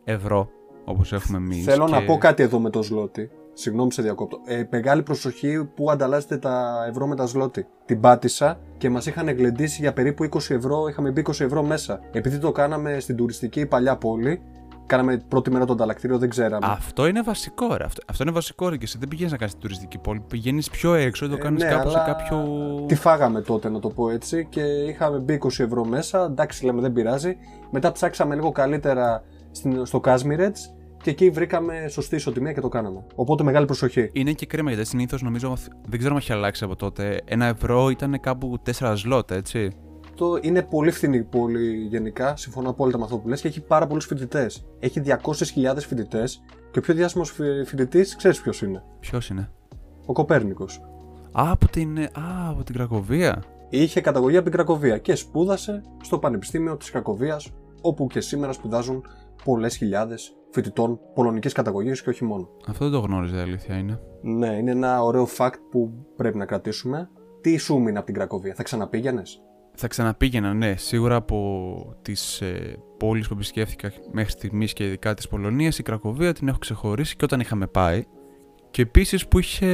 ευρώ 0.04 0.48
όπως 0.84 1.12
έχουμε 1.12 1.38
εμείς. 1.38 1.64
Θέλω 1.64 1.84
και... 1.84 1.92
να 1.92 2.04
πω 2.04 2.18
κάτι 2.18 2.42
εδώ 2.42 2.58
με 2.58 2.70
το 2.70 2.82
σλότι. 2.82 3.30
Συγγνώμη 3.60 3.92
σε 3.92 4.02
διακόπτω. 4.02 4.40
Ε, 4.44 4.62
μεγάλη 4.70 5.02
προσοχή 5.02 5.64
που 5.64 5.90
ανταλλάσσετε 5.90 6.38
τα 6.38 6.84
ευρώ 6.88 7.06
με 7.06 7.16
τα 7.16 7.26
σλότι. 7.26 7.66
Την 7.84 8.00
πάτησα 8.00 8.58
και 8.78 8.90
μας 8.90 9.06
είχαν 9.06 9.28
εγκλεντήσει 9.28 9.80
για 9.80 9.92
περίπου 9.92 10.24
20 10.24 10.36
ευρώ. 10.48 10.86
Είχαμε 10.88 11.10
μπει 11.10 11.22
20 11.26 11.40
ευρώ 11.40 11.62
μέσα. 11.62 12.00
Επειδή 12.12 12.38
το 12.38 12.52
κάναμε 12.52 13.00
στην 13.00 13.16
τουριστική 13.16 13.66
παλιά 13.66 13.96
πόλη, 13.96 14.42
κάναμε 14.86 15.22
πρώτη 15.28 15.50
μέρα 15.50 15.64
το 15.64 15.72
ανταλλακτήριο, 15.72 16.18
δεν 16.18 16.28
ξέραμε. 16.28 16.66
Αυτό 16.66 17.06
είναι 17.06 17.22
βασικό, 17.22 17.76
ρε. 17.76 17.84
Αυτό, 17.84 18.02
αυτό 18.10 18.22
είναι 18.22 18.32
βασικό, 18.32 18.68
ρε. 18.68 18.76
Και 18.76 18.84
εσύ 18.84 18.98
δεν 18.98 19.08
πηγαίνεις 19.08 19.32
να 19.32 19.38
κάνεις 19.38 19.52
την 19.52 19.62
τουριστική 19.62 19.98
πόλη. 19.98 20.20
Πηγαίνεις 20.28 20.70
πιο 20.70 20.94
έξω, 20.94 21.28
το 21.28 21.38
κάνεις 21.38 21.62
ε, 21.62 21.66
ναι, 21.66 21.72
κάπου 21.72 21.90
σε 21.90 22.02
κάποιο. 22.06 22.44
Τι 22.86 22.94
φάγαμε 22.94 23.40
τότε, 23.40 23.68
να 23.68 23.78
το 23.78 23.88
πω 23.88 24.10
έτσι. 24.10 24.46
Και 24.50 24.60
είχαμε 24.62 25.18
μπει 25.18 25.40
20 25.42 25.48
ευρώ 25.58 25.84
μέσα. 25.84 26.24
Εντάξει, 26.24 26.64
λέμε, 26.64 26.80
δεν 26.80 26.92
πειράζει. 26.92 27.36
Μετά 27.70 27.92
ψάξαμε 27.92 28.34
λίγο 28.34 28.52
καλύτερα 28.52 29.22
στο 29.82 30.00
Κάσμιρετς 30.00 30.74
και 31.02 31.10
εκεί 31.10 31.30
βρήκαμε 31.30 31.86
σωστή 31.88 32.16
ισοτιμία 32.16 32.52
και 32.52 32.60
το 32.60 32.68
κάναμε. 32.68 33.04
Οπότε 33.14 33.42
μεγάλη 33.42 33.66
προσοχή. 33.66 34.10
Είναι 34.12 34.32
και 34.32 34.46
κρίμα 34.46 34.72
γιατί 34.72 34.88
συνήθως 34.88 35.22
νομίζω, 35.22 35.56
δεν 35.88 35.98
ξέρω 35.98 36.14
αν 36.14 36.20
έχει 36.20 36.32
αλλάξει 36.32 36.64
από 36.64 36.76
τότε. 36.76 37.20
Ένα 37.24 37.46
ευρώ 37.46 37.88
ήταν 37.88 38.20
κάπου 38.20 38.58
4 38.78 38.92
σλότ, 38.96 39.30
έτσι. 39.30 39.70
Το 40.14 40.38
είναι 40.42 40.62
πολύ 40.62 40.90
φθηνή 40.90 41.22
πόλη 41.22 41.74
γενικά, 41.74 42.36
συμφωνώ 42.36 42.70
απόλυτα 42.70 42.98
με 42.98 43.04
αυτό 43.04 43.18
που 43.18 43.28
λες 43.28 43.40
και 43.40 43.48
έχει 43.48 43.60
πάρα 43.60 43.86
πολλούς 43.86 44.06
φοιτητές. 44.06 44.66
Έχει 44.78 45.02
200.000 45.04 45.76
φοιτητές 45.78 46.42
και 46.70 46.78
ο 46.78 46.82
πιο 46.82 46.94
διάσημος 46.94 47.30
φοιτητής 47.66 48.16
ξέρεις 48.16 48.40
ποιος 48.40 48.62
είναι. 48.62 48.82
Ποιος 49.00 49.28
είναι; 49.28 49.50
Ο 50.06 50.12
Κοπέρνικος. 50.12 50.80
Α, 51.32 51.50
από 51.50 51.68
την, 51.68 51.98
α, 51.98 52.48
από 52.48 52.62
την 52.62 52.74
Κρακοβία. 52.74 53.42
Είχε 53.68 54.00
καταγωγή 54.00 54.36
από 54.36 54.44
την 54.44 54.52
Κρακοβία 54.52 54.98
και 54.98 55.14
σπούδασε 55.14 55.82
στο 56.02 56.18
Πανεπιστήμιο 56.18 56.76
της 56.76 56.90
Κρακοβίας, 56.90 57.50
όπου 57.80 58.06
και 58.06 58.20
σήμερα 58.20 58.52
σπουδάζουν 58.52 59.04
πολλές 59.44 59.76
χιλιάδες 59.76 60.34
φοιτητών 60.50 61.00
πολωνικής 61.14 61.52
καταγωγής 61.52 62.02
και 62.02 62.10
όχι 62.10 62.24
μόνο. 62.24 62.48
Αυτό 62.68 62.90
δεν 62.90 63.00
το 63.00 63.06
γνώριζε, 63.06 63.40
αλήθεια 63.40 63.76
είναι. 63.76 64.00
Ναι, 64.22 64.46
είναι 64.46 64.70
ένα 64.70 65.02
ωραίο 65.02 65.28
fact 65.38 65.58
που 65.70 65.92
πρέπει 66.16 66.38
να 66.38 66.44
κρατήσουμε. 66.44 67.10
Τι 67.40 67.56
σου 67.56 67.78
μείνει 67.78 67.96
από 67.96 68.06
την 68.06 68.14
Κρακοβία, 68.14 68.54
θα 68.54 68.62
ξαναπήγαινες; 68.62 69.42
Θα 69.74 69.88
ξαναπήγαινα, 69.88 70.54
ναι. 70.54 70.76
Σίγουρα 70.76 71.14
από 71.14 71.96
τις 72.02 72.40
ε, 72.40 72.76
πόλεις 72.96 73.28
που 73.28 73.34
επισκέφθηκα 73.34 73.92
μέχρι 74.12 74.30
στιγμής 74.30 74.72
και 74.72 74.84
ειδικά 74.84 75.14
της 75.14 75.28
Πολωνίας, 75.28 75.78
η 75.78 75.82
Κρακοβία 75.82 76.32
την 76.32 76.48
έχω 76.48 76.58
ξεχωρίσει 76.58 77.16
και 77.16 77.24
όταν 77.24 77.40
είχαμε 77.40 77.66
πάει. 77.66 78.04
Και 78.70 78.82
επίσης 78.82 79.28
που 79.28 79.38
είχε 79.38 79.66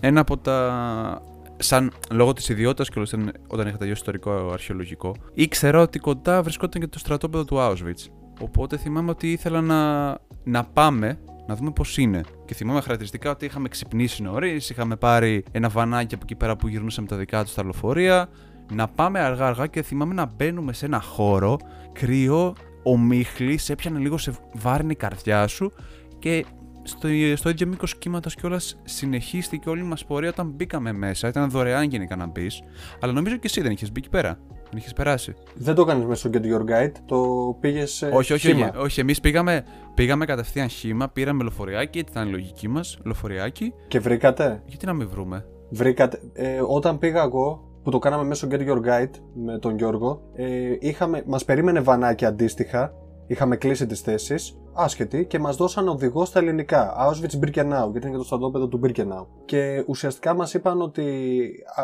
ένα 0.00 0.20
από 0.20 0.38
τα. 0.38 1.22
Σαν 1.62 1.92
λόγω 2.10 2.32
της 2.32 2.48
ιδιότητας 2.48 2.88
και 2.88 3.00
όταν, 3.00 3.32
όταν 3.48 3.66
είχα 3.66 3.76
τελειώσει 3.76 4.00
ιστορικό 4.00 4.50
αρχαιολογικό, 4.52 5.14
ήξερα 5.34 5.80
ότι 5.80 5.98
κοντά 5.98 6.42
βρισκόταν 6.42 6.80
και 6.80 6.86
το 6.88 6.98
στρατόπεδο 6.98 7.44
του 7.44 7.56
Auschwitz. 7.58 8.10
Οπότε 8.40 8.76
θυμάμαι 8.76 9.10
ότι 9.10 9.32
ήθελα 9.32 9.60
να, 9.60 10.08
να 10.44 10.64
πάμε 10.64 11.18
να 11.50 11.56
δούμε 11.56 11.70
πώς 11.70 11.98
είναι. 11.98 12.20
Και 12.44 12.54
θυμάμαι 12.54 12.80
χαρακτηριστικά 12.80 13.30
ότι 13.30 13.44
είχαμε 13.44 13.68
ξυπνήσει 13.68 14.22
νωρίς, 14.22 14.70
είχαμε 14.70 14.96
πάρει 14.96 15.44
ένα 15.50 15.68
βανάκι 15.68 16.14
από 16.14 16.24
εκεί 16.24 16.34
πέρα 16.34 16.56
που 16.56 16.68
γυρνούσαμε 16.68 17.06
τα 17.06 17.16
δικά 17.16 17.42
τους 17.42 17.52
στα 17.52 17.62
λεωφορεία. 17.62 18.28
Να 18.72 18.88
πάμε 18.88 19.20
αργά-αργά 19.20 19.66
και 19.66 19.82
θυμάμαι 19.82 20.14
να 20.14 20.26
μπαίνουμε 20.26 20.72
σε 20.72 20.86
ένα 20.86 21.00
χώρο 21.00 21.56
κρύο, 21.92 22.54
ομίχλη, 22.82 23.58
σε 23.58 23.72
έπιανε 23.72 23.98
λίγο 23.98 24.18
σε 24.18 24.32
βάρινη 24.54 24.94
καρδιά 24.94 25.46
σου 25.46 25.72
και 26.18 26.44
στο, 26.82 27.08
στο 27.34 27.48
ίδιο 27.48 27.66
μήκος 27.66 27.98
κύματος 27.98 28.34
κιόλας 28.34 28.80
συνεχίστηκε 28.84 29.68
όλη 29.68 29.82
μας 29.82 30.04
πορεία 30.04 30.28
όταν 30.28 30.50
μπήκαμε 30.50 30.92
μέσα. 30.92 31.28
Ήταν 31.28 31.50
δωρεάν 31.50 31.82
γενικά 31.82 32.16
να 32.16 32.26
μπεις. 32.26 32.62
Αλλά 33.00 33.12
νομίζω 33.12 33.34
και 33.36 33.46
εσύ 33.46 33.60
δεν 33.60 33.72
είχες 33.72 33.92
μπει 33.92 33.98
εκεί 33.98 34.08
πέρα. 34.08 34.38
Δεν 34.70 34.78
είχες 34.78 34.92
περάσει. 34.92 35.34
Δεν 35.54 35.74
το 35.74 35.82
έκανες 35.82 36.04
μέσω 36.04 36.30
Get 36.32 36.42
Your 36.42 36.70
Guide, 36.70 36.92
το 37.06 37.26
πήγες. 37.60 38.02
Όχι, 38.12 38.32
όχι, 38.32 38.52
όχι, 38.52 38.70
όχι. 38.76 39.00
Εμείς 39.00 39.20
πήγαμε, 39.20 39.64
πήγαμε 39.94 40.24
κατευθείαν 40.24 40.68
χήμα, 40.68 41.08
πήραμε 41.08 41.42
λεωφοριάκι, 41.42 41.98
έτσι 41.98 42.12
ήταν 42.12 42.28
η 42.28 42.30
λογική 42.30 42.68
μας. 42.68 42.98
Λεωφοριάκι. 43.04 43.72
Και 43.88 43.98
βρήκατε; 43.98 44.62
Γιατί 44.66 44.86
να 44.86 44.92
μην 44.92 45.08
βρούμε; 45.08 45.44
Βρήκατε. 45.70 46.20
Ε, 46.32 46.60
όταν 46.68 46.98
πήγα 46.98 47.22
εγώ, 47.22 47.64
που 47.82 47.90
το 47.90 47.98
κάναμε 47.98 48.24
μέσω 48.24 48.48
Get 48.50 48.68
Your 48.68 48.80
Guide 48.86 49.14
με 49.34 49.58
τον 49.58 49.76
Γιώργο, 49.76 50.22
ε, 50.34 50.76
είχαμε, 50.78 51.22
μας 51.26 51.44
περίμενε 51.44 51.80
βανάκι 51.80 52.24
αντίστοιχα 52.24 52.92
είχαμε 53.30 53.56
κλείσει 53.56 53.86
τις 53.86 54.00
θέσεις, 54.00 54.56
άσχετοι, 54.72 55.26
και 55.26 55.38
μας 55.38 55.56
δώσαν 55.56 55.88
οδηγό 55.88 56.24
στα 56.24 56.38
ελληνικά. 56.38 56.94
Auschwitz 56.98 57.44
Birkenau, 57.44 57.90
γιατί 57.90 58.06
είναι 58.06 58.10
και 58.10 58.16
το 58.16 58.24
στρατόπεδο 58.24 58.68
του 58.68 58.80
Birkenau. 58.82 59.26
Και 59.44 59.84
ουσιαστικά 59.86 60.34
μας 60.34 60.54
είπαν 60.54 60.80
ότι 60.80 61.04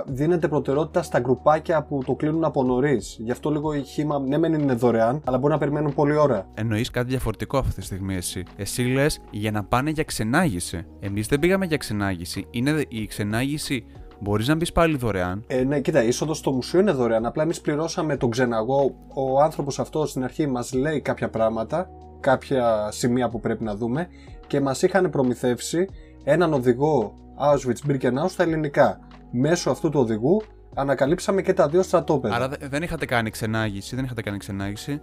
δίνεται 0.06 0.48
προτεραιότητα 0.48 1.02
στα 1.02 1.18
γκρουπάκια 1.18 1.82
που 1.82 2.02
το 2.06 2.14
κλείνουν 2.14 2.44
από 2.44 2.62
νωρίς. 2.62 3.16
Γι' 3.20 3.30
αυτό 3.30 3.50
λίγο 3.50 3.74
η 3.74 3.82
χήμα, 3.82 4.18
ναι, 4.18 4.38
μεν 4.38 4.52
είναι 4.52 4.74
δωρεάν, 4.74 5.22
αλλά 5.24 5.38
μπορεί 5.38 5.52
να 5.52 5.58
περιμένουν 5.58 5.94
πολύ 5.94 6.16
ώρα. 6.16 6.48
Εννοείς 6.54 6.90
κάτι 6.90 7.08
διαφορετικό 7.08 7.58
αυτή 7.58 7.74
τη 7.74 7.82
στιγμή 7.82 8.14
εσύ. 8.14 8.42
Εσύ 8.56 8.82
λες 8.82 9.20
για 9.30 9.50
να 9.50 9.64
πάνε 9.64 9.90
για 9.90 10.04
ξενάγηση. 10.04 10.86
Εμείς 11.00 11.26
δεν 11.26 11.38
πήγαμε 11.38 11.66
για 11.66 11.76
ξενάγηση. 11.76 12.46
Είναι 12.50 12.84
η 12.88 13.06
ξενάγηση 13.06 13.86
Μπορείς 14.20 14.48
να 14.48 14.54
μπεις 14.54 14.72
πάλι 14.72 14.96
δωρεάν. 14.96 15.44
Ε, 15.46 15.64
ναι, 15.64 15.80
κοίτα, 15.80 16.02
η 16.02 16.08
είσοδος 16.08 16.38
στο 16.38 16.52
μουσείο 16.52 16.80
είναι 16.80 16.92
δωρεάν. 16.92 17.26
Απλά 17.26 17.42
εμείς 17.42 17.60
πληρώσαμε 17.60 18.16
τον 18.16 18.30
ξεναγό. 18.30 18.94
Ο 19.14 19.42
άνθρωπος 19.42 19.78
αυτός 19.78 20.10
στην 20.10 20.24
αρχή 20.24 20.46
μας 20.46 20.72
λέει 20.72 21.00
κάποια 21.00 21.28
πράγματα, 21.30 21.90
κάποια 22.20 22.88
σημεία 22.90 23.28
που 23.28 23.40
πρέπει 23.40 23.64
να 23.64 23.76
δούμε 23.76 24.08
και 24.46 24.60
μας 24.60 24.82
είχαν 24.82 25.10
προμηθεύσει 25.10 25.88
έναν 26.24 26.52
οδηγό 26.52 27.14
Auschwitz 27.40 27.90
Birkenau 27.90 28.28
στα 28.28 28.42
ελληνικά. 28.42 28.98
Μέσω 29.30 29.70
αυτού 29.70 29.88
του 29.90 30.00
οδηγού 30.00 30.42
ανακαλύψαμε 30.74 31.42
και 31.42 31.52
τα 31.52 31.68
δύο 31.68 31.82
στρατόπεδα. 31.82 32.34
Άρα 32.34 32.50
δεν 32.70 32.82
είχατε 32.82 33.06
κάνει 33.06 33.30
ξενάγηση, 33.30 33.96
δεν 33.96 34.04
είχατε 34.04 34.22
κάνει 34.22 34.38
ξενάγηση. 34.38 35.00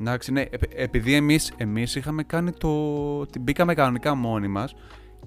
Εντάξει, 0.00 0.32
ναι, 0.32 0.44
επειδή 0.74 1.14
εμείς, 1.14 1.52
εμείς 1.56 1.94
είχαμε 1.94 2.22
κάνει 2.22 2.52
το... 2.52 3.26
την 3.26 3.42
μπήκαμε 3.42 3.74
κανονικά 3.74 4.14
μόνοι 4.14 4.48
μας 4.48 4.74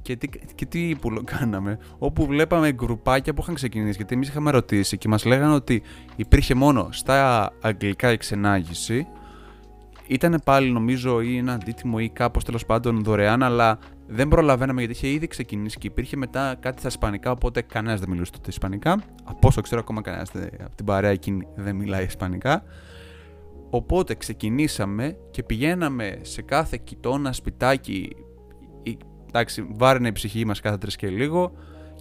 και 0.07 0.15
τι, 0.15 0.27
και 0.55 0.65
τι 0.65 0.95
που 1.01 1.21
κάναμε, 1.23 1.79
όπου 1.97 2.25
βλέπαμε 2.25 2.71
γκρουπάκια 2.71 3.33
που 3.33 3.41
είχαν 3.41 3.55
ξεκινήσει. 3.55 3.95
Γιατί 3.95 4.13
εμείς 4.13 4.27
είχαμε 4.27 4.51
ρωτήσει 4.51 4.97
και 4.97 5.07
μας 5.07 5.25
λέγανε 5.25 5.53
ότι 5.53 5.81
υπήρχε 6.15 6.55
μόνο 6.55 6.87
στα 6.91 7.49
αγγλικά 7.61 8.11
η 8.11 8.17
ξενάγηση. 8.17 9.07
Ήταν 10.07 10.41
πάλι 10.45 10.71
νομίζω 10.71 11.21
ή 11.21 11.37
ένα 11.37 11.53
αντίτιμο 11.53 11.97
ή 11.99 12.09
κάπως 12.09 12.43
τέλος 12.43 12.65
πάντων 12.65 13.03
δωρεάν, 13.03 13.43
αλλά 13.43 13.79
δεν 14.07 14.27
προλαβαίναμε 14.27 14.79
γιατί 14.79 14.95
είχε 14.95 15.07
ήδη 15.07 15.27
ξεκινήσει 15.27 15.77
και 15.77 15.87
υπήρχε 15.87 16.17
μετά 16.17 16.55
κάτι 16.59 16.79
στα 16.79 16.87
Ισπανικά. 16.87 17.31
Οπότε 17.31 17.61
κανένας 17.61 17.99
δεν 17.99 18.09
μιλούσε 18.09 18.31
τότε 18.31 18.49
Ισπανικά. 18.49 19.03
Από 19.23 19.47
όσο 19.47 19.61
ξέρω, 19.61 19.81
ακόμα 19.81 20.01
κανένας 20.01 20.31
από 20.63 20.75
την 20.75 20.85
παρέα 20.85 21.11
εκείνη 21.11 21.47
δεν 21.55 21.75
μιλάει 21.75 22.03
Ισπανικά. 22.03 22.63
Οπότε 23.69 24.15
ξεκινήσαμε 24.15 25.17
και 25.31 25.43
πηγαίναμε 25.43 26.19
σε 26.21 26.41
κάθε 26.41 26.79
κοιτώνα, 26.83 27.33
σπιτάκι 27.33 28.15
εντάξει, 29.27 29.67
βάραινε 29.71 30.07
η 30.07 30.11
ψυχή 30.11 30.45
μας 30.45 30.59
κάθε 30.59 30.77
τρεις 30.77 30.95
και 30.95 31.07
λίγο 31.07 31.51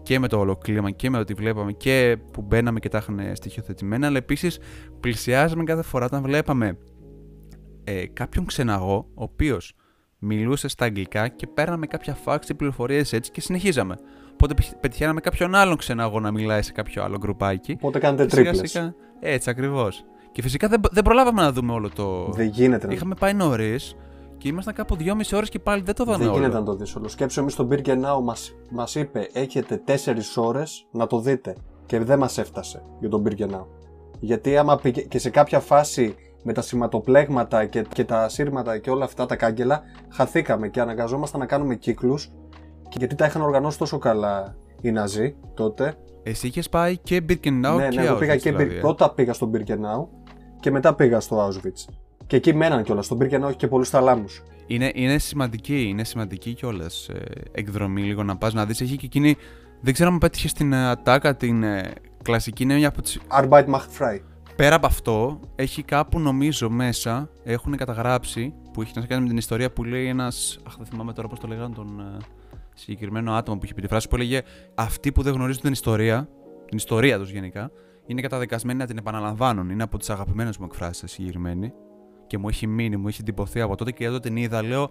και 0.03 0.19
με 0.19 0.29
το 0.29 0.39
ολοκλήμα 0.39 0.91
και 0.91 1.11
με 1.11 1.19
ό,τι 1.19 1.35
βλέπαμε 1.35 1.73
και 1.73 2.17
που 2.33 2.43
μπαίναμε 2.43 2.81
και 2.81 2.89
τα 2.89 2.99
είχαν 2.99 3.21
στοιχειοθετημένα, 3.33 4.07
αλλά 4.07 4.17
επίσης 4.17 4.59
πλησιάζαμε 5.01 5.65
κάθε 5.65 5.83
φορά 5.83 6.05
όταν 6.05 6.23
βλέπαμε 6.23 6.79
ε, 7.85 8.07
κάποιον 8.07 8.45
ξεναγό, 8.47 9.07
ο 9.15 9.23
οποίος 9.23 9.75
μιλούσε 10.19 10.69
στα 10.69 10.85
αγγλικά 10.85 11.29
και 11.29 11.47
παίρναμε 11.47 11.87
κάποια 11.87 12.15
φάξη 12.15 12.55
πληροφορίες 12.55 13.13
έτσι 13.13 13.31
και 13.31 13.41
συνεχίζαμε. 13.41 13.97
Οπότε 14.33 14.55
πετυχαίναμε 14.81 15.21
κάποιον 15.21 15.55
άλλον 15.55 15.77
ξεναγό 15.77 16.21
να 16.21 16.31
μιλάει 16.31 16.63
σε 16.63 16.73
κάποιο 16.73 17.03
άλλο 17.03 17.19
γκρουπάκι. 17.19 17.73
Οπότε 17.73 17.99
κάνετε 17.99 18.27
τρίπλες. 18.27 18.93
Έτσι 19.21 19.51
ακριβώς. 19.51 20.05
Και 20.33 20.43
φυσικά 20.43 20.69
δεν, 20.69 20.81
δεν 20.91 21.03
προλάβαμε 21.03 21.43
να 21.43 21.53
δούμε 21.53 21.73
όλο 21.73 21.91
το. 21.91 22.33
Δεν 22.33 22.47
γίνεται. 22.49 22.95
Είχαμε 22.95 23.15
πάει 23.15 23.35
νωρίς 23.35 23.97
και 24.39 24.49
ήμασταν 24.49 24.75
κάπου 24.75 24.97
δυόμιση 24.97 25.37
ώρες 25.37 25.49
και 25.49 25.59
πάλι 25.59 25.83
δεν 25.83 25.95
το 25.95 26.05
δάμε 26.05 26.19
Δεν 26.19 26.29
όλο. 26.29 26.37
γίνεται 26.37 26.59
να 26.59 26.65
το 26.65 26.75
δεις 26.75 26.97
όλο. 26.97 27.09
Σκέψου 27.09 27.41
εμείς 27.41 27.53
στον 27.53 27.69
Birkenau 27.71 28.21
μας 28.23 28.55
μας 28.71 28.95
είπε 28.95 29.29
έχετε 29.33 29.83
4 29.87 29.93
ώρες 30.37 30.87
να 30.93 31.07
το 31.07 31.21
δείτε. 31.21 31.57
Και 31.87 31.99
δεν 32.01 32.19
μας 32.19 32.39
έφτασε 32.39 32.83
για 33.01 33.09
τον 33.09 33.25
Birkenau. 33.27 33.67
Γιατί 34.21 34.57
άμα 34.57 34.77
πήγε 34.77 35.03
και 35.03 35.19
σε 35.19 35.31
κάποια 35.31 35.61
φάση 35.61 36.15
με 36.43 36.53
τα 36.53 36.63
σηματοπλέγματα 36.63 37.65
και, 37.65 37.85
και 37.93 38.05
τα 38.05 38.29
σύρματα 38.29 38.79
και 38.79 38.91
όλα 38.91 39.05
αυτά 39.05 39.27
τα 39.27 39.37
κάγκελα, 39.37 39.83
χαθήκαμε 40.09 40.69
και 40.69 40.81
αναγκαζόμασταν 40.81 41.41
να 41.41 41.47
κάνουμε 41.47 41.75
κύκλους. 41.75 42.33
Γιατί 42.97 43.15
τα 43.15 43.27
είχαν 43.27 43.43
οργανώσει 43.43 43.79
τόσο 43.79 43.99
καλά 43.99 44.57
οι 44.81 44.91
Ναζί 44.91 45.37
τότε. 45.55 45.95
Εσύ 46.23 46.47
είχες 46.47 46.69
πάει 46.69 46.99
και 46.99 47.17
Birkenau 47.29 47.77
ναι, 47.77 47.89
και 47.89 48.01
ναι, 48.01 48.11
Auschwitz. 48.11 48.19
Πήγα 48.19 48.37
και 48.37 48.53
δηλαδή, 48.53 48.77
ε. 48.77 48.81
Πρώτα 48.81 49.11
πήγα 49.11 49.33
στον 49.33 49.51
Birkenau 49.55 50.09
και 50.61 50.71
μετά 50.71 50.95
πήγα 50.95 51.21
στο 51.21 51.49
Auschwitz. 51.49 51.95
Και 52.27 52.37
εκεί 52.37 52.55
μέναν 52.55 52.83
κιόλας. 52.83 53.05
Στον 53.05 53.19
Birkenau 53.21 53.49
έχει 53.49 53.57
και 53.57 53.69
πολλούς 53.69 53.89
θαλάμους. 53.89 54.43
Είναι, 54.67 54.91
είναι 54.95 55.19
σημαντική, 55.19 55.83
είναι 55.83 56.05
σημαντική 56.05 56.55
κιόλας 56.55 57.09
ε, 57.09 57.25
εκδρομή 57.53 58.03
λίγο 58.03 58.23
να 58.23 58.37
πας 58.37 58.55
να 58.55 58.67
δεις. 58.67 58.81
Έχει 58.81 58.97
και 58.97 59.07
εκείνη. 59.07 59.37
Δεν 59.81 59.93
ξέρω 59.93 60.11
αν 60.11 60.19
πέτυχες 60.19 60.53
την 60.53 60.73
ε, 60.73 60.89
ατάκα, 60.89 61.37
την 61.37 61.63
ε, 61.63 61.93
κλασική. 62.23 62.63
Είναι 62.63 62.75
μια 62.75 62.89
από 62.89 63.03
τι. 63.03 63.15
Arbeit 63.41 63.65
macht 63.65 63.89
frei. 63.99 64.21
Πέρα 64.57 64.75
από 64.75 64.87
αυτό, 64.87 65.41
έχει 65.55 65.83
κάπου 65.83 66.21
νομίζω 66.21 66.71
μέσα, 66.71 67.31
έχουν 67.45 67.77
καταγράψει, 67.77 68.55
που 68.73 68.83
έχει 68.83 68.93
να 68.95 69.07
κάνει 69.07 69.23
με 69.23 69.29
την 69.29 69.37
ιστορία 69.37 69.73
που 69.73 69.85
λέει 69.85 70.07
ένα. 70.07 70.27
Αχ, 70.27 70.77
δεν 70.77 70.87
θυμάμαι 70.87 71.13
τώρα 71.13 71.29
πώς 71.29 71.39
το 71.39 71.47
λέγανε 71.47 71.75
τον, 71.75 72.01
ε, 72.01 72.17
συγκεκριμένο 72.75 73.33
άτομο 73.33 73.59
που 73.59 73.65
είχε 73.65 73.75
πει 73.75 73.83
τη 73.83 73.89
φράση 73.89 74.09
που 74.09 74.15
έλεγε 74.15 74.43
Αυτοί 74.75 75.13
που 75.13 75.23
δεν 75.23 75.33
γνωρίζουν 75.33 75.63
την 75.63 75.73
ιστορία, 75.73 76.29
την 76.67 76.77
ιστορία 76.77 77.19
τους 77.19 77.31
γενικά, 77.31 77.71
είναι 78.07 78.21
καταδικασμένοι 78.21 78.79
να 78.79 78.87
την 78.87 78.99
επαναλαμβάνουν. 78.99 79.71
Είναι 79.71 79.83
από 79.83 79.99
τις 79.99 80.11
αγαπημένες 80.11 80.57
μου 80.57 80.65
εκφράσεις 80.65 81.11
συγκεκριμένη. 81.11 81.73
Και 82.27 82.39
μου 82.39 82.49
έχει 82.49 82.67
μείνει, 82.67 82.97
μου 82.97 83.09
έχει 83.09 83.21
εντυπωθεί 83.21 83.61
από 83.61 83.77
τότε 83.77 83.91
και 83.91 84.05
εδώ 84.05 84.21
την 84.21 84.37
είδα. 84.37 84.63
Λέω, 84.63 84.91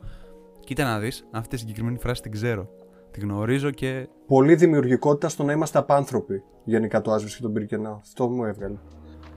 κοίτα 0.59 0.83
να 0.83 0.99
δεις, 0.99 1.27
αυτή 1.31 1.49
τη 1.49 1.57
συγκεκριμένη 1.57 1.97
φράση 1.97 2.21
την 2.21 2.31
ξέρω. 2.31 2.69
Τη 3.11 3.19
γνωρίζω 3.19 3.71
και. 3.71 4.07
Πολύ 4.27 4.55
δημιουργικότητα 4.55 5.29
στο 5.29 5.43
να 5.43 5.51
είμαστε 5.51 5.77
απάνθρωποι. 5.77 6.43
Γενικά 6.63 7.01
το 7.01 7.11
Άσβης 7.11 7.35
και 7.35 7.41
τον 7.41 7.53
Πυρκενά. 7.53 7.99
Αυτό 8.01 8.29
μου 8.29 8.43
έβγαλε. 8.43 8.77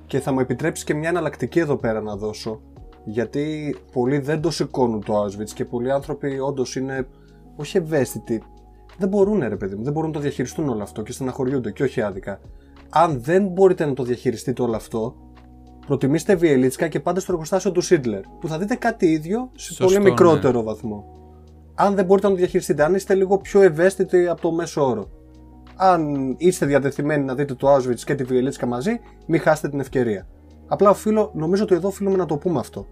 Και 0.07 0.21
θα 0.21 0.33
μου 0.33 0.41
επιτρέψεις 0.41 0.85
και 0.85 0.95
μια 0.95 1.09
εναλλακτική 1.09 1.59
εδώ 1.59 1.77
πέρα 1.77 2.01
να 2.01 2.17
δώσω. 2.17 2.61
Γιατί 3.05 3.77
πολλοί 3.93 4.19
δεν 4.19 4.41
το 4.41 4.51
σηκώνουν 4.51 5.05
το 5.05 5.25
Auschwitz 5.25 5.51
και 5.55 5.65
πολλοί 5.65 5.93
άνθρωποι 5.93 6.39
όντως 6.39 6.77
είναι 6.77 7.09
όχι 7.57 7.77
ευαίσθητοι. 7.77 8.43
Δεν 8.99 9.09
μπορούν, 9.09 9.41
ρε 9.49 9.57
παιδί 9.57 9.75
μου, 9.75 9.83
δεν 9.83 9.93
μπορούν 9.93 10.09
να 10.09 10.15
το 10.15 10.21
διαχειριστούν 10.23 10.69
όλο 10.69 10.83
αυτό 10.83 11.03
και 11.03 11.13
στεναχωριούνται 11.13 11.71
και 11.71 11.83
όχι 11.83 12.01
άδικα. 12.01 12.41
Αν 12.91 13.23
δεν 13.23 13.47
μπορείτε 13.47 13.87
να 13.87 13.93
το 13.93 14.03
διαχειριστείτε 14.03 14.63
όλο 14.63 14.77
αυτό, 14.77 15.15
προτιμήστε 15.89 16.35
Βιελίτσκα 16.35 16.89
και 16.89 17.01
πάτε 17.01 17.21
στο 17.21 17.33
εργοστάσιο 17.33 17.73
του 17.73 17.81
Σίτλερ, 17.81 18.21
που 18.21 18.49
θα 18.49 18.59
δείτε 18.59 18.75
κάτι 18.75 19.07
ίδιο 19.07 19.51
σε 19.55 19.67
Σωστό, 19.67 19.85
πολύ 19.85 19.99
ναι. 19.99 20.03
μικρότερο 20.03 20.63
βαθμό. 20.63 21.05
Αν 21.75 21.95
δεν 21.95 22.05
μπορείτε 22.05 22.27
να 22.27 22.33
το 22.33 22.39
διαχειριστείτε, 22.39 22.85
αν 22.85 22.95
είστε 22.95 23.15
λίγο 23.15 23.39
πιο 23.39 23.63
ευαίσθητοι 23.63 24.29
από 24.29 24.41
το 24.41 24.53
μέσο 24.53 24.87
όρο. 24.87 25.11
Αν 25.77 26.35
είστε 26.39 26.67
διατεθειμένοι 26.67 27.25
να 27.25 27.35
δείτε 27.35 27.55
το 27.55 27.75
Auschwitz 27.75 28.01
και 28.05 28.15
τη 28.15 28.25
Βιελίτσκα 28.25 28.67
μαζί, 28.67 29.01
μην 29.27 29.41
χάσετε 29.41 29.69
την 29.69 29.81
ευκαιρία. 29.81 30.27
Απλά 30.67 30.91
οφείλω, 30.91 31.31
νομίζω 31.35 31.63
ότι 31.63 31.75
εδώ 31.75 31.89
οφείλουμε 31.89 32.17
να 32.17 32.27
το 32.27 32.37
πούμε 32.37 32.59
αυτό. 32.59 32.87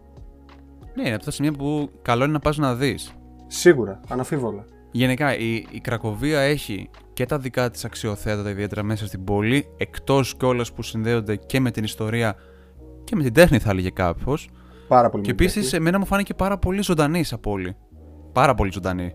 Ναι, 0.95 1.07
είναι 1.07 1.15
από 1.15 1.25
τα 1.25 1.31
σημεία 1.31 1.53
που 1.53 1.91
καλό 2.03 2.25
είναι 2.25 2.33
να 2.33 2.39
πας 2.39 2.57
να 2.57 2.75
δεις. 2.75 3.13
Σίγουρα, 3.47 4.01
αναφίβολα. 4.09 4.65
Γενικά, 4.91 5.37
η, 5.39 5.55
η 5.71 5.81
Κρακοβία 5.81 6.41
έχει 6.41 6.91
και 7.13 7.27
τα 7.27 7.39
δικά 7.39 7.71
της 7.71 7.85
αξιοθέατα, 7.85 8.51
ιδιαίτερα 8.51 8.83
μέσα 8.83 9.07
στην 9.07 9.25
πόλη, 9.25 9.67
εκτός 9.77 10.37
κιόλας 10.37 10.73
που 10.73 10.83
συνδέονται 10.83 11.37
και 11.37 11.61
με 11.61 11.71
την 11.71 11.85
ιστορία 11.85 12.37
και 13.07 13.17
με 13.17 13.23
την 13.23 13.33
τέχνη, 13.33 13.59
θα 13.59 13.71
έλεγε 13.71 13.91
κάποιος. 13.91 14.49
Πάρα 14.89 15.11
πολύ 15.11 15.23
Και 15.23 15.31
με 15.31 15.37
την 15.37 15.47
επίσης, 15.47 15.63
τέχνη. 15.71 15.79
εμένα 15.79 15.99
μου 15.99 16.07
φάνηκε 16.07 16.35
πάρα 16.35 16.59
πολύ 16.59 16.83
ζωντανή 16.83 17.23
σαν 17.23 17.41
πόλη. 17.41 17.77
Πάρα 18.33 18.55
πολύ 18.55 18.71
ζωντανή. 18.73 19.13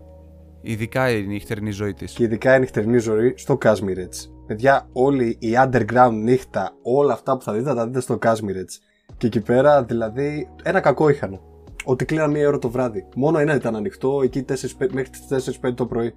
Ειδικά 0.60 1.10
η 1.10 1.26
νυχτερινή 1.26 1.70
ζωή 1.70 1.92
της. 1.94 2.12
Και 2.12 2.22
ειδικά 2.22 2.56
η 2.56 2.58
νυχτερινή 2.60 2.98
ζωή 2.98 3.34
στο 3.36 3.56
Κάσμιρετς. 3.56 4.32
Παιδιά, 4.46 4.88
όλη 4.92 5.36
η 5.40 5.48
underground 5.56 6.12
νύχτα, 6.22 6.70
όλα 6.82 7.12
αυτά 7.12 7.36
που 7.36 7.42
θα 7.44 7.52
δείτε, 7.52 7.64
θα 7.64 7.74
τα 7.74 7.86
δείτε 7.86 8.00
στο 8.00 8.18
Κάσμιρετς. 8.18 8.80
Και 9.16 9.26
εκεί 9.26 9.40
πέρα, 9.40 9.84
δηλαδή, 9.84 10.48
ένα 10.62 10.80
κακό 10.80 11.08
είχαν. 11.08 11.40
Ότι 11.84 12.04
κλείναν 12.04 12.30
μία 12.30 12.48
ώρα 12.48 12.58
το 12.58 12.70
βράδυ. 12.70 13.04
Μόνο 13.16 13.38
ένα 13.38 13.54
ήταν 13.54 13.76
ανοιχτό, 13.76 14.20
εκεί 14.22 14.42
4, 14.42 14.52
μέχρι 14.92 15.10
τις 15.10 15.26
4-5 15.62 15.74
το 15.74 15.86
πρωί. 15.86 16.14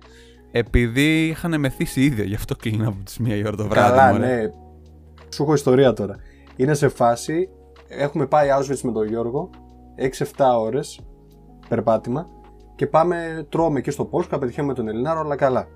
Επειδή 0.51 1.27
είχαν 1.27 1.59
μεθύσει 1.59 2.03
ίδια, 2.03 2.23
γι' 2.23 2.35
αυτό 2.35 2.55
κλείνω 2.55 2.88
από 2.88 3.03
τις 3.03 3.17
μία 3.17 3.35
η 3.35 3.43
ώρα 3.47 3.55
το 3.55 3.67
βράδυ. 3.67 3.89
Καλά, 3.97 4.11
μωρέ. 4.13 4.35
ναι. 4.35 4.51
Σου 5.29 5.43
έχω 5.43 5.53
ιστορία 5.53 5.93
τώρα. 5.93 6.15
Είναι 6.55 6.73
σε 6.73 6.88
φάση, 6.88 7.49
έχουμε 7.88 8.26
πάει 8.26 8.50
Auschwitz 8.58 8.80
με 8.84 8.91
τον 8.91 9.08
Γιώργο, 9.08 9.50
6-7 10.36 10.56
ώρες 10.60 11.00
περπάτημα 11.69 12.28
και 12.76 12.88
πάμε, 12.88 13.45
τρώμε 13.50 13.80
εκεί 13.80 13.91
στο 13.91 14.06
Πόσκα, 14.06 14.38
πετυχαίνουμε 14.38 14.74
τον 14.74 14.88
Ελληνάρο, 14.88 15.19
όλα 15.19 15.36
καλά. 15.36 15.67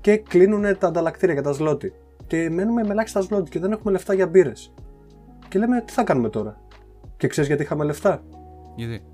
Και 0.00 0.16
κλείνουν 0.16 0.78
τα 0.78 0.86
ανταλλακτήρια 0.86 1.34
για 1.34 1.42
τα 1.42 1.52
σλότη. 1.52 1.92
Και 2.26 2.50
μένουμε 2.50 2.82
με 2.82 2.90
ελάχιστα 2.90 3.20
σλότη 3.20 3.50
και 3.50 3.58
δεν 3.58 3.72
έχουμε 3.72 3.92
λεφτά 3.92 4.14
για 4.14 4.26
μπύρες. 4.26 4.74
Και 5.48 5.58
λέμε, 5.58 5.82
τι 5.86 5.92
θα 5.92 6.04
κάνουμε 6.04 6.28
τώρα; 6.28 6.60
Και 7.16 7.26
ξέρεις 7.26 7.48
γιατί 7.48 7.62
είχαμε 7.62 7.84
λεφτά; 7.84 8.22
Γιατί; 8.76 9.04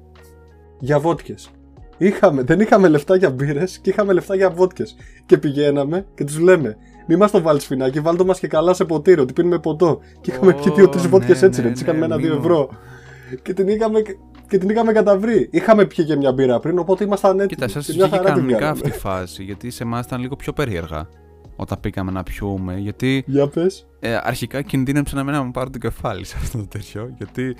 Για 0.78 1.00
βότκες. 1.00 1.50
Είχαμε, 1.98 2.42
δεν 2.42 2.60
είχαμε 2.60 2.88
λεφτά 2.88 3.16
για 3.16 3.30
μπύρες 3.30 3.78
και 3.78 3.90
είχαμε 3.90 4.12
λεφτά 4.12 4.34
για 4.34 4.50
βότκες. 4.50 4.96
Και 5.26 5.38
πηγαίναμε 5.38 6.06
και 6.14 6.24
τους 6.24 6.38
λέμε, 6.38 6.76
μη 7.08 7.16
μας 7.16 7.30
το 7.30 7.42
βάλεις 7.42 7.62
σφινάκι, 7.62 8.00
βάλτε 8.00 8.24
μας 8.24 8.38
και 8.38 8.46
καλά 8.46 8.74
σε 8.74 8.84
ποτήρι, 8.84 9.20
ότι 9.20 9.32
πίνουμε 9.32 9.58
ποτό. 9.58 9.98
Και 10.20 10.30
είχαμε 10.30 10.52
Ω, 10.52 10.54
πιει 10.62 10.72
δύο-τρει 10.74 11.00
ναι, 11.02 11.08
βότκες 11.08 11.42
έτσι, 11.42 11.60
ναι, 11.60 11.66
ρε. 11.66 11.72
Τι 11.72 11.82
ναι, 11.84 11.88
είχαμε 11.90 12.04
ένα-δύο 12.04 12.28
μη 12.28 12.34
μου. 12.34 12.40
ευρώ. 12.40 12.68
Και 13.42 13.52
την 13.52 13.68
είχαμε, 13.68 14.00
και 14.48 14.58
την 14.58 14.68
είχαμε 14.68 14.92
καταβρει. 14.92 15.48
Είχαμε 15.52 15.84
πιει 15.84 16.04
και 16.04 16.16
μια 16.16 16.32
μπύρα 16.32 16.58
πριν, 16.60 16.78
οπότε 16.78 17.04
ήμασταν 17.04 17.30
έτοιμοι. 17.40 17.46
Κοίτα, 17.48 17.68
σας 17.68 17.86
Και 17.86 17.92
μια 17.92 18.04
βγήκε 18.06 18.16
χαρά 18.18 18.32
την 18.32 18.34
κανονικά 18.34 18.58
βγάλαμε. 18.58 18.80
αυτή 18.84 18.96
η 18.96 19.00
φάση, 19.00 19.42
γιατί 19.44 19.70
σε 19.70 19.82
εμάς 19.82 20.04
ήταν 20.06 20.20
λίγο 20.20 20.36
πιο 20.36 20.52
περίεργα 20.52 21.08
όταν 21.56 21.80
πήγαμε 21.80 22.10
να 22.10 22.22
πιούμε. 22.22 22.76
Γιατί 22.78 23.22
Για 23.26 23.48
πες. 23.48 23.86
ε, 24.00 24.18
αρχικά 24.22 24.62
κινδύνεψε 24.62 25.14
να 25.16 25.24
μην 25.24 25.32
να 25.32 25.42
μου 25.42 25.50
πάρω 25.50 25.70
το 25.70 25.78
κεφάλι 25.78 26.24
σε 26.24 26.36
αυτό 26.40 26.58
το 26.58 26.66
τέτοιο. 26.66 27.14
Γιατί 27.18 27.56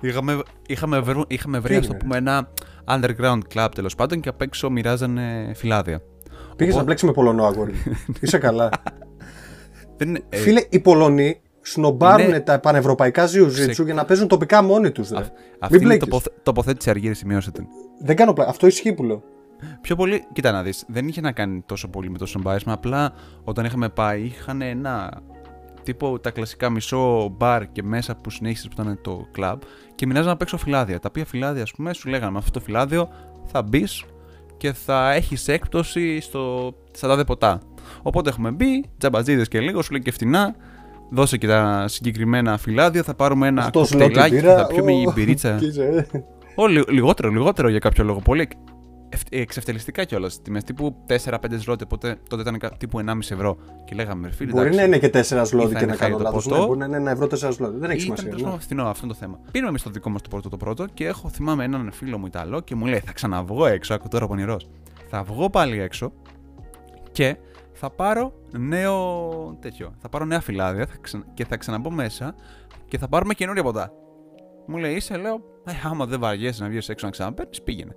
είχαμε, 0.00 0.42
είχαμε, 0.68 1.00
βρει- 1.00 1.24
είχαμε 1.32 1.58
βρει, 1.58 1.74
ας 1.76 1.86
το 1.86 1.92
έγινε; 1.94 1.98
πούμε, 1.98 2.16
ένα 2.16 2.48
underground 2.88 3.40
club 3.54 3.68
τέλος 3.74 3.94
πάντων 3.94 4.20
και 4.20 4.28
απ' 4.28 4.42
έξω 4.42 4.70
μοιράζανε 4.70 5.52
φυλάδια. 5.54 6.02
Πήγες 6.60 6.74
να 6.74 6.80
Οπότε- 6.80 6.84
μπλέξεις 6.84 7.08
με 7.08 7.12
Πολωνό, 7.12 7.44
αγόρι 7.46 7.72
μου. 7.72 7.96
Είσαι 8.20 8.38
καλά. 8.38 8.68
Δεν, 9.96 10.08
είναι- 10.08 10.22
ε, 10.28 10.36
Φίλε, 10.36 10.62
οι 10.68 10.78
Πολωνοί 10.80 11.40
σνομπάρουν 11.60 12.26
Είναι- 12.26 12.40
τα 12.40 12.60
πανευρωπαϊκά 12.60 13.26
ζιουζίτσου 13.26 13.70
Ξε- 13.72 13.84
για 13.84 13.94
να 13.94 14.04
παίζουν 14.04 14.28
τοπικά 14.28 14.62
μόνοι 14.62 14.90
τους. 14.90 15.10
αυ- 15.12 15.32
αυτή 15.58 15.74
Μην 15.78 15.84
είναι 15.84 15.94
η 15.94 15.96
μπλέκεις. 15.96 16.08
τοποθε, 16.08 16.30
τοποθέτηση 16.42 16.90
αργύρι, 16.90 17.14
σημειώστε 17.14 17.50
την. 17.50 17.66
Δεν 18.04 18.16
κάνω 18.16 18.32
πλάκα. 18.32 18.50
Αυτό 18.50 18.66
ισχύει 18.66 18.92
που 18.92 19.02
λέω. 19.04 19.22
Πιο 19.80 19.96
πολύ, 19.96 20.24
κοίτα 20.32 20.50
να 20.52 20.62
δεις, 20.62 20.84
δεν 20.88 21.08
είχε 21.08 21.20
να 21.20 21.32
κάνει 21.32 21.62
τόσο 21.66 21.88
πολύ 21.88 22.10
με 22.10 22.18
το 22.18 22.26
σομπάρισμα. 22.26 22.72
Απλά 22.72 23.12
όταν 23.44 23.64
είχαμε 23.64 23.88
πάει, 23.88 24.20
είχαν 24.22 24.62
ένα 24.62 25.20
τύπο 25.82 26.18
τα 26.20 26.30
κλασικά 26.30 26.70
μισό 26.70 27.28
μπαρ 27.36 27.72
και 27.72 27.82
μέσα 27.82 28.14
που 28.16 28.30
συνέχισες 28.30 28.68
που 28.68 28.82
ήταν 28.82 28.98
το 29.02 29.26
κλαμπ 29.32 29.60
και 29.94 30.06
μοιράζαν 30.06 30.30
απ' 30.32 30.42
έξω 30.42 30.56
φυλάδια. 30.56 30.98
Τα 31.00 31.06
οποία 31.08 31.24
φυλάδια, 31.24 31.62
ας 31.62 31.70
πούμε, 31.72 31.92
σου 31.92 32.08
λέγανε 32.08 32.32
με 32.32 32.38
αυτό 32.38 32.50
το 32.50 32.60
φυλάδιο 32.60 33.08
θα 33.46 33.62
μπεις 33.62 34.04
και 34.60 34.72
θα 34.72 35.12
έχεις 35.12 35.48
έκπτωση 35.48 36.20
στο, 36.20 36.74
στα 36.92 37.08
τάδε 37.08 37.24
ποτά. 37.24 37.60
Οπότε 38.02 38.28
έχουμε 38.30 38.50
μπει, 38.50 38.84
τζαμπατζίδε 38.98 39.44
και 39.44 39.60
λίγο, 39.60 39.82
σου 39.82 39.92
λέει 39.92 40.00
και 40.02 40.10
φτηνά. 40.12 40.54
Δώσε 41.10 41.36
και 41.36 41.46
τα 41.46 41.84
συγκεκριμένα 41.88 42.58
φυλάδια, 42.58 43.02
θα 43.02 43.14
πάρουμε 43.14 43.46
ένα 43.46 43.62
Αυτό 43.64 43.84
σλότι 43.84 44.04
κοκτέιλάκι, 44.04 44.34
πήρα, 44.34 44.56
θα 44.56 44.66
πιούμε 44.66 44.92
ω, 44.92 45.00
η 45.00 45.12
μπυρίτσα. 45.14 45.56
και 45.60 45.66
είσαι, 45.66 46.06
ε. 46.12 46.18
Ω, 46.54 46.66
λι- 46.66 46.90
λιγότερο, 46.90 47.28
λιγότερο 47.30 47.68
για 47.68 47.78
κάποιο 47.78 48.04
λόγο. 48.04 48.20
Πολύ 48.20 48.40
εκ- 48.40 48.50
ευ- 48.52 48.69
εξευτελιστικά 49.30 50.04
κιόλας. 50.04 50.42
Τιμές 50.42 50.64
τύπου 50.64 50.96
4-5 51.06 51.36
ζλότε, 51.58 51.84
οπότε 51.84 52.16
τότε 52.28 52.42
ήταν 52.42 52.58
κα- 52.58 52.76
τύπου 52.76 52.98
1,5 52.98 53.30
ευρώ. 53.30 53.56
Και 53.84 53.94
λέγαμε, 53.94 54.26
ρε 54.28 54.32
φίλε, 54.34 54.50
Μπορεί 54.50 54.60
εντάξει, 54.68 54.78
να 54.78 54.84
είναι 54.84 54.98
και 54.98 55.08
4 55.08 55.44
σλότι 55.46 55.72
θα 55.72 55.78
και 55.78 55.84
είναι 55.84 55.92
να 55.92 55.96
κάνω 55.96 55.96
χάρη 55.96 56.12
το 56.12 56.18
λάθος. 56.22 56.44
ποτό. 56.48 56.66
μπορεί 56.66 56.78
να 56.78 56.84
είναι 56.84 56.96
ένα 56.96 57.10
ευρώ 57.10 57.26
4 57.26 57.52
σλότι. 57.52 57.78
Δεν 57.78 57.90
έχει 57.90 58.04
Ήταν 58.04 58.16
σημασία. 58.16 58.30
τόσο 58.42 58.54
ναι. 58.54 58.60
φθηνό 58.60 58.84
αυτό 58.88 59.04
είναι 59.04 59.12
το 59.14 59.18
θέμα. 59.20 59.38
Πήραμε 59.50 59.68
εμείς 59.70 59.82
το 59.82 59.90
δικό 59.90 60.10
μας 60.10 60.22
το 60.22 60.28
πρώτο 60.28 60.48
το 60.48 60.56
πρώτο 60.56 60.86
και 60.86 61.06
έχω 61.06 61.28
θυμάμαι 61.28 61.64
έναν 61.64 61.90
φίλο 61.92 62.18
μου 62.18 62.26
Ιταλό 62.26 62.60
και 62.60 62.74
μου 62.74 62.86
λέει: 62.86 63.00
Θα 63.00 63.12
ξαναβγώ 63.12 63.66
έξω, 63.66 63.94
ακούω 63.94 64.08
τώρα 64.08 64.26
πονηρό. 64.26 64.56
Θα 65.08 65.22
βγω 65.22 65.50
πάλι 65.50 65.80
έξω 65.80 66.12
και 67.12 67.36
θα 67.72 67.90
πάρω 67.90 68.32
νέο 68.58 68.98
τέτοιο. 69.60 69.94
Θα 69.98 70.08
πάρω 70.08 70.24
νέα 70.24 70.40
φυλάδια 70.40 70.86
θα 70.86 70.96
ξα... 71.00 71.24
και 71.34 71.44
θα 71.44 71.56
ξαναμπω 71.56 71.90
μέσα 71.90 72.34
και 72.88 72.98
θα 72.98 73.08
πάρουμε 73.08 73.34
καινούρια 73.34 73.62
ποτά. 73.62 73.92
Μου 74.66 74.76
λέει: 74.76 74.94
Είσαι, 74.94 75.16
λέω, 75.16 75.34
ε, 75.64 75.72
άμα 75.84 76.06
δεν 76.06 76.20
βαριέσαι 76.20 76.62
να 76.62 76.68
βγεις 76.68 76.88
έξω 76.88 77.06
να 77.06 77.12
ξαναπέρνει, 77.12 77.62
πήγαινε. 77.64 77.96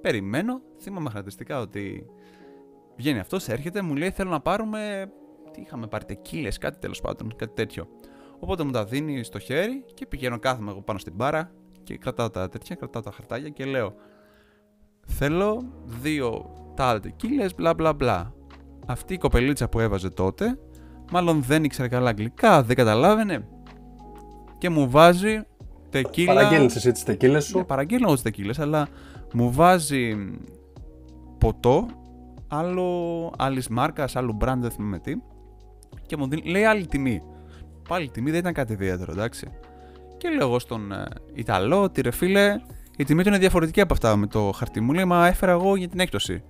Περιμένω, 0.00 0.60
θυμάμαι 0.80 1.08
χαρακτηριστικά 1.08 1.60
ότι 1.60 2.06
βγαίνει 2.96 3.18
αυτός, 3.18 3.48
έρχεται, 3.48 3.82
μου 3.82 3.94
λέει: 3.96 4.10
Θέλω 4.10 4.30
να 4.30 4.40
πάρουμε. 4.40 5.10
Τι 5.52 5.60
είχαμε 5.60 5.86
πάρει, 5.86 6.04
τεκίλες, 6.04 6.58
κάτι 6.58 6.78
τέλος 6.78 7.00
πάντων, 7.00 7.36
κάτι 7.36 7.54
τέτοιο. 7.54 7.88
Οπότε 8.38 8.64
μου 8.64 8.70
τα 8.70 8.84
δίνει 8.84 9.22
στο 9.24 9.38
χέρι 9.38 9.84
και 9.94 10.06
πηγαίνω, 10.06 10.38
κάθομαι 10.38 10.70
εγώ 10.70 10.80
πάνω 10.82 10.98
στην 10.98 11.12
μπάρα 11.16 11.52
και 11.82 11.96
κρατάω 11.96 12.30
τα 12.30 12.48
τέτοια, 12.48 12.76
κρατάω 12.76 13.02
τα 13.02 13.10
χαρτάκια 13.10 13.48
και 13.48 13.64
λέω: 13.64 13.94
Θέλω 15.06 15.72
δύο 15.84 16.52
τάλε 16.76 17.00
τεκίλες, 17.00 17.54
μπλα 17.54 17.74
μπλα 17.74 17.92
μπλα. 17.92 18.32
Αυτή 18.86 19.14
η 19.14 19.18
κοπελίτσα 19.18 19.68
που 19.68 19.80
έβαζε 19.80 20.10
τότε, 20.10 20.58
μάλλον 21.12 21.42
δεν 21.42 21.64
ήξερε 21.64 21.88
καλά 21.88 22.08
αγγλικά, 22.08 22.62
δεν 22.62 22.76
καταλάβαινε 22.76 23.48
και 24.58 24.68
μου 24.68 24.90
βάζει 24.90 25.42
τεκίλα. 25.90 26.34
Παραγγέλνεις 26.34 26.76
εσύ 26.76 26.92
τις 26.92 27.02
τεκίλες 27.04 27.34
Ναι, 27.34 27.40
σου. 27.60 27.66
παραγγέλνω 27.66 28.04
εγώ 28.04 28.14
τις 28.14 28.22
τεκίλες, 28.22 28.58
αλλά 28.58 28.88
μου 29.32 29.52
βάζει 29.52 30.16
ποτό, 31.38 31.86
άλλο 32.48 33.32
άλλη 33.38 33.62
μάρκα, 33.70 34.08
άλλου 34.14 34.36
brand, 34.40 34.58
δεν 34.58 34.70
θυμάμαι 34.70 34.98
τι, 34.98 35.14
και 36.06 36.16
μου 36.16 36.28
δίνει, 36.28 36.50
λέει 36.50 36.64
άλλη 36.64 36.86
τιμή. 36.86 37.22
Πάλι 37.88 38.04
η 38.04 38.10
τιμή 38.10 38.30
δεν 38.30 38.40
ήταν 38.40 38.52
κάτι 38.52 38.72
ιδιαίτερο, 38.72 39.12
εντάξει. 39.12 39.48
Και 40.16 40.28
λέω 40.28 40.46
εγώ 40.46 40.58
στον 40.58 40.92
ε, 40.92 41.04
Ιταλό 41.34 41.82
ότι 41.82 42.00
ρε 42.00 42.10
φίλε, 42.10 42.60
η 42.96 43.04
τιμή 43.04 43.22
του 43.22 43.28
είναι 43.28 43.38
διαφορετική 43.38 43.80
από 43.80 43.94
αυτά 43.94 44.16
με 44.16 44.26
το 44.26 44.50
χαρτί. 44.54 44.80
Μου 44.80 44.92
λέει, 44.92 45.04
Μα 45.04 45.26
έφερα 45.26 45.52
εγώ 45.52 45.76
για 45.76 45.88
την 45.88 46.00
έκπτωση. 46.00 46.42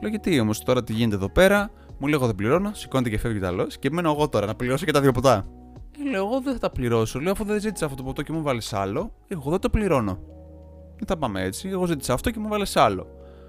Λέω 0.00 0.10
γιατί 0.10 0.40
όμως 0.40 0.62
τώρα 0.62 0.84
τι 0.84 0.92
γίνεται 0.92 1.16
εδώ 1.16 1.28
πέρα, 1.28 1.70
μου 1.98 2.06
λέει 2.06 2.14
εγώ 2.14 2.26
δεν 2.26 2.34
πληρώνω, 2.34 2.70
σηκώνεται 2.74 3.10
και 3.10 3.18
φεύγει 3.18 3.36
ο 3.36 3.40
Ιταλός 3.40 3.78
και 3.78 3.90
μένω 3.90 4.10
εγώ 4.10 4.28
τώρα 4.28 4.46
να 4.46 4.54
πληρώσω 4.54 4.84
και 4.84 4.92
τα 4.92 5.00
δύο 5.00 5.12
ποτά. 5.12 5.46
Ε, 5.98 6.10
λέω 6.10 6.26
εγώ 6.26 6.40
δεν 6.40 6.52
θα 6.52 6.58
τα 6.58 6.70
πληρώσω. 6.70 7.20
Λέω 7.20 7.32
αφού 7.32 7.44
δεν 7.44 7.60
ζήτησα 7.60 7.84
αυτό 7.84 7.96
το 7.96 8.02
ποτό 8.02 8.22
και 8.22 8.32
μου 8.32 8.42
βάλεις 8.42 8.72
άλλο, 8.72 9.12
εγώ 9.28 9.50
δεν 9.50 9.60
το 9.60 9.70
πληρώνω. 9.70 10.18
Δεν 11.04 11.16
θα 11.16 11.16
πάμε 11.26 11.42
έτσι. 11.42 11.68
Εγώ 11.68 11.86
ζήτησα 11.86 12.12
αυτό 12.12 12.30
και 12.30 12.38
μου 12.38 12.48
βάλες 12.48 12.76
άλλο. 12.76 13.06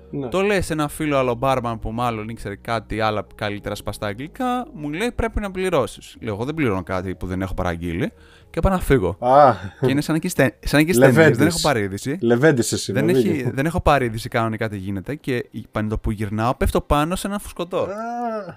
Ναι. 0.09 0.27
Το 0.27 0.41
λέει 0.41 0.61
σε 0.61 0.73
ένα 0.73 0.87
φίλο 0.87 1.17
άλλο 1.17 1.33
μπάρμαν 1.35 1.79
που 1.79 1.91
μάλλον 1.91 2.29
ήξερε 2.29 2.55
κάτι 2.55 2.99
άλλα 3.01 3.25
καλύτερα 3.35 3.75
σπαστά 3.75 4.07
αγγλικά, 4.07 4.65
μου 4.73 4.89
λέει 4.91 5.11
πρέπει 5.11 5.39
να 5.39 5.51
πληρώσεις. 5.51 6.15
Λέω, 6.21 6.33
εγώ 6.33 6.45
δεν 6.45 6.53
πληρώνω 6.53 6.83
κάτι 6.83 7.15
που 7.15 7.25
δεν 7.25 7.41
έχω 7.41 7.53
παραγγείλει 7.53 8.11
και 8.49 8.59
πάω 8.59 8.71
να 8.73 8.79
φύγω. 8.79 9.17
Α, 9.19 9.53
και 9.81 9.91
είναι 9.91 10.01
σαν 10.01 10.15
εκεί 10.15 10.27
στε- 10.27 10.67
σαν 10.67 10.79
εκεί 10.79 10.93
Λεβέντης. 10.93 11.15
ταινίες, 11.17 11.37
δεν 11.37 11.47
έχω 11.47 11.59
πάρει 11.61 11.81
είδηση. 11.81 12.17
Λεβέντης 12.21 12.71
εσύ. 12.71 12.91
Δεν, 12.91 13.05
δεν 13.05 13.15
έχει, 13.15 13.51
δεν 13.53 13.65
έχω 13.65 13.81
πάρει 13.81 14.05
είδηση 14.05 14.29
κανονικά 14.29 14.69
τι 14.69 14.77
γίνεται 14.77 15.15
και 15.15 15.45
πάνω 15.71 15.89
το 15.89 15.97
που 15.97 16.11
γυρνάω 16.11 16.55
πέφτω 16.55 16.81
πάνω 16.81 17.15
σε 17.15 17.27
ένα 17.27 17.39
φουσκωτό. 17.39 17.77
Α, 17.77 17.87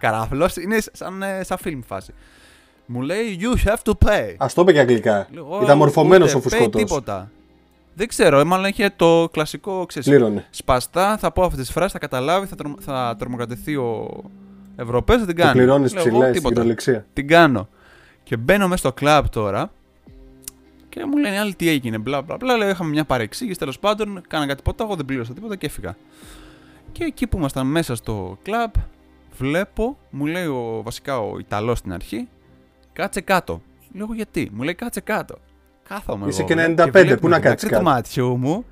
Καράφλος, 0.01 0.57
είναι 0.57 0.79
σαν, 0.93 1.23
ε, 1.23 1.43
σαν 1.45 1.59
film 1.65 1.79
φάση. 1.87 2.13
Μου 2.87 3.01
λέει 3.01 3.39
you 3.41 3.69
have 3.69 3.79
to 3.85 3.93
pay. 4.09 4.35
Ας 4.37 4.55
το 4.55 4.63
είπε 4.63 4.73
και 4.73 4.79
αγγλικά. 4.81 5.27
Λέω, 5.33 5.45
«Εγώ 5.45 5.61
Ήταν 5.63 5.77
μορφωμένος 5.79 6.29
ούτε 6.35 6.37
ο 6.37 6.41
pay 6.41 6.43
φουσκωτός. 6.43 6.83
τίποτα. 6.83 7.31
Δεν 7.99 8.09
ξέρω, 8.09 8.39
ε, 8.39 8.45
μάλλον 8.45 8.67
είχε 8.67 8.91
το 8.97 9.29
κλασικό 9.33 9.87
ξέρεις, 9.87 10.09
Πλήρωνε. 10.09 10.47
Σπαστά, 10.51 11.17
θα 11.19 11.31
πω 11.33 11.43
αυτές 11.43 11.59
τις 11.59 11.71
φράσεις, 11.71 11.93
θα 11.93 11.99
καταλάβει, 11.99 12.47
θα, 12.47 12.57
τρομ, 12.57 12.75
θα 12.81 13.17
τρομοκρατηθεί 13.19 13.77
ο 13.77 14.09
Ευρωπαίος, 14.77 15.21
θα 15.21 15.27
την 15.27 15.37
Το 15.37 15.43
κάνει. 15.43 15.53
πληρώνεις 15.59 15.93
Λέω, 15.95 16.03
εγώ 16.03 16.11
ψηλά 16.11 16.23
στην 16.25 16.35
τίποτα. 16.37 16.55
κυριολεξία. 16.55 17.07
Την 17.13 17.29
κάνω. 17.29 17.69
Και 18.23 18.37
μπαίνω 18.37 18.65
μέσα 18.69 18.77
στο 18.77 18.93
κλαμπ 18.93 19.25
τώρα 19.31 19.71
και 20.89 21.05
μου 21.05 21.17
λένε 21.17 21.35
οι 21.35 21.39
άλλοι 21.39 21.55
τι 21.55 21.69
έγινε. 21.69 21.99
Μπλα 21.99 22.23
μπλα 22.23 22.37
μπλα. 22.37 22.57
Λέω, 22.57 22.69
είχαμε 22.69 22.91
μια 22.91 23.05
παρεξήγηση 23.05 23.59
τέλος 23.59 23.79
πάντων. 23.79 24.21
Κάνα 24.29 24.47
κάτι 24.47 24.57
τίποτα. 24.57 24.85
Εγώ 24.85 24.95
δεν 24.97 25.05
πλήρωσα 25.05 25.33
τίποτα 25.33 25.57
και 25.57 25.67
έφυγα. 25.67 25.97
Και 26.93 27.05
εκεί 27.05 27.27
που 27.27 27.37
ήμασταν 27.39 27.67
μέσα 27.67 27.95
στο 27.95 28.39
κλαμπ, 28.43 28.71
βλέπω, 29.39 29.99
μου 30.11 30.27
λέει 30.27 30.47
ο, 30.47 30.81
βασικά 30.85 31.19
ο 31.19 31.39
Ιταλός 31.39 31.79
στην 31.79 31.93
αρχή, 31.93 32.29
κάτσε 32.93 33.21
κάτω. 33.21 33.61
Λέω 33.93 34.09
γιατί; 34.15 34.51
Μου 34.55 34.63
λέει 34.63 34.75
κάτσε 34.75 35.01
κάτω. 35.01 35.39
Κάθομαι. 35.89 36.27
Είσαι 36.29 36.41
εγώ, 36.41 36.49
και 36.49 36.55
λέω, 36.55 36.67
95, 36.87 36.91
βλέπω 36.91 37.21
πού 37.21 37.29
να 37.29 37.35
με 37.35 37.41
την 37.41 37.49
κάτσεις 37.51 37.69
άκρη 37.69 37.79
του 37.79 37.85
κάτω. 37.85 37.97
μάτιου 37.97 38.37
μου 38.37 38.65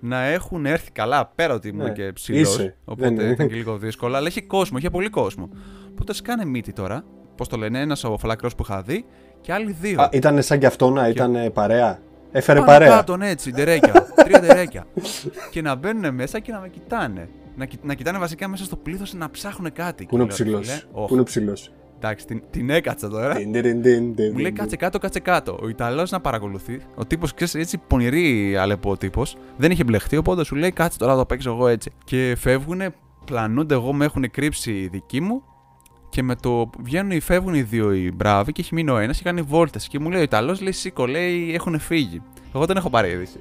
να 0.00 0.20
έχουν 0.24 0.66
έρθει 0.66 0.90
καλά 0.90 1.32
πέρα 1.34 1.54
ότι 1.54 1.68
ήμουν 1.68 1.84
Ναι, 1.84 1.92
και 1.92 2.12
ψηλός. 2.12 2.40
είσαι. 2.40 2.76
Οπότε 2.84 3.04
Δεν 3.08 3.14
είναι. 3.14 3.22
ήταν 3.32 3.48
και 3.48 3.54
λίγο 3.54 3.76
δύσκολο. 3.76 4.16
Αλλά 4.16 4.28
είχε 4.28 4.40
κόσμο, 4.42 4.78
είχε 4.78 4.90
πολύ 4.90 5.08
κόσμο. 5.08 5.48
Οπότε 5.90 6.14
σκάνε 6.14 6.44
μύτη 6.44 6.72
τώρα. 6.72 7.04
Πώς 7.36 7.48
το 7.48 7.56
λένε, 7.56 7.80
ένας 7.80 8.04
ο 8.04 8.18
φαλακρός 8.18 8.54
που 8.54 8.62
είχα 8.68 8.82
δει 8.82 9.04
και 9.40 9.52
άλλοι 9.52 9.76
δύο. 9.80 10.00
Α, 10.02 10.08
ήταν 10.12 10.42
σαν 10.42 10.58
κι 10.58 10.66
αυτό 10.66 10.90
να 10.90 11.08
ήταν 11.08 11.52
παρέα; 11.52 11.98
Έφερε 12.32 12.58
Πάνω 12.58 12.70
παρέα; 12.70 12.88
κάτω, 12.88 13.16
ναι, 13.16 13.28
έτσι, 13.30 13.50
ντερέκια. 13.50 14.06
τρία 14.24 14.40
ντερέκια. 14.40 14.86
και 15.52 15.62
να 15.62 15.74
μπαίνουν 15.74 16.14
μέσα 16.14 16.38
και 16.38 16.52
να 16.52 16.60
με 16.60 16.68
κοιτάνε. 16.68 17.28
Να, 17.56 17.64
κοι- 17.64 17.84
να 17.84 17.94
κοιτάνε 17.94 18.18
βασικά 18.18 18.48
μέσα 18.48 18.64
στο 18.64 18.76
πλήθος 18.76 19.14
να 19.14 19.30
ψάχνουν 19.30 19.72
κάτι. 19.72 20.04
Πού 20.06 20.14
είναι 20.14 20.24
ο 20.24 20.26
Και 20.26 20.44
λέω, 20.44 20.60
ψηλός; 20.60 20.76
«Φίλε, 20.78 20.90
όχ, 20.92 21.06
Πού 21.06 21.12
είναι 21.12 21.20
ο 21.20 21.24
ψηλός; 21.24 21.72
Εντάξει, 22.02 22.26
την, 22.26 22.42
την 22.50 22.70
έκατσα 22.70 23.08
τώρα. 23.08 23.38
Μου 24.32 24.38
λέει 24.38 24.52
κάτσε 24.52 24.76
κάτω, 24.76 24.98
κάτσε 24.98 25.20
κάτω. 25.20 25.58
Ο 25.62 25.68
Ιταλός 25.68 26.10
να 26.10 26.20
παρακολουθεί. 26.20 26.80
Ο 26.94 27.06
τύπος, 27.06 27.34
ξέρεις, 27.34 27.54
έτσι 27.54 27.78
πονηρή 27.86 28.56
αλεπό 28.56 28.96
τύπος. 28.96 29.36
Δεν 29.56 29.70
είχε 29.70 29.84
μπλεχτεί, 29.84 30.16
οπότε 30.16 30.44
σου 30.44 30.54
λέει 30.54 30.70
κάτσε 30.70 30.98
τώρα 30.98 31.12
θα 31.12 31.18
το 31.18 31.24
παίξω 31.26 31.50
εγώ 31.50 31.68
έτσι. 31.68 31.90
Και 32.04 32.34
φεύγουν, 32.38 32.82
πλανούνται 33.24 33.74
εγώ, 33.74 33.92
με 33.92 34.04
έχουν 34.04 34.30
κρύψει 34.30 34.72
οι 34.72 34.88
δικοί 34.88 35.20
μου. 35.20 35.42
Και 36.08 36.22
με 36.22 36.34
το 36.34 36.68
που 36.72 36.78
βγαίνουν 36.82 37.10
ή 37.10 37.20
φεύγουν 37.20 37.54
οι 37.54 37.62
δύο 37.62 37.92
οι 37.92 38.12
μπράβοι 38.12 38.52
και 38.52 38.60
έχει 38.60 38.74
μείνει 38.74 38.90
ο 38.90 38.98
ένας 38.98 39.16
και 39.16 39.24
κάνει 39.24 39.42
βόλτες. 39.42 39.88
Και 39.88 39.98
μου 39.98 40.10
λέει 40.10 40.20
ο 40.20 40.22
Ιταλός, 40.22 40.60
λέει 40.60 40.72
σήκω, 40.72 41.06
λέει 41.06 41.54
έχουν 41.54 41.78
φύγει. 41.78 42.22
Εγώ 42.54 42.66
δεν 42.66 42.76
έχω 42.76 42.90
πάρει 42.90 43.10
είδηση. 43.10 43.40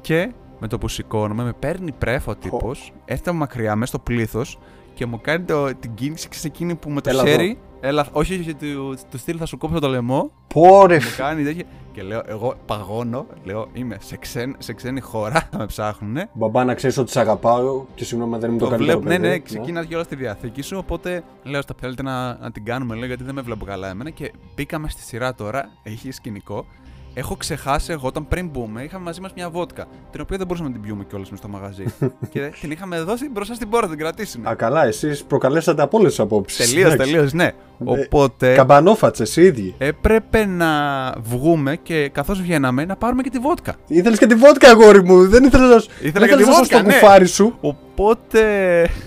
Και 0.00 0.32
με 0.60 0.68
το 0.68 0.78
που 0.78 0.88
σηκώνομαι, 0.88 1.44
με 1.44 1.52
παίρνει 1.58 1.92
πρέφο 1.92 2.30
ο 2.30 2.36
τύπος, 2.36 2.92
έφτανε 3.04 3.38
μακριά 3.38 3.76
μέσα 3.76 3.86
στο 3.86 3.98
πλήθος 3.98 4.58
και 4.94 5.06
μου 5.06 5.20
κάνει 5.20 5.44
το, 5.44 5.74
την 5.74 5.94
κίνηση 5.94 6.28
ξέρεις, 6.28 6.44
εκείνη 6.44 6.74
που 6.74 6.90
με 6.90 7.00
το 7.00 7.10
Έλα 7.10 7.22
χέρι. 7.22 7.58
Έλα, 7.84 8.06
όχι, 8.12 8.38
όχι, 8.38 8.54
του, 8.54 8.96
του 9.10 9.18
στυλ 9.18 9.36
θα 9.38 9.46
σου 9.46 9.58
κόψω 9.58 9.78
το 9.78 9.88
λαιμό. 9.88 10.30
Πόρε. 10.54 10.94
Μου 10.94 11.00
κάνεις 11.16 11.46
τέτοια. 11.46 11.64
Και 11.92 12.02
λέω, 12.02 12.22
εγώ 12.26 12.54
παγώνω, 12.66 13.26
λέω, 13.44 13.68
είμαι 13.72 13.96
σε, 14.00 14.16
ξέν, 14.16 14.54
σε 14.58 14.72
ξένη 14.72 15.00
χώρα, 15.00 15.48
θα 15.50 15.58
με 15.58 15.66
ψάχνουνε. 15.66 16.28
Μπαμπά, 16.32 16.64
να 16.64 16.74
ξέρεις 16.74 16.98
ότι 16.98 17.10
σε 17.10 17.20
αγαπάω 17.20 17.84
και 17.94 18.04
συγγνώμη 18.04 18.34
αν 18.34 18.40
δεν 18.40 18.50
είμαι 18.50 18.58
το, 18.58 18.64
Το 18.64 18.70
καλύτερο. 18.70 18.98
βλέπω, 18.98 19.12
ναι, 19.12 19.16
παιδί. 19.18 19.28
ναι, 19.28 19.38
ξεκίνα 19.38 19.84
και 19.84 19.94
όλα 19.94 20.04
στη 20.04 20.16
διαθήκη 20.16 20.62
σου. 20.62 20.76
Οπότε 20.78 21.22
λέω, 21.42 21.62
στα 21.62 21.74
θέλετε 21.80 22.02
να, 22.02 22.36
να 22.38 22.50
την 22.52 22.64
κάνουμε, 22.64 22.94
λέω, 22.94 23.06
γιατί 23.06 23.24
δεν 23.24 23.34
με 23.34 23.40
βλέπω 23.40 23.64
καλά 23.64 23.88
εμένα. 23.88 24.10
Και 24.10 24.32
μπήκαμε 24.54 24.88
στη 24.88 25.02
σειρά 25.02 25.34
τώρα, 25.34 25.68
έχεις 25.82 26.16
σκηνικό. 26.16 26.66
Έχω 27.14 27.36
ξεχάσει 27.36 27.92
εγώ 27.92 28.06
όταν 28.06 28.28
πριν 28.28 28.48
μπούμε, 28.48 28.82
είχαμε 28.82 29.04
μαζί 29.04 29.20
μας 29.20 29.32
μια 29.34 29.50
βότκα. 29.50 29.86
Την 30.10 30.20
οποία 30.20 30.36
δεν 30.36 30.46
μπορούσαμε 30.46 30.68
να 30.68 30.74
την 30.74 30.84
πιούμε 30.84 31.04
κιόλας 31.04 31.30
με 31.30 31.36
στο 31.36 31.48
μαγαζί. 31.48 31.84
και 32.32 32.52
την 32.60 32.70
είχαμε 32.70 33.00
δώσει 33.00 33.28
μπροστά 33.28 33.54
στην 33.54 33.68
πόρτα, 33.68 33.88
την 33.88 33.98
κρατήσουν. 33.98 34.46
Α, 34.46 34.54
καλά, 34.54 34.86
εσείς 34.86 35.24
προκαλέσατε 35.24 35.82
από 35.82 35.98
όλε 35.98 36.08
τι 36.08 36.16
απόψεις. 36.18 36.70
Τελείως, 36.70 36.96
τελείως, 36.96 37.32
ναι. 37.32 37.50
Οπότε 37.84 38.54
Καμπανόφατσες 38.54 39.36
οι 39.36 39.42
ίδιοι. 39.42 39.74
έπρεπε 39.78 40.44
να 40.44 40.70
βγούμε 41.22 41.76
και 41.76 42.08
καθώς 42.08 42.40
βγαίναμε 42.40 42.84
να 42.84 42.96
πάρουμε 42.96 43.22
και 43.22 43.30
τη 43.30 43.38
βότκα. 43.38 43.74
Ήθελες 43.86 44.18
και 44.18 44.26
τη 44.26 44.34
βότκα, 44.34 44.70
αγόρι 44.70 45.02
μου. 45.04 45.28
Δεν 45.28 45.44
ήθελες 45.44 45.68
να, 45.68 46.06
Ήθελα 46.08 46.26
δεν 46.26 46.28
και 46.28 46.36
τη 46.36 46.42
ήθελες 46.42 46.46
να 46.46 46.52
σώσεις 46.52 46.68
βότκα, 46.68 46.82
το 46.82 46.86
ναι. 46.86 46.92
κουφάρι 46.92 47.26
σου. 47.26 47.56
Οπότε. 47.60 48.42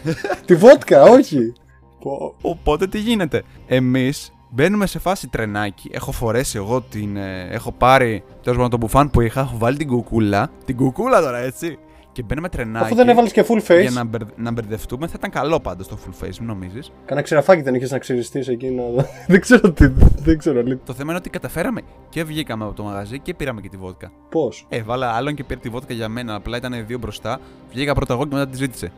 Τη 0.45 0.56
βότκα, 0.56 1.03
όχι. 1.03 1.53
Πω. 1.99 2.36
Οπότε 2.41 2.88
τι 2.88 2.99
γίνεται; 2.99 3.43
Εμείς 3.68 4.35
μπαίνουμε 4.56 4.86
σε 4.86 4.99
φάση 4.99 5.28
τρενάκι. 5.28 5.89
Έχω 5.93 6.12
φορέσει 6.12 6.58
εγώ 6.58 6.82
την. 6.82 7.18
ε, 7.18 7.47
έχω 7.51 7.72
πάρει 7.72 8.24
τέλος 8.41 8.58
πάντων 8.58 8.70
το 8.70 8.78
μπουφάν 8.78 9.10
που 9.10 9.22
είχα. 9.22 9.39
Έχω 9.41 9.58
βάλει 9.58 9.78
την 9.78 9.88
κουκούλα. 9.88 10.49
Την 10.66 10.76
κουκούλα 10.76 11.22
τώρα, 11.22 11.38
έτσι. 11.38 11.78
Και 12.12 12.24
μπαίνουμε 12.24 12.49
τρενάκι. 12.49 12.86
Αφού 12.86 12.95
δεν 12.95 13.10
έβαλες 13.10 13.32
και 13.32 13.45
full 13.47 13.72
face. 13.72 13.82
Για 13.82 13.91
να, 13.91 14.03
μπερ, 14.03 14.22
να 14.36 14.51
μπερδευτούμε, 14.51 15.08
θα 15.08 15.14
ήταν 15.18 15.30
καλό 15.30 15.60
πάντως 15.60 15.88
το 15.88 15.97
full 16.06 16.26
face, 16.26 16.38
μην 16.39 16.47
νομίζεις. 16.47 16.91
Κάνα 17.06 17.22
ξεραφάκι 17.22 17.62
δεν 17.62 17.76
είχες 17.76 17.91
να 17.91 17.97
ξυριστείς 17.97 18.47
εκεί. 18.47 18.70
Να... 18.70 18.84
δεν 19.28 19.41
ξέρω 19.41 19.72
τι. 19.72 19.88
Δεν 20.16 20.38
ξέρω 20.38 20.62
λίγο. 20.62 20.80
Το 20.86 20.93
θέμα 20.93 21.10
είναι 21.10 21.20
ότι 21.20 21.30
καταφέραμε 21.30 21.82
και 22.10 22.24
βγήκαμε 22.24 22.64
από 22.64 22.74
το 22.74 22.84
μαγαζί 22.84 23.20
και 23.20 23.34
πήραμε 23.34 23.62
και 23.62 23.70
τη 23.70 23.78
βότκα. 23.78 24.12
Πώς; 24.30 24.66
Ε, 24.70 24.82
βάλα 24.82 25.12
άλλον 25.12 25.36
και 25.36 25.43
πήρε 25.43 25.60
τη 25.60 25.70
βότκα 25.70 25.93
για 25.93 26.10
μένα. 26.10 26.36
Απλά 26.36 26.58
ήταν 26.58 26.84
δύο 26.88 26.97
μπροστά. 26.97 27.39
Βγήκα 27.72 27.93
πρώτα 27.93 28.14
εγώ 28.14 28.24
και 28.28 28.36
μετά 28.36 28.47
τη 28.47 28.58
ζήτησε. 28.58 28.91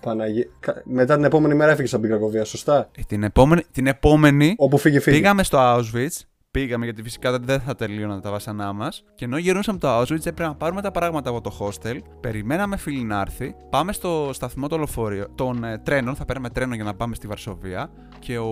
Παναγία. 0.00 0.46
Κα- 0.60 0.82
Μετά 0.84 1.14
την 1.14 1.24
επόμενη 1.24 1.54
μέρα 1.54 1.72
έφυγε 1.72 1.88
από 1.94 2.00
την 2.04 2.10
Κρακοβία, 2.10 2.44
σωστά; 2.44 2.88
Ε, 2.96 3.02
την, 3.06 3.22
επόμενη, 3.22 3.62
την 3.72 3.86
επόμενη 3.86 4.54
Όπου 4.58 4.78
φύγε, 4.78 5.00
φύγε. 5.00 5.16
Πήγαμε 5.16 5.42
στο 5.42 5.58
Auschwitz. 5.60 6.20
Πήγαμε 6.50 6.84
γιατί 6.84 7.02
φυσικά 7.02 7.38
δεν 7.38 7.60
θα 7.60 7.74
τελείωναν 7.74 8.20
τα 8.20 8.30
βασανά 8.30 8.72
μας. 8.72 9.04
Και 9.14 9.24
ενώ 9.24 9.38
γυρνούσαμε 9.38 9.78
το 9.78 10.00
Auschwitz, 10.00 10.10
έπρεπε 10.18 10.42
να 10.42 10.54
πάρουμε 10.54 10.82
τα 10.82 10.90
πράγματα 10.90 11.30
από 11.30 11.40
το 11.40 11.56
hostel. 11.60 11.96
Περιμέναμε 12.20 12.76
φίλοι 12.76 13.02
να 13.02 13.20
έρθει. 13.20 13.54
Πάμε 13.70 13.92
στο 13.92 14.30
σταθμό 14.32 14.68
των 14.68 14.78
λεωφορείων, 14.78 15.26
των 15.34 15.64
ε, 15.64 15.78
τρένων. 15.78 16.14
Θα 16.14 16.24
παίρνουμε 16.24 16.50
τρένο 16.50 16.74
για 16.74 16.84
να 16.84 16.94
πάμε 16.94 17.14
στη 17.14 17.26
Βαρσοβία. 17.26 17.90
Και 18.18 18.38
ο 18.38 18.50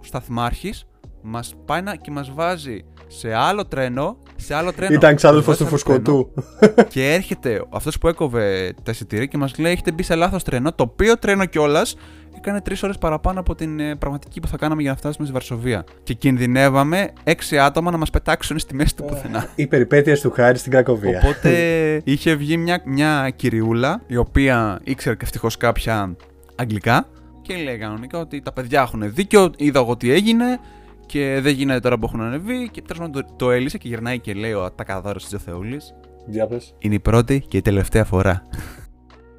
σταθμάρχης 0.00 0.84
μας 1.26 1.54
πάει 1.64 1.82
να, 1.82 1.94
και 1.94 2.10
μας 2.10 2.30
βάζει 2.34 2.84
σε 3.06 3.34
άλλο 3.34 3.66
τρένο. 3.66 4.16
Σε 4.36 4.54
άλλο 4.54 4.72
τρένο. 4.72 4.94
Ήταν 4.94 5.14
ξάδελφο 5.16 5.48
Μας 5.50 5.58
του 5.58 5.64
βάζει 5.64 5.82
σε 5.82 5.92
άλλο 5.92 6.02
τρένο. 6.02 6.28
φουσκωτού. 6.30 6.88
Και 6.92 7.12
έρχεται 7.12 7.62
αυτός 7.70 7.98
που 7.98 8.08
έκοβε 8.08 8.74
τα 8.82 8.90
εισιτήρια 8.90 9.26
και 9.26 9.36
μας 9.36 9.58
λέει: 9.58 9.72
Έχετε 9.72 9.92
μπει 9.92 10.02
σε 10.02 10.14
λάθος 10.14 10.42
τρένο. 10.42 10.72
Το 10.72 10.82
οποίο 10.82 11.18
τρένο 11.18 11.44
κιόλας 11.44 11.96
έκανε 12.36 12.60
τρεις 12.60 12.82
ώρες 12.82 12.98
παραπάνω 12.98 13.40
από 13.40 13.54
την 13.54 13.80
ε, 13.80 13.96
πραγματική 13.96 14.40
που 14.40 14.48
θα 14.48 14.56
κάναμε 14.56 14.82
για 14.82 14.90
να 14.90 14.96
φτάσουμε 14.96 15.24
στη 15.24 15.32
Βαρσοβία. 15.32 15.84
Και 16.02 16.14
κινδυνεύαμε 16.14 17.12
έξι 17.24 17.58
άτομα 17.58 17.90
να 17.90 17.96
μας 17.96 18.10
πετάξουν 18.10 18.58
στη 18.58 18.74
μέση 18.74 18.96
του 18.96 19.04
πουθενά. 19.04 19.48
Οι 19.54 19.66
περιπέτειες 19.66 20.20
του 20.20 20.30
Χάρη 20.30 20.58
στην 20.58 20.72
Κρακοβία. 20.72 21.20
Οπότε 21.24 21.50
είχε 22.04 22.34
βγει 22.34 22.56
μια, 22.56 22.82
μια 22.84 23.30
κυριούλα 23.36 24.02
η 24.06 24.16
οποία 24.16 24.80
ήξερε 24.84 25.14
και 25.14 25.24
ευτυχώς 25.24 25.56
κάποια 25.56 26.16
αγγλικά 26.54 27.06
και 27.42 27.54
λέει 27.54 27.76
κανονικά 27.76 28.18
ότι 28.18 28.40
τα 28.42 28.52
παιδιά 28.52 28.80
έχουν 28.80 29.14
δίκιο, 29.14 29.50
είδα 29.56 29.80
εγώ 29.80 29.96
τι 29.96 30.10
έγινε 30.10 30.58
και 31.06 31.38
δεν 31.42 31.54
γίνεται 31.54 31.80
τώρα 31.80 31.98
που 31.98 32.06
έχουν 32.06 32.20
ανεβεί. 32.20 32.68
Και 32.72 32.82
τέλος 32.82 32.98
πάντων 32.98 33.22
το, 33.22 33.34
το 33.36 33.50
έλυσε 33.50 33.78
και 33.78 33.88
γυρνάει 33.88 34.18
και 34.18 34.32
λέει 34.34 34.52
ο 34.52 34.72
Τακαδόρο 34.72 35.18
της 35.18 35.42
Θεούλης. 35.44 35.94
Διάπες. 36.26 36.74
Είναι 36.78 36.94
η 36.94 37.00
πρώτη 37.00 37.44
και 37.48 37.56
η 37.56 37.62
τελευταία 37.62 38.04
φορά. 38.04 38.42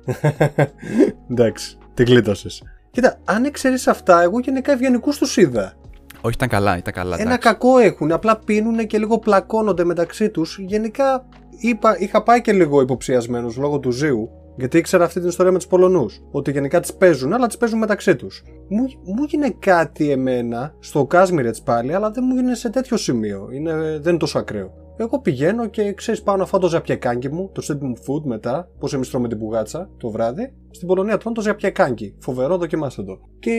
Εντάξει, 1.32 1.78
την 1.94 2.06
κλείτωσε. 2.06 2.50
Κοίτα, 2.92 3.20
αν 3.24 3.46
εξαιρεί 3.46 3.78
αυτά, 3.86 4.22
εγώ 4.22 4.40
γενικά 4.40 4.72
ευγενικού 4.72 5.12
τους 5.18 5.38
είδα. 5.38 5.74
Όχι, 6.22 6.36
ήταν 6.36 6.50
καλά, 6.50 6.78
ήταν 6.78 6.94
καλά. 6.94 7.16
Ένα 7.16 7.24
εντάξει. 7.24 7.48
κακό 7.48 7.78
έχουν, 7.78 8.12
απλά 8.12 8.38
πίνουν 8.38 8.88
και 8.88 8.98
λίγο 8.98 9.20
πλακώνονται 9.20 9.84
μεταξύ 9.84 10.30
τους. 10.30 10.58
Γενικά 10.60 11.26
είπα, 11.58 12.00
είχα 12.00 12.24
πάει 12.24 12.42
και 12.42 12.54
λίγο 12.54 12.82
υποψιασμένος 12.82 13.58
λόγω 13.58 13.80
του 13.80 13.92
Ζήου, 13.92 14.30
γιατί 14.58 14.78
ήξερα 14.78 15.04
αυτή 15.04 15.20
την 15.20 15.30
ιστορία 15.30 15.52
με 15.52 15.58
τους 15.58 15.68
Πολωνούς. 15.68 16.22
Ότι 16.32 16.52
γενικά 16.52 16.80
τις 16.80 16.94
παίζουν, 16.94 17.34
αλλά 17.34 17.48
τις 17.48 17.58
παίζουν 17.58 17.80
μεταξύ 17.80 18.16
τους. 18.16 18.44
Μου, 18.70 18.84
μου 19.04 19.24
έγινε 19.24 19.56
κάτι 19.60 20.12
εμένα, 20.12 20.76
στο 20.80 21.06
Κάσμιρετ 21.06 21.56
πάλι, 21.64 21.94
αλλά 21.94 22.12
δεν 22.12 22.24
μου 22.28 22.36
έγινε 22.36 22.56
σε 22.56 22.70
τέτοιο 22.70 22.98
σημείο. 22.98 23.50
Είναι, 23.52 23.74
δεν 23.74 24.10
είναι 24.10 24.18
τόσο 24.18 24.40
ακραίο. 24.40 24.74
Εγώ 24.98 25.20
πηγαίνω 25.20 25.68
και 25.68 25.94
ξέρεις 25.94 26.22
πάω 26.22 26.36
να 26.36 26.46
φάω 26.46 26.60
το 26.60 26.68
ζαπιακάκι 26.68 27.30
μου, 27.32 27.50
το 27.54 27.62
street 27.68 27.80
μου 27.80 27.94
food 27.98 28.22
μετά, 28.24 28.70
πώς 28.80 28.94
εμείς 28.94 29.10
τρώμε 29.10 29.28
την 29.28 29.38
πουγάτσα 29.40 29.90
το 29.98 30.10
βράδυ. 30.10 30.54
Στην 30.72 30.88
Πολωνία 30.88 31.18
τρώνε 31.18 31.36
το 31.36 31.42
ζαπιακάκι. 31.42 32.16
Φοβερό, 32.20 32.58
δοκιμάστε 32.58 33.04
το. 33.04 33.20
Και 33.40 33.52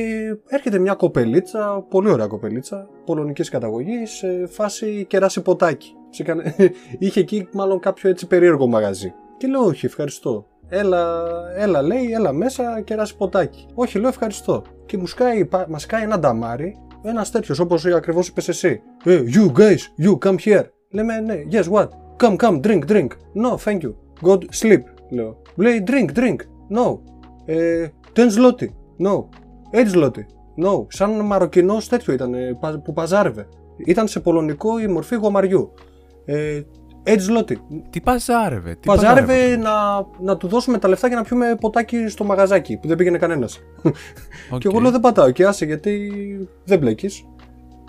έρχεται 0.49 0.79
μια 0.79 0.95
κοπελίτσα, 0.95 1.87
πολύ 1.91 2.11
ωραία 2.11 2.27
κοπελίτσα, 2.27 2.89
πολωνικής 3.05 3.49
καταγωγής, 3.49 4.11
σε 4.11 4.47
φάση 4.47 5.05
κεράσι 5.09 5.43
ποτάκι. 5.43 5.93
Σε 6.11 6.23
κανε- 6.23 6.55
Είχε 6.99 7.21
εκεί 7.21 7.49
μάλλον 7.53 7.79
κάποιο 7.79 8.11
έτσι 8.11 8.27
περίεργο 8.27 8.67
μαγαζί. 8.67 9.13
Και 9.37 9.47
λέω, 9.47 9.61
Όχι, 9.65 9.87
ευχαριστώ. 9.87 10.47
Έλα, 10.69 11.23
έλα, 11.57 11.83
λέει, 11.83 12.13
έλα 12.13 12.33
μέσα, 12.33 12.81
κεράσι 12.81 13.17
ποτάκι. 13.17 13.67
Όχι, 13.75 13.99
λέω 13.99 14.09
ευχαριστώ. 14.09 14.63
Και 14.87 14.97
μου 14.97 15.07
σκάει, 15.07 15.45
πα- 15.45 15.67
μας 15.69 15.83
σκάει 15.83 16.03
ένα 16.03 16.19
νταμάρι, 16.19 16.77
ένας 17.03 17.31
τέτοιος 17.31 17.59
όπως 17.59 17.85
ακριβώς 17.85 18.29
είπες 18.29 18.49
εσύ. 18.49 18.81
Ε, 19.05 19.23
you 19.35 19.53
guys, 19.59 19.79
you 20.07 20.19
come 20.29 20.37
here. 20.45 20.65
Λέμε, 20.91 21.21
ναι, 21.21 21.35
yes, 21.51 21.65
what? 21.73 21.89
Come, 22.19 22.37
come, 22.37 22.61
drink, 22.61 22.83
drink. 22.91 23.07
No, 23.45 23.55
thank 23.65 23.79
you. 23.81 23.95
Go 24.23 24.33
to 24.39 24.47
sleep, 24.63 24.83
λέω. 25.11 25.37
Λέει, 25.57 25.85
drink, 25.87 26.19
drink. 26.19 26.37
No. 26.77 26.99
Ε, 27.45 27.87
ten 28.13 28.27
zloty. 28.31 28.67
No. 29.07 29.25
Έτσι 29.71 29.95
zloty. 29.99 30.21
No. 30.65 30.87
Σαν 30.89 31.21
μαροκινός 31.21 31.89
τέτοιο 31.89 32.13
ήταν 32.13 32.35
ε, 32.35 32.57
πα- 32.61 32.81
που 32.85 32.93
παζάρευε. 32.93 33.49
Ήταν 33.87 34.09
σε 34.09 34.21
πολωνικό 34.21 34.79
η 34.81 34.87
μορφή 34.87 35.15
γομαριού. 35.15 35.73
Ε, 36.25 36.61
eight 37.09 37.29
zloty. 37.33 37.57
Τι 37.91 38.01
παζάρευε, 38.01 38.71
τι 38.75 38.87
Παζάρευε 38.87 39.57
να, 39.57 39.73
να 40.21 40.37
του 40.37 40.49
δώσουμε 40.49 40.79
τα 40.79 40.89
λεφτά 40.89 41.07
για 41.09 41.17
να 41.17 41.23
πιούμε 41.23 41.57
ποτάκι 41.61 42.09
στο 42.09 42.25
μαγαζάκι 42.25 42.77
που 42.77 42.89
δεν 42.89 42.97
πήγαινε 42.97 43.19
κανένας. 43.19 43.61
Οκ. 44.51 44.61
Και 44.61 44.69
εγώ 44.69 44.81
λέω 44.81 44.91
δεν 44.91 45.01
πατάω 45.01 45.31
και 45.31 45.45
άσε 45.47 45.65
γιατί 45.65 46.11
δεν 46.65 46.79
μπλέκεις. 46.79 47.25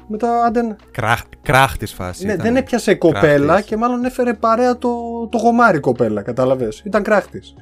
Μετά 0.08 0.44
άντε. 0.46 0.62
να- 0.62 0.76
Κράχ, 0.92 1.22
κράχτης 1.42 1.94
φάση. 1.94 2.26
Ναι, 2.26 2.34
ήταν. 2.34 2.46
δεν 2.46 2.56
έπιασε 2.56 2.96
κοπέλα 2.96 3.46
Κράχτης. 3.46 3.66
και 3.66 3.78
μάλλον 3.78 4.06
έφερε 4.06 4.34
παρέα 4.34 4.78
το, 4.78 4.90
το 5.32 5.38
γομάρι 5.38 5.80
κοπέλα, 5.80 6.22
κατάλαβε. 6.22 6.70
Ήταν 6.84 7.04
κράχτης. 7.04 7.54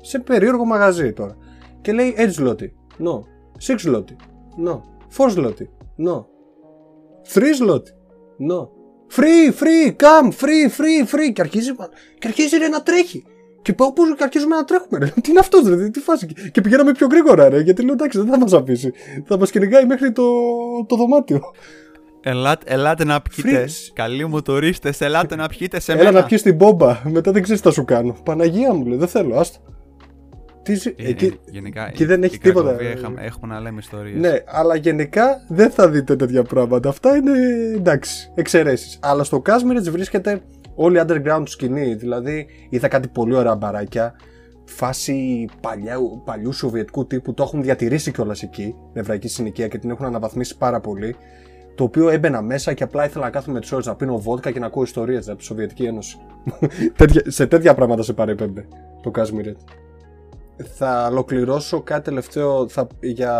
Σε 0.00 0.18
περίεργο 0.18 0.64
μαγαζί 0.64 1.12
τώρα. 1.12 1.36
Και 1.80 1.92
λέει 1.92 2.14
eight 2.16 2.40
zloty. 2.40 2.76
No. 3.04 3.20
Six 3.66 3.80
zloty. 3.84 4.16
No. 4.66 4.80
Four 5.16 5.34
zloty. 5.36 5.70
No. 6.06 6.24
Three 7.34 7.64
λότι. 7.64 7.90
No. 8.50 8.68
Free, 9.10 9.52
free, 9.62 9.96
come, 9.96 10.28
free, 10.28 10.70
free, 10.78 11.14
free. 11.14 11.32
Και 11.32 11.40
αρχίζει, 11.40 11.72
και 12.18 12.26
αρχίζει 12.26 12.56
ρε, 12.56 12.68
να 12.68 12.82
τρέχει. 12.82 13.24
Και 13.62 13.72
πάω 13.72 13.92
πού 13.92 14.02
και 14.16 14.24
αρχίζουμε 14.24 14.56
να 14.56 14.64
τρέχουμε. 14.64 14.98
Ρε. 14.98 15.06
Τι 15.20 15.30
είναι 15.30 15.38
αυτός, 15.38 15.68
ρε, 15.68 15.88
τι 15.88 16.00
φάση. 16.00 16.26
Και 16.52 16.60
πηγαίναμε 16.60 16.92
πιο 16.92 17.06
γρήγορα, 17.10 17.48
ρε. 17.48 17.60
Γιατί 17.60 17.82
λέω 17.84 17.92
εντάξει, 17.92 18.18
δεν 18.18 18.28
θα 18.28 18.38
μας 18.38 18.52
αφήσει. 18.52 18.92
Θα 19.26 19.38
μας 19.38 19.50
κυνηγάει 19.50 19.84
μέχρι 19.86 20.12
το, 20.12 20.22
το 20.86 20.96
δωμάτιο. 20.96 21.40
Ελάτε, 22.22 22.72
ελάτε 22.74 23.04
να 23.04 23.20
πιείτε. 23.22 23.64
Freeze. 23.64 23.90
Καλοί 23.94 24.26
μοτορίστες, 24.28 25.00
ελάτε 25.00 25.36
να 25.36 25.48
πιείτε 25.48 25.80
σε 25.80 25.92
Έλα 25.92 26.04
μένα. 26.04 26.20
να 26.20 26.26
πιεις 26.26 26.42
την 26.42 26.54
μπόμπα. 26.54 27.00
Μετά 27.04 27.32
δεν 27.32 27.42
ξέρεις 27.42 27.60
τι 27.60 27.66
θα 27.68 27.74
σου 27.74 27.84
κάνω. 27.84 28.16
Παναγία 28.24 28.72
μου 28.72 28.84
λέει, 28.86 28.98
δεν 28.98 29.08
θέλω, 29.08 29.36
άστα. 29.36 29.58
Τι 30.66 30.74
ζει- 30.74 30.94
Ε, 30.96 31.08
εκεί, 31.08 31.24
ε, 31.24 31.30
γενικά, 31.50 31.86
εκεί 31.88 32.04
δεν 32.04 32.22
η 32.22 32.26
έχει 32.26 32.38
τίποτα. 32.38 32.68
Κρακοβία 32.68 32.90
Έχουμε, 32.90 33.22
έχουμε 33.24 33.54
να 33.54 33.60
λέμε 33.60 33.78
ιστορίες. 33.80 34.16
Ναι, 34.20 34.32
αλλά 34.46 34.76
γενικά 34.76 35.44
δεν 35.48 35.70
θα 35.70 35.88
δείτε 35.88 36.16
τέτοια 36.16 36.42
πράγματα. 36.42 36.88
Αυτά 36.88 37.16
είναι 37.16 37.30
εντάξει, 37.74 38.32
εξαιρέσεις. 38.34 38.98
Αλλά 39.02 39.24
στο 39.24 39.40
Κάσμιρετ 39.40 39.88
βρίσκεται 39.88 40.40
όλη 40.74 40.98
η 40.98 41.02
underground 41.06 41.42
σκηνή. 41.44 41.94
Δηλαδή, 41.94 42.46
είδα 42.68 42.88
κάτι 42.88 43.08
πολύ 43.08 43.34
ωραία 43.34 43.54
μπαράκια. 43.54 44.14
Φάση 44.64 45.48
παλιού, 45.60 46.22
παλιού 46.24 46.52
σοβιετικού 46.52 47.06
τύπου. 47.06 47.34
Το 47.34 47.42
έχουν 47.42 47.62
διατηρήσει 47.62 48.12
κιόλας 48.12 48.42
εκεί. 48.42 48.74
Νευραϊκή 48.92 49.28
συνοικία 49.28 49.68
και 49.68 49.78
την 49.78 49.90
έχουν 49.90 50.06
αναβαθμίσει 50.06 50.56
πάρα 50.56 50.80
πολύ. 50.80 51.16
Το 51.74 51.84
οποίο 51.84 52.08
έμπαινα 52.08 52.42
μέσα 52.42 52.72
και 52.72 52.82
απλά 52.82 53.04
ήθελα 53.04 53.24
να 53.24 53.30
κάθομαι 53.30 53.60
τι 53.60 53.68
ώρε 53.74 53.82
να 53.86 53.94
πίνω 53.94 54.18
βότκα 54.18 54.50
και 54.50 54.58
να 54.58 54.66
ακούω 54.66 54.82
ιστορίες 54.82 55.28
από 55.28 55.38
τη 55.38 55.44
Σοβιετική 55.44 55.84
Ένωση. 55.84 56.16
Τέτοια- 56.98 57.22
σε 57.26 57.46
τέτοια 57.46 57.74
πράγματα 57.74 58.02
σε 58.02 58.12
παρέπεμπε 58.12 58.66
το 59.02 59.10
Κάσμιρετ. 59.10 59.56
Θα 60.64 61.06
ολοκληρώσω 61.10 61.80
κάτι 61.82 62.02
τελευταίο 62.04 62.68
θα, 62.68 62.86
για 63.00 63.34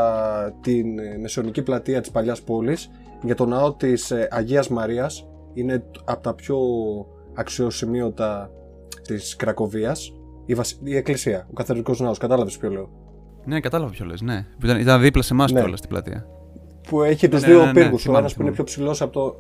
την 0.61 0.99
ε, 0.99 1.19
μεσαιωνική 1.21 1.63
πλατεία 1.63 2.01
της 2.01 2.11
παλιάς 2.11 2.43
πόλης 2.43 2.91
για 3.23 3.35
το 3.35 3.47
ναό 3.47 3.73
της 3.75 4.11
ε, 4.11 4.29
Αγίας 4.31 4.69
Μαρίας 4.69 5.27
είναι 5.55 5.85
από 6.05 6.23
τα 6.23 6.35
πιο 6.35 6.59
αξιοσημείωτα 7.35 8.51
της 9.03 9.37
Κρακοβίας 9.37 10.13
η, 10.47 10.55
βασι- 10.55 10.81
η 10.89 10.97
εκκλησία, 10.97 11.47
ο 11.51 11.53
καθαρικός 11.53 12.01
ναός, 12.01 12.19
κατάλαβες 12.19 12.57
ποιο 12.59 12.71
λέω; 12.71 12.89
Ναι, 13.45 13.61
κατάλαβα 13.61 13.91
ποιο 13.91 14.05
λες, 14.07 14.21
ναι. 14.21 14.47
Που 14.61 14.67
Ήταν, 14.67 14.81
ήταν 14.81 15.01
δίπλα 15.01 15.23
σε 15.23 15.33
εμάς 15.33 15.53
Ναι. 15.53 15.61
κιόλας 15.61 15.79
στην 15.79 15.91
πλατεία. 15.91 16.27
που 16.89 17.03
έχει 17.03 17.29
τους 17.29 17.41
Ναι, 17.43 17.49
δύο 17.49 17.59
ναι, 17.61 17.65
ναι, 17.67 17.73
πύργους 17.73 18.01
ο 18.01 18.03
θυμάμαι, 18.03 18.19
ένας 18.21 18.35
που 18.35 18.43
είναι 18.43 18.51
θυμάμαι. 18.51 18.55
πιο 18.55 18.65
ψηλός 18.65 19.03
από 19.03 19.13
το 19.13 19.37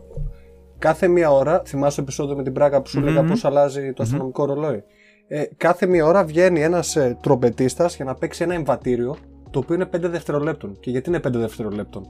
κάθε 0.78 1.08
μία 1.08 1.30
ώρα 1.32 1.62
θυμάσαι 1.66 1.96
το 1.96 2.02
επεισόδιο 2.02 2.36
με 2.36 2.42
την 2.42 2.52
πράγα 2.52 2.82
που 2.82 2.88
σου 2.88 2.98
Μμμ. 2.98 3.04
λέγα 3.06 3.24
πως 3.24 3.44
αλλάζει 3.44 3.92
το 3.92 4.02
αστυνομικό 4.02 4.44
ρολόι; 4.44 4.82
Ε, 5.28 5.44
κάθε 5.56 5.86
μία 5.86 6.06
ώρα 6.06 6.24
βγαίνει 6.24 6.62
ένας 6.62 6.96
ε, 6.96 7.16
τρομπετίστας 7.22 7.96
για 7.96 8.04
να 8.04 8.14
παίξει 8.14 8.42
ένα 8.42 8.54
εμβατήριο 8.54 9.16
το 9.50 9.58
οποίο 9.58 9.74
είναι 9.74 9.88
5 9.96 10.00
δευτερολέπτων 10.00 10.76
και 10.80 10.90
γιατί 10.90 11.08
είναι 11.08 11.18
5 11.18 11.30
δευτερολέπτων; 11.32 12.06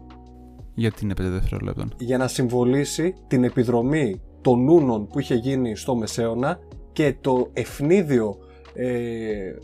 Γιατί 0.75 1.05
είναι 1.05 1.15
5 1.21 1.23
δευτερολέπτων; 1.23 1.95
για 1.99 2.19
να 2.19 2.29
συμβολήσει 2.29 3.15
την 3.27 3.45
επιδρομή 3.45 4.21
των 4.41 4.69
Ούνων 4.69 5.07
που 5.07 5.21
είχε 5.21 5.35
γίνει 5.35 5.77
στο 5.77 5.97
Μεσαίωνα 5.97 6.59
και 6.93 7.17
το 7.21 7.51
ευνίδιο, 7.53 8.37
ε, 8.75 8.87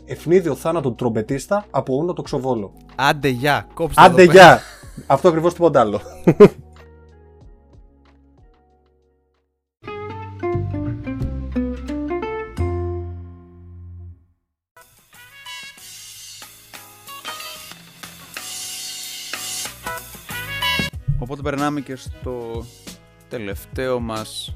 ευνίδιο 0.05 0.55
θάνατο 0.55 0.89
του 0.89 0.95
τρομπετίστα 0.95 1.65
από 1.69 1.95
Ούνο 1.95 2.13
το 2.13 2.21
ξοβόλο. 2.21 2.73
Άντε 2.95 3.27
γεια, 3.27 3.67
κόψτε 3.73 4.01
Άντε 4.01 4.21
εδώ 4.21 4.31
πέρα. 4.31 4.45
γεια! 4.45 4.61
Αυτό 5.07 5.27
ακριβώς 5.27 5.53
τίποτα 5.53 5.79
άλλο. 5.79 6.01
Περνάμε 21.55 21.81
και 21.81 21.95
στο 21.95 22.65
τελευταίο 23.29 23.99
μας 23.99 24.55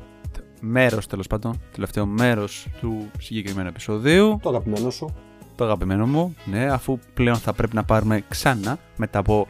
μέρος 0.61 1.07
τέλος 1.07 1.27
πάντων, 1.27 1.61
τελευταίο 1.71 2.05
μέρος 2.05 2.67
του 2.79 3.09
συγκεκριμένου 3.19 3.67
επεισοδίου. 3.67 4.39
το 4.41 4.49
αγαπημένο 4.49 4.89
σου. 4.89 5.13
Το 5.55 5.63
αγαπημένο 5.63 6.05
μου, 6.07 6.35
ναι, 6.45 6.65
αφού 6.65 6.99
πλέον 7.13 7.35
θα 7.35 7.53
πρέπει 7.53 7.75
να 7.75 7.83
πάρουμε 7.83 8.23
ξανά 8.29 8.77
μετά 8.97 9.19
από 9.19 9.47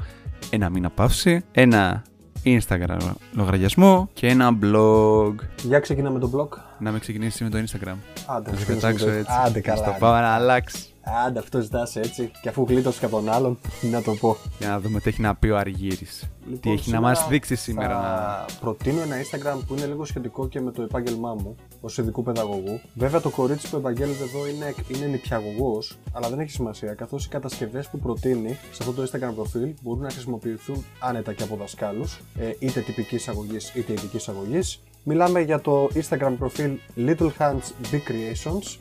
ένα 0.49 0.69
μήνα 0.69 0.89
παύση, 0.89 1.41
ένα 1.51 2.03
Instagram 2.43 2.99
λογαριασμό 3.33 4.09
και 4.13 4.27
ένα 4.27 4.57
blog. 4.63 5.33
Για 5.63 5.79
ξεκινάμε 5.79 6.19
το 6.19 6.31
blog. 6.35 6.57
Να 6.79 6.91
με 6.91 6.99
ξεκινήσεις 6.99 7.41
με 7.41 7.49
το 7.49 7.57
Instagram. 7.57 7.95
Άντε, 8.27 8.51
Να 8.51 8.57
σε 8.57 8.63
ξεκινήσουμε 8.63 8.75
πετάξω 8.75 9.05
το- 9.05 9.11
έτσι. 9.11 9.31
Άντε 9.45 9.53
Να 9.59 9.61
καλά. 9.61 9.77
Στο 9.77 9.89
άντε. 9.89 9.99
πάω 9.99 10.11
να 10.11 10.27
αλλάξει. 10.33 10.79
Άντε, 11.25 11.39
αυτό 11.39 11.59
ζητάς 11.59 11.95
έτσι. 11.95 12.31
Και 12.41 12.49
αφού 12.49 12.65
γλίτωσες 12.67 12.99
και 12.99 13.05
από 13.05 13.15
τον 13.15 13.29
άλλον, 13.29 13.59
τι 13.81 13.87
να 13.87 14.01
το 14.01 14.13
πω. 14.13 14.37
Για 14.59 14.67
να 14.67 14.79
δούμε 14.79 14.99
τι 14.99 15.09
έχει 15.09 15.21
να 15.21 15.35
πει 15.35 15.47
ο 15.47 15.57
Αργύρης. 15.57 16.29
Λοιπόν, 16.39 16.59
τι 16.59 16.69
έχει 16.69 16.77
να 16.77 16.83
σήμερα 16.83 17.01
μας 17.01 17.27
δείξει 17.27 17.55
σήμερα. 17.55 17.99
Θα 17.99 18.45
προτείνω 18.59 19.01
ένα 19.01 19.15
Instagram 19.15 19.59
που 19.67 19.75
είναι 19.75 19.85
λίγο 19.85 20.05
σχετικό 20.05 20.47
και 20.47 20.61
με 20.61 20.71
το 20.71 20.81
επάγγελμά 20.81 21.33
μου 21.33 21.55
ως 21.81 21.97
ειδικού 21.97 22.23
παιδαγωγού. 22.23 22.79
Βέβαια, 22.93 23.21
το 23.21 23.29
κορίτσι 23.29 23.69
που 23.69 23.75
επαγγέλλεται 23.75 24.23
εδώ 24.23 24.47
είναι, 24.47 24.75
είναι 24.87 25.05
νηπιαγωγός, 25.05 25.97
αλλά 26.11 26.29
δεν 26.29 26.39
έχει 26.39 26.51
σημασία 26.51 26.93
καθώς 26.93 27.25
οι 27.25 27.29
κατασκευές 27.29 27.87
που 27.87 27.99
προτείνει 27.99 28.57
σε 28.71 28.83
αυτό 28.83 28.91
το 28.93 29.03
Instagram 29.03 29.33
προφίλ 29.35 29.73
μπορούν 29.81 30.01
να 30.01 30.09
χρησιμοποιηθούν 30.09 30.85
άνετα 30.99 31.33
και 31.33 31.43
από 31.43 31.55
δασκάλους, 31.55 32.21
είτε 32.59 32.79
τυπικής 32.79 33.27
αγωγής 33.27 33.73
είτε 33.75 33.91
ειδικής 33.91 34.29
αγωγής. 34.29 34.81
Μιλάμε 35.03 35.41
για 35.41 35.61
το 35.61 35.89
Instagram 35.93 36.33
προφίλ 36.37 36.77
Little 36.97 37.31
Hands 37.37 37.91
Big 37.91 38.01
Creations, 38.09 38.77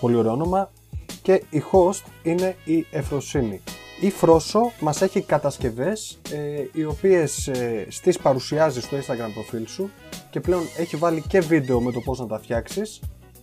πολύ 0.00 0.16
ωραίο 0.16 0.32
όνομα, 0.32 0.70
και 1.24 1.42
η 1.50 1.62
host 1.72 2.02
είναι 2.22 2.56
η 2.64 2.86
Εφροσύνη. 2.90 3.62
Η 4.00 4.10
Φρόσο 4.10 4.72
μας 4.80 5.02
έχει 5.02 5.20
κατασκευές 5.20 6.18
ε, 6.32 6.64
οι 6.72 6.84
οποίες 6.84 7.46
ε, 7.48 7.86
στις 7.88 8.18
παρουσιάζει 8.18 8.80
στο 8.80 8.96
Instagram 8.96 9.30
προφίλ 9.34 9.66
σου 9.66 9.90
και 10.30 10.40
πλέον 10.40 10.62
έχει 10.78 10.96
βάλει 10.96 11.24
και 11.28 11.40
βίντεο 11.40 11.80
με 11.80 11.92
το 11.92 12.00
πώς 12.00 12.18
να 12.18 12.26
τα 12.26 12.38
φτιάξεις 12.38 13.00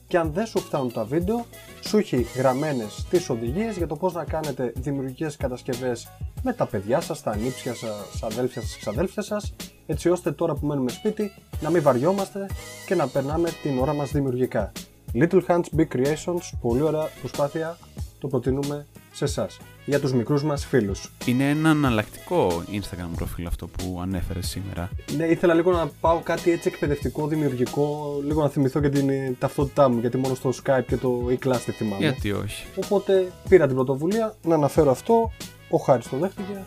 και 0.08 0.18
αν 0.18 0.32
δεν 0.34 0.46
σου 0.46 0.60
φτάνουν 0.60 0.92
τα 0.92 1.04
βίντεο 1.04 1.46
σου 1.80 1.98
έχει 1.98 2.26
γραμμένες 2.36 3.06
τις 3.10 3.30
οδηγίες 3.30 3.78
για 3.78 3.88
το 3.88 3.96
πώς 3.96 4.14
να 4.14 4.24
κάνετε 4.24 4.74
δημιουργικές 4.76 5.38
κατασκευές 5.38 6.08
με 6.44 6.54
τα 6.54 6.66
παιδιά 6.66 7.02
σας, 7.02 7.22
τα 7.22 7.32
ανήψια 7.32 7.74
σας, 7.74 8.24
αδέλφια 8.24 8.62
σας, 8.62 8.78
ξαδέλφια 8.78 9.22
σας 9.22 9.54
έτσι 9.86 10.10
ώστε 10.10 10.32
τώρα 10.32 10.54
που 10.54 10.66
μένουμε 10.66 10.92
σπίτι 10.92 11.32
να 11.62 11.70
μην 11.70 11.82
βαριόμαστε 11.82 12.46
και 12.86 12.96
να 12.96 13.08
περνάμε 13.08 13.50
την 13.62 13.80
ώρα 13.80 13.94
μας 13.94 14.12
δημιουργικά. 14.12 14.72
Little 15.14 15.42
Hands 15.48 15.64
Big 15.78 15.88
Creations, 15.96 16.52
πολύ 16.62 16.82
ωραία 16.82 17.10
προσπάθεια, 17.20 17.78
το 18.20 18.28
προτείνουμε 18.28 18.86
σε 19.12 19.24
εσάς 19.24 19.60
για 19.86 20.00
τους 20.00 20.14
μικρούς 20.14 20.44
μας 20.44 20.66
φίλους. 20.66 21.12
Είναι 21.26 21.50
ένα 21.50 21.70
εναλλακτικό 21.70 22.64
Instagram 22.72 23.10
προφίλ 23.16 23.48
αυτό 23.48 23.68
που 23.68 24.00
ανέφερες 24.02 24.48
σήμερα. 24.48 24.90
Ναι, 25.18 25.26
ήθελα 25.26 25.54
λίγο 25.54 25.72
να 25.72 25.88
πάω 26.00 26.20
κάτι 26.20 26.52
έτσι 26.52 26.68
εκπαιδευτικό, 26.68 27.28
δημιουργικό, 27.28 28.16
λίγο 28.26 28.42
να 28.42 28.50
θυμηθώ 28.50 28.80
και 28.80 28.90
την 28.90 29.10
ε, 29.10 29.36
ταυτότητά 29.40 29.90
μου, 29.90 30.00
γιατί 30.00 30.18
μόνο 30.18 30.36
στο 30.36 30.54
Skype 30.64 30.84
και 30.88 30.98
το 30.98 31.28
e-class 31.30 31.60
τη 31.66 31.72
θυμάμαι. 31.72 32.04
Γιατί 32.04 32.32
όχι. 32.32 32.66
Οπότε 32.84 33.32
πήρα 33.50 33.66
την 33.66 33.76
πρωτοβουλία 33.76 34.36
να 34.44 34.56
αναφέρω 34.56 34.92
αυτό, 34.92 35.32
ο 35.70 35.78
Χάρης 35.78 36.10
το 36.10 36.18
δέχτηκε, 36.18 36.66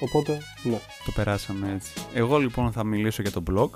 οπότε 0.00 0.38
ναι. 0.62 0.78
Το 1.04 1.12
περάσαμε 1.14 1.72
έτσι. 1.74 1.92
Εγώ 2.14 2.38
λοιπόν 2.38 2.72
θα 2.72 2.84
μιλήσω 2.84 3.22
για 3.22 3.30
το 3.30 3.42
blog, 3.50 3.68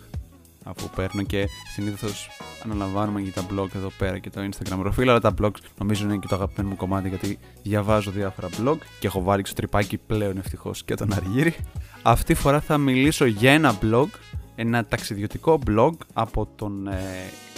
αφού 0.65 0.91
παίρνω 0.97 1.23
και 1.23 1.49
συνήθως 1.73 2.29
αναλαμβάνουμε 2.65 3.21
για 3.21 3.33
τα 3.33 3.47
blog 3.51 3.75
εδώ 3.75 3.91
πέρα 3.99 4.19
και 4.19 4.31
το 4.31 4.41
Instagram 4.41 4.79
προφίλ, 4.79 5.09
αλλά 5.09 5.21
τα 5.21 5.35
blogs 5.43 5.59
νομίζω 5.79 6.05
είναι 6.05 6.17
και 6.17 6.27
το 6.27 6.35
αγαπημένο 6.35 6.69
μου 6.69 6.77
κομμάτι 6.77 7.09
γιατί 7.09 7.39
διαβάζω 7.63 8.11
διάφορα 8.11 8.49
blog 8.49 8.77
και 8.99 9.07
έχω 9.07 9.23
βάλει 9.23 9.47
στο 9.47 9.55
τρυπάκι 9.55 9.99
πλέον 9.99 10.39
ευτυχώς 10.39 10.85
και 10.85 10.95
τον 10.95 11.13
Αργύρι. 11.13 11.55
Αυτή 12.03 12.35
τη 12.35 12.41
φορά 12.41 12.61
θα 12.61 12.79
μιλήσω 12.79 13.25
για 13.25 13.53
ένα 13.53 13.79
blog, 13.83 14.07
ένα 14.55 14.85
ταξιδιωτικό 14.85 15.59
blog 15.67 15.93
από 16.13 16.49
τον 16.57 16.87
ε, 16.87 17.01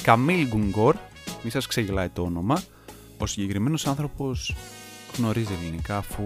Καμίλ 0.03 0.47
Γκουνγκόρ, 0.47 0.95
μη 1.43 1.51
σας 1.51 1.67
ξεγελάει 1.67 2.09
το 2.09 2.23
όνομα. 2.23 2.63
Ο 3.19 3.27
συγκεκριμένος 3.27 3.87
άνθρωπος 3.87 4.55
γνωρίζει 5.19 5.53
ελληνικά 5.61 5.97
αφού 5.97 6.25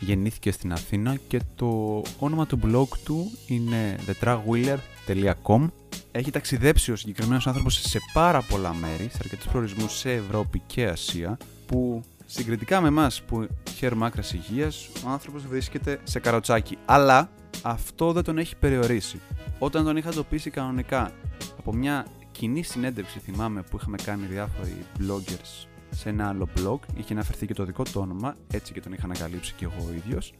γεννήθηκε 0.00 0.50
στην 0.50 0.72
Αθήνα 0.72 1.16
και 1.28 1.40
το 1.54 2.02
όνομα 2.18 2.46
του 2.46 2.58
blog 2.64 2.98
του 3.04 3.30
είναι 3.46 3.98
thetragwheeler.com 4.06 5.66
Έχει 6.12 6.30
ταξιδέψει 6.30 6.92
ο 6.92 6.96
συγκεκριμένος 6.96 7.46
άνθρωπος 7.46 7.74
σε 7.74 7.98
πάρα 8.12 8.42
πολλά 8.42 8.74
μέρη, 8.74 9.08
σε 9.12 9.18
αρκετούς 9.22 9.46
προορισμούς 9.46 9.98
σε 9.98 10.12
Ευρώπη 10.12 10.62
και 10.66 10.86
Ασία 10.86 11.36
που 11.66 12.02
Συγκριτικά 12.32 12.80
με 12.80 12.88
εμάς 12.88 13.22
που 13.22 13.46
χαίρουμε 13.76 14.06
άκρας 14.06 14.32
υγείας, 14.32 14.88
ο 15.06 15.08
άνθρωπος 15.08 15.46
βρίσκεται 15.46 16.00
σε 16.04 16.18
καροτσάκι. 16.18 16.78
Αλλά 16.84 17.30
αυτό 17.62 18.12
δεν 18.12 18.24
τον 18.24 18.38
έχει 18.38 18.56
περιορίσει. 18.56 19.20
Όταν 19.58 19.84
τον 19.84 19.96
είχα 19.96 20.08
εντοπίσει 20.08 20.50
κανονικά 20.50 21.12
από 21.58 21.74
μια 21.74 22.06
κοινή 22.32 22.62
συνέντευξη, 22.62 23.18
θυμάμαι 23.18 23.62
που 23.62 23.76
είχαμε 23.80 23.96
κάνει 24.04 24.26
διάφοροι 24.26 24.76
bloggers 24.98 25.66
σε 25.90 26.08
ένα 26.08 26.28
άλλο 26.28 26.48
blog, 26.56 26.78
είχε 26.96 27.12
αναφερθεί 27.12 27.46
και 27.46 27.54
το 27.54 27.64
δικό 27.64 27.82
του 27.82 28.00
όνομα, 28.00 28.36
έτσι 28.52 28.72
και 28.72 28.80
τον 28.80 28.92
είχα 28.92 29.04
ανακαλύψει 29.04 29.54
και 29.56 29.64
εγώ 29.64 29.88
ο 29.88 29.92
ίδιος. 29.92 30.32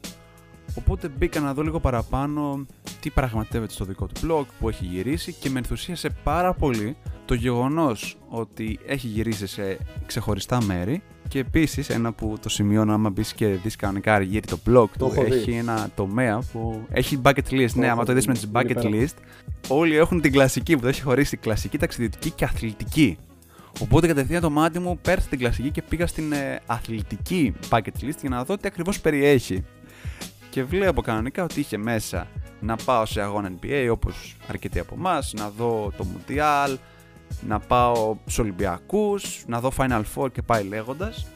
Οπότε 0.75 1.09
μπήκα 1.09 1.41
να 1.41 1.55
δω 1.55 1.63
λίγο 1.63 1.81
παραπάνω 1.81 2.67
τι 3.01 3.11
πραγματεύεται 3.11 3.73
στο 3.73 3.85
δικό 3.85 4.07
του 4.07 4.21
blog, 4.27 4.45
που 4.59 4.69
έχει 4.69 4.85
γυρίσει 4.85 5.33
και 5.33 5.51
με 5.51 5.59
ενθουσίασε 5.59 6.11
πάρα 6.25 6.55
πολύ 6.55 6.97
το 7.25 7.35
γεγονός 7.35 8.17
ότι 8.29 8.79
έχει 8.87 9.07
γυρίσει 9.07 9.47
σε 9.47 9.79
ξεχωριστά 10.07 10.63
μέρη. 10.63 11.03
Και 11.29 11.39
επίσης 11.39 11.89
ένα 11.89 12.13
που 12.13 12.37
το 12.43 12.49
σημειώνω 12.49 12.93
άμα 12.93 13.11
μπεις 13.11 13.33
και 13.33 13.47
δεις 13.47 13.77
κανονικά 13.77 14.15
αργύρι 14.15 14.47
το 14.47 14.59
blog 14.67 14.87
του 14.99 15.13
έχει 15.17 15.51
ένα 15.51 15.91
τομέα 15.95 16.43
που 16.53 16.87
έχει 16.91 17.21
bucket 17.25 17.51
list, 17.51 17.73
ναι 17.75 17.91
άμα 17.91 18.05
το 18.05 18.13
δεις 18.13 18.27
με 18.27 18.33
τις 18.33 18.51
bucket 18.53 18.83
list 18.83 19.15
όλοι 19.69 19.97
έχουν 19.97 20.21
την 20.21 20.33
κλασική 20.33 20.75
που 20.75 20.81
το 20.81 20.89
έχει 20.89 21.03
χωρίσει 21.03 21.37
κλασική, 21.37 21.79
ταξιδιωτική 21.79 22.31
και 22.31 22.45
αθλητική. 22.45 23.19
Οπότε 23.81 24.07
κατευθείαν 24.07 24.41
το 24.41 24.51
μάτι 24.51 24.79
μου 24.79 24.99
πέρασε 25.03 25.29
την 25.29 25.39
κλασική 25.39 25.71
και 25.71 25.83
πήγα 25.83 26.07
στην 26.07 26.33
ε, 26.33 26.61
αθλητική 26.67 27.55
bucket 27.69 28.05
list 28.05 28.19
για 28.21 28.29
να 28.29 28.45
δω 28.45 28.57
τι 28.57 28.63
ακριβώς 28.67 29.01
περιέχει. 29.01 29.65
Και 30.51 30.65
βλέπω 30.65 31.03
κανονικά 31.03 31.45
ότι 31.45 31.61
είχε 31.61 31.77
μέσα 31.77 32.27
να 32.61 32.77
πάω 32.77 33.07
σε 33.07 33.21
αγώνα 33.21 33.53
NBA 33.61 33.89
όπως 33.93 34.37
αρκετοί 34.49 34.79
από 34.79 34.95
εμάς, 34.95 35.33
να 35.37 35.51
δω 35.51 35.93
το 35.97 36.07
Mundial, 36.07 36.77
να 37.47 37.59
πάω 37.59 38.17
στους 38.21 38.39
Ολυμπιακούς, 38.39 39.45
να 39.47 39.61
δω 39.61 39.73
Final 39.77 40.03
Four 40.15 40.33
και 40.33 40.43
πάει 40.43 40.65
λέγοντας. 40.65 41.27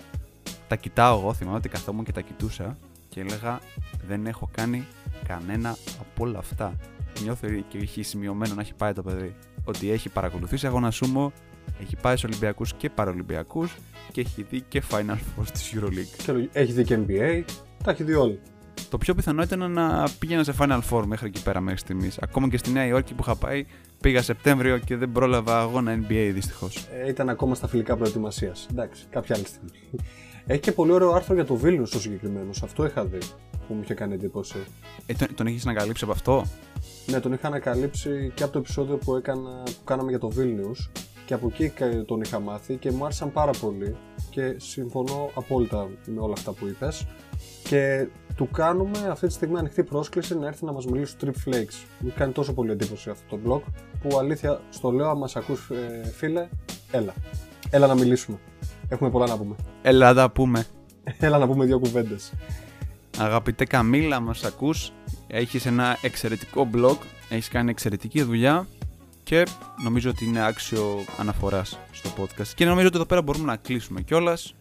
Τα 0.68 0.76
κοιτάω 0.76 1.18
εγώ, 1.18 1.34
θυμάμαι 1.34 1.56
ότι 1.56 1.68
καθόμουν 1.68 2.04
και 2.04 2.12
τα 2.12 2.20
κοιτούσα 2.20 2.76
και 3.08 3.20
έλεγα 3.20 3.60
δεν 4.06 4.26
έχω 4.26 4.48
κάνει 4.52 4.86
κανένα 5.28 5.76
από 6.00 6.24
όλα 6.24 6.38
αυτά. 6.38 6.76
Νιώθω 7.22 7.48
και 7.68 7.78
έχει 7.78 8.02
σημειωμένο 8.02 8.54
να 8.54 8.60
έχει 8.60 8.74
πάει 8.74 8.92
το 8.92 9.02
παιδί. 9.02 9.34
Ότι 9.64 9.90
έχει 9.90 10.08
παρακολουθήσει 10.08 10.66
αγώνα 10.66 10.90
σούμο, 10.90 11.32
έχει 11.82 11.96
πάει 11.96 12.16
στους 12.16 12.30
Ολυμπιακούς 12.30 12.74
και 12.74 12.90
Παραολυμπιακούς 12.90 13.76
και 14.12 14.20
έχει 14.20 14.42
δει 14.42 14.60
και 14.60 14.82
Final 14.90 15.16
Four 15.16 15.46
της 15.52 15.74
Euroleague. 15.74 16.24
Και 16.24 16.48
έχει 16.52 16.72
δει 16.72 16.84
και 16.84 16.98
NBA, 17.06 17.44
τα 17.84 17.90
έχει 17.90 18.02
δει 18.02 18.14
όλοι. 18.14 18.40
Το 18.94 19.00
πιο 19.00 19.14
πιθανό 19.14 19.42
ήταν 19.42 19.72
να 19.72 20.08
πήγαινα 20.18 20.44
σε 20.44 20.54
Final 20.58 20.80
Four 20.90 21.02
μέχρι 21.06 21.26
εκεί 21.26 21.42
πέρα 21.42 21.60
μέχρι 21.60 21.78
στιγμής. 21.78 22.18
Ακόμα 22.18 22.48
και 22.48 22.56
στη 22.56 22.70
Νέα 22.70 22.86
Υόρκη 22.86 23.14
που 23.14 23.22
είχα 23.22 23.36
πάει, 23.36 23.66
πήγα 24.00 24.22
Σεπτέμβριο 24.22 24.78
και 24.78 24.96
δεν 24.96 25.12
πρόλαβα 25.12 25.60
αγώνα 25.60 25.98
NBA 25.98 26.30
δυστυχώς. 26.32 26.88
Ε, 27.04 27.08
ήταν 27.08 27.28
ακόμα 27.28 27.54
στα 27.54 27.66
φιλικά 27.66 27.96
προετοιμασίας. 27.96 28.66
Εντάξει, 28.70 29.04
κάποια 29.10 29.34
άλλη 29.34 29.46
στιγμή. 29.46 29.70
Έχει 30.46 30.60
και 30.60 30.72
πολύ 30.72 30.92
ωραίο 30.92 31.10
άρθρο 31.12 31.34
για 31.34 31.44
το 31.44 31.54
Βίλνιους 31.54 31.88
στο 31.88 32.00
συγκεκριμένος. 32.00 32.62
Αυτό 32.62 32.84
είχα 32.84 33.04
δει 33.04 33.18
που 33.66 33.74
μου 33.74 33.80
είχε 33.82 33.94
κάνει 33.94 34.14
εντύπωση. 34.14 34.56
Ε, 35.06 35.14
τον, 35.14 35.34
τον 35.34 35.46
έχεις 35.46 35.66
ανακαλύψει 35.66 36.04
από 36.04 36.12
αυτό; 36.12 36.44
Ναι, 37.06 37.20
τον 37.20 37.32
είχα 37.32 37.46
ανακαλύψει 37.46 38.32
και 38.34 38.42
από 38.42 38.52
το 38.52 38.58
επεισόδιο 38.58 38.96
που, 38.96 39.14
έκανα, 39.16 39.62
που 39.64 39.84
κάναμε 39.84 40.10
για 40.10 40.18
το 40.18 40.28
Βίλνιους 40.30 40.90
και 41.26 41.34
από 41.34 41.46
εκεί 41.52 41.72
τον 42.06 42.20
είχα 42.20 42.40
μάθει 42.40 42.76
και 42.76 42.90
μου 42.90 43.04
άρεσαν 43.04 43.32
πάρα 43.32 43.50
πολύ 43.60 43.96
και 44.30 44.54
συμφωνώ 44.56 45.30
απόλυτα 45.34 45.88
με 46.06 46.20
όλα 46.20 46.32
αυτά 46.32 46.52
που 46.52 46.66
είπες 46.66 47.06
και 47.68 48.06
του 48.36 48.48
κάνουμε 48.50 48.98
αυτή 49.10 49.26
τη 49.26 49.32
στιγμή 49.32 49.58
ανοιχτή 49.58 49.82
πρόσκληση 49.82 50.38
να 50.38 50.46
έρθει 50.46 50.64
να 50.64 50.72
μας 50.72 50.86
μιλήσει 50.86 51.12
στο 51.12 51.26
Trip 51.26 51.48
Flakes. 51.48 51.84
Μου 51.98 52.12
κάνει 52.16 52.32
τόσο 52.32 52.52
πολύ 52.52 52.70
εντύπωση 52.70 53.10
αυτό 53.10 53.36
το 53.36 53.38
blog 53.46 53.72
που 54.02 54.18
αλήθεια 54.18 54.60
στο 54.70 54.90
λέω 54.90 55.10
αν 55.10 55.18
μας 55.18 55.36
ακούς 55.36 55.70
ε, 55.70 56.12
φίλε, 56.16 56.48
έλα. 56.90 57.14
Έλα 57.70 57.86
να 57.86 57.94
μιλήσουμε. 57.94 58.38
Έχουμε 58.88 59.10
πολλά 59.10 59.26
να 59.26 59.36
πούμε. 59.36 59.54
Έλα 59.82 60.12
να 60.12 60.30
πούμε. 60.30 60.66
Έλα 61.18 61.38
να 61.38 61.46
πούμε 61.46 61.64
δύο 61.64 61.78
κουβέντες. 61.78 62.32
Αγαπητέ 63.18 63.64
Καμίλα, 63.64 64.20
μας 64.20 64.44
ακούς. 64.44 64.92
Έχεις 65.26 65.66
ένα 65.66 65.98
εξαιρετικό 66.02 66.68
blog, 66.74 66.96
έχεις 67.28 67.48
κάνει 67.48 67.70
εξαιρετική 67.70 68.22
δουλειά 68.22 68.66
και 69.22 69.46
νομίζω 69.82 70.10
ότι 70.10 70.24
είναι 70.24 70.46
άξιο 70.46 71.04
αναφοράς 71.18 71.78
στο 71.90 72.10
podcast. 72.18 72.48
Και 72.54 72.64
νομίζω 72.64 72.86
ότι 72.86 72.96
εδώ 72.96 73.06
πέρα 73.06 73.22
μπορούμε 73.22 73.44
να 73.44 73.56
κλείσουμε 73.56 74.00
κιόλας 74.00 74.54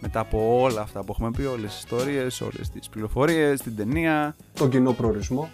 μετά 0.00 0.20
από 0.20 0.60
όλα 0.60 0.80
αυτά 0.80 1.04
που 1.04 1.12
έχουμε 1.12 1.30
πει, 1.30 1.42
όλες 1.42 1.70
τις 1.70 1.78
ιστορίες, 1.78 2.40
όλες 2.40 2.68
τις 2.68 2.88
πληροφορίες, 2.88 3.60
την 3.60 3.76
ταινία. 3.76 4.36
Τον 4.54 4.70
κοινό 4.70 4.92
προορισμό. 4.92 5.50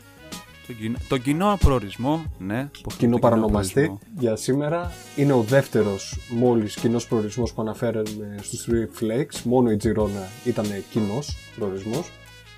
Τον 0.66 0.76
κοινό, 0.76 0.98
τον 1.08 1.22
κοινό 1.22 1.58
προορισμό, 1.60 2.24
ναι. 2.38 2.70
Κοινό 2.96 3.18
παρανομαστή 3.18 3.98
για 4.18 4.36
σήμερα. 4.36 4.92
Είναι 5.16 5.32
ο 5.32 5.42
δεύτερος 5.42 6.18
μόλις 6.30 6.74
κοινός 6.74 7.06
προορισμός 7.06 7.52
που 7.52 7.62
αναφέραμε 7.62 8.36
στους 8.42 8.68
Three 8.68 9.02
Flakes. 9.02 9.42
Μόνο 9.44 9.70
η 9.70 9.76
Τζιρόνα 9.76 10.28
ήταν 10.44 10.66
κοινός 10.90 11.36
προορισμός. 11.56 12.10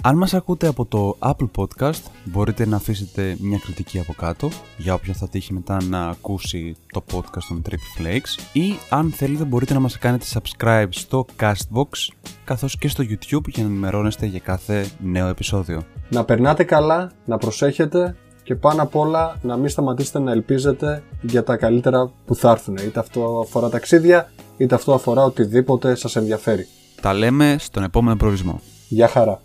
Αν 0.03 0.17
μας 0.17 0.35
ακούτε 0.35 0.67
από 0.67 0.87
το 0.87 1.17
Apple 1.19 1.51
Podcast 1.57 2.01
μπορείτε 2.25 2.67
να 2.67 2.77
αφήσετε 2.77 3.37
μια 3.41 3.59
κριτική 3.59 3.99
από 3.99 4.13
κάτω 4.13 4.49
για 4.77 4.95
όποιον 4.95 5.15
θα 5.15 5.29
τύχει 5.29 5.53
μετά 5.53 5.83
να 5.89 6.09
ακούσει 6.09 6.77
το 6.93 7.03
podcast 7.13 7.43
των 7.49 7.63
Trip 7.69 8.01
Flakes 8.01 8.43
ή 8.53 8.75
αν 8.91 9.11
θέλετε 9.11 9.45
μπορείτε 9.45 9.75
να 9.75 9.81
μας 9.81 9.99
κάνετε 9.99 10.25
subscribe 10.33 10.87
στο 10.91 11.27
Castbox 11.41 11.89
καθώς 12.45 12.79
και 12.79 12.89
στο 12.89 13.05
YouTube 13.05 13.49
για 13.49 13.63
να 13.63 13.69
ενημερώνεστε 13.69 14.27
για 14.27 14.39
κάθε 14.39 14.87
νέο 15.01 15.29
επεισόδιο. 15.29 15.83
Να 16.11 16.25
περνάτε 16.25 16.65
καλά, 16.65 17.11
να 17.25 17.39
προσέχετε 17.39 18.17
και 18.43 18.55
πάνω 18.55 18.83
απ' 18.83 18.97
όλα 18.97 19.37
να 19.43 19.57
μην 19.57 19.69
σταματήσετε 19.69 20.19
να 20.19 20.31
ελπίζετε 20.31 21.03
για 21.21 21.45
τα 21.45 21.57
καλύτερα 21.57 22.11
που 22.27 22.35
θα 22.35 22.51
έρθουν. 22.51 22.77
Είτε 22.77 23.01
αυτό 23.01 23.41
αφορά 23.45 23.69
ταξίδια, 23.69 24.31
είτε 24.57 24.75
αυτό 24.75 24.95
αφορά 24.95 25.25
οτιδήποτε 25.25 25.95
σας 25.95 26.17
ενδιαφέρει. 26.17 26.67
Τα 27.01 27.15
λέμε 27.15 27.57
στον 27.59 27.83
επόμενο 27.83 28.17
προορισμό. 28.17 28.61
Γεια 28.89 29.09
χαρά. 29.09 29.41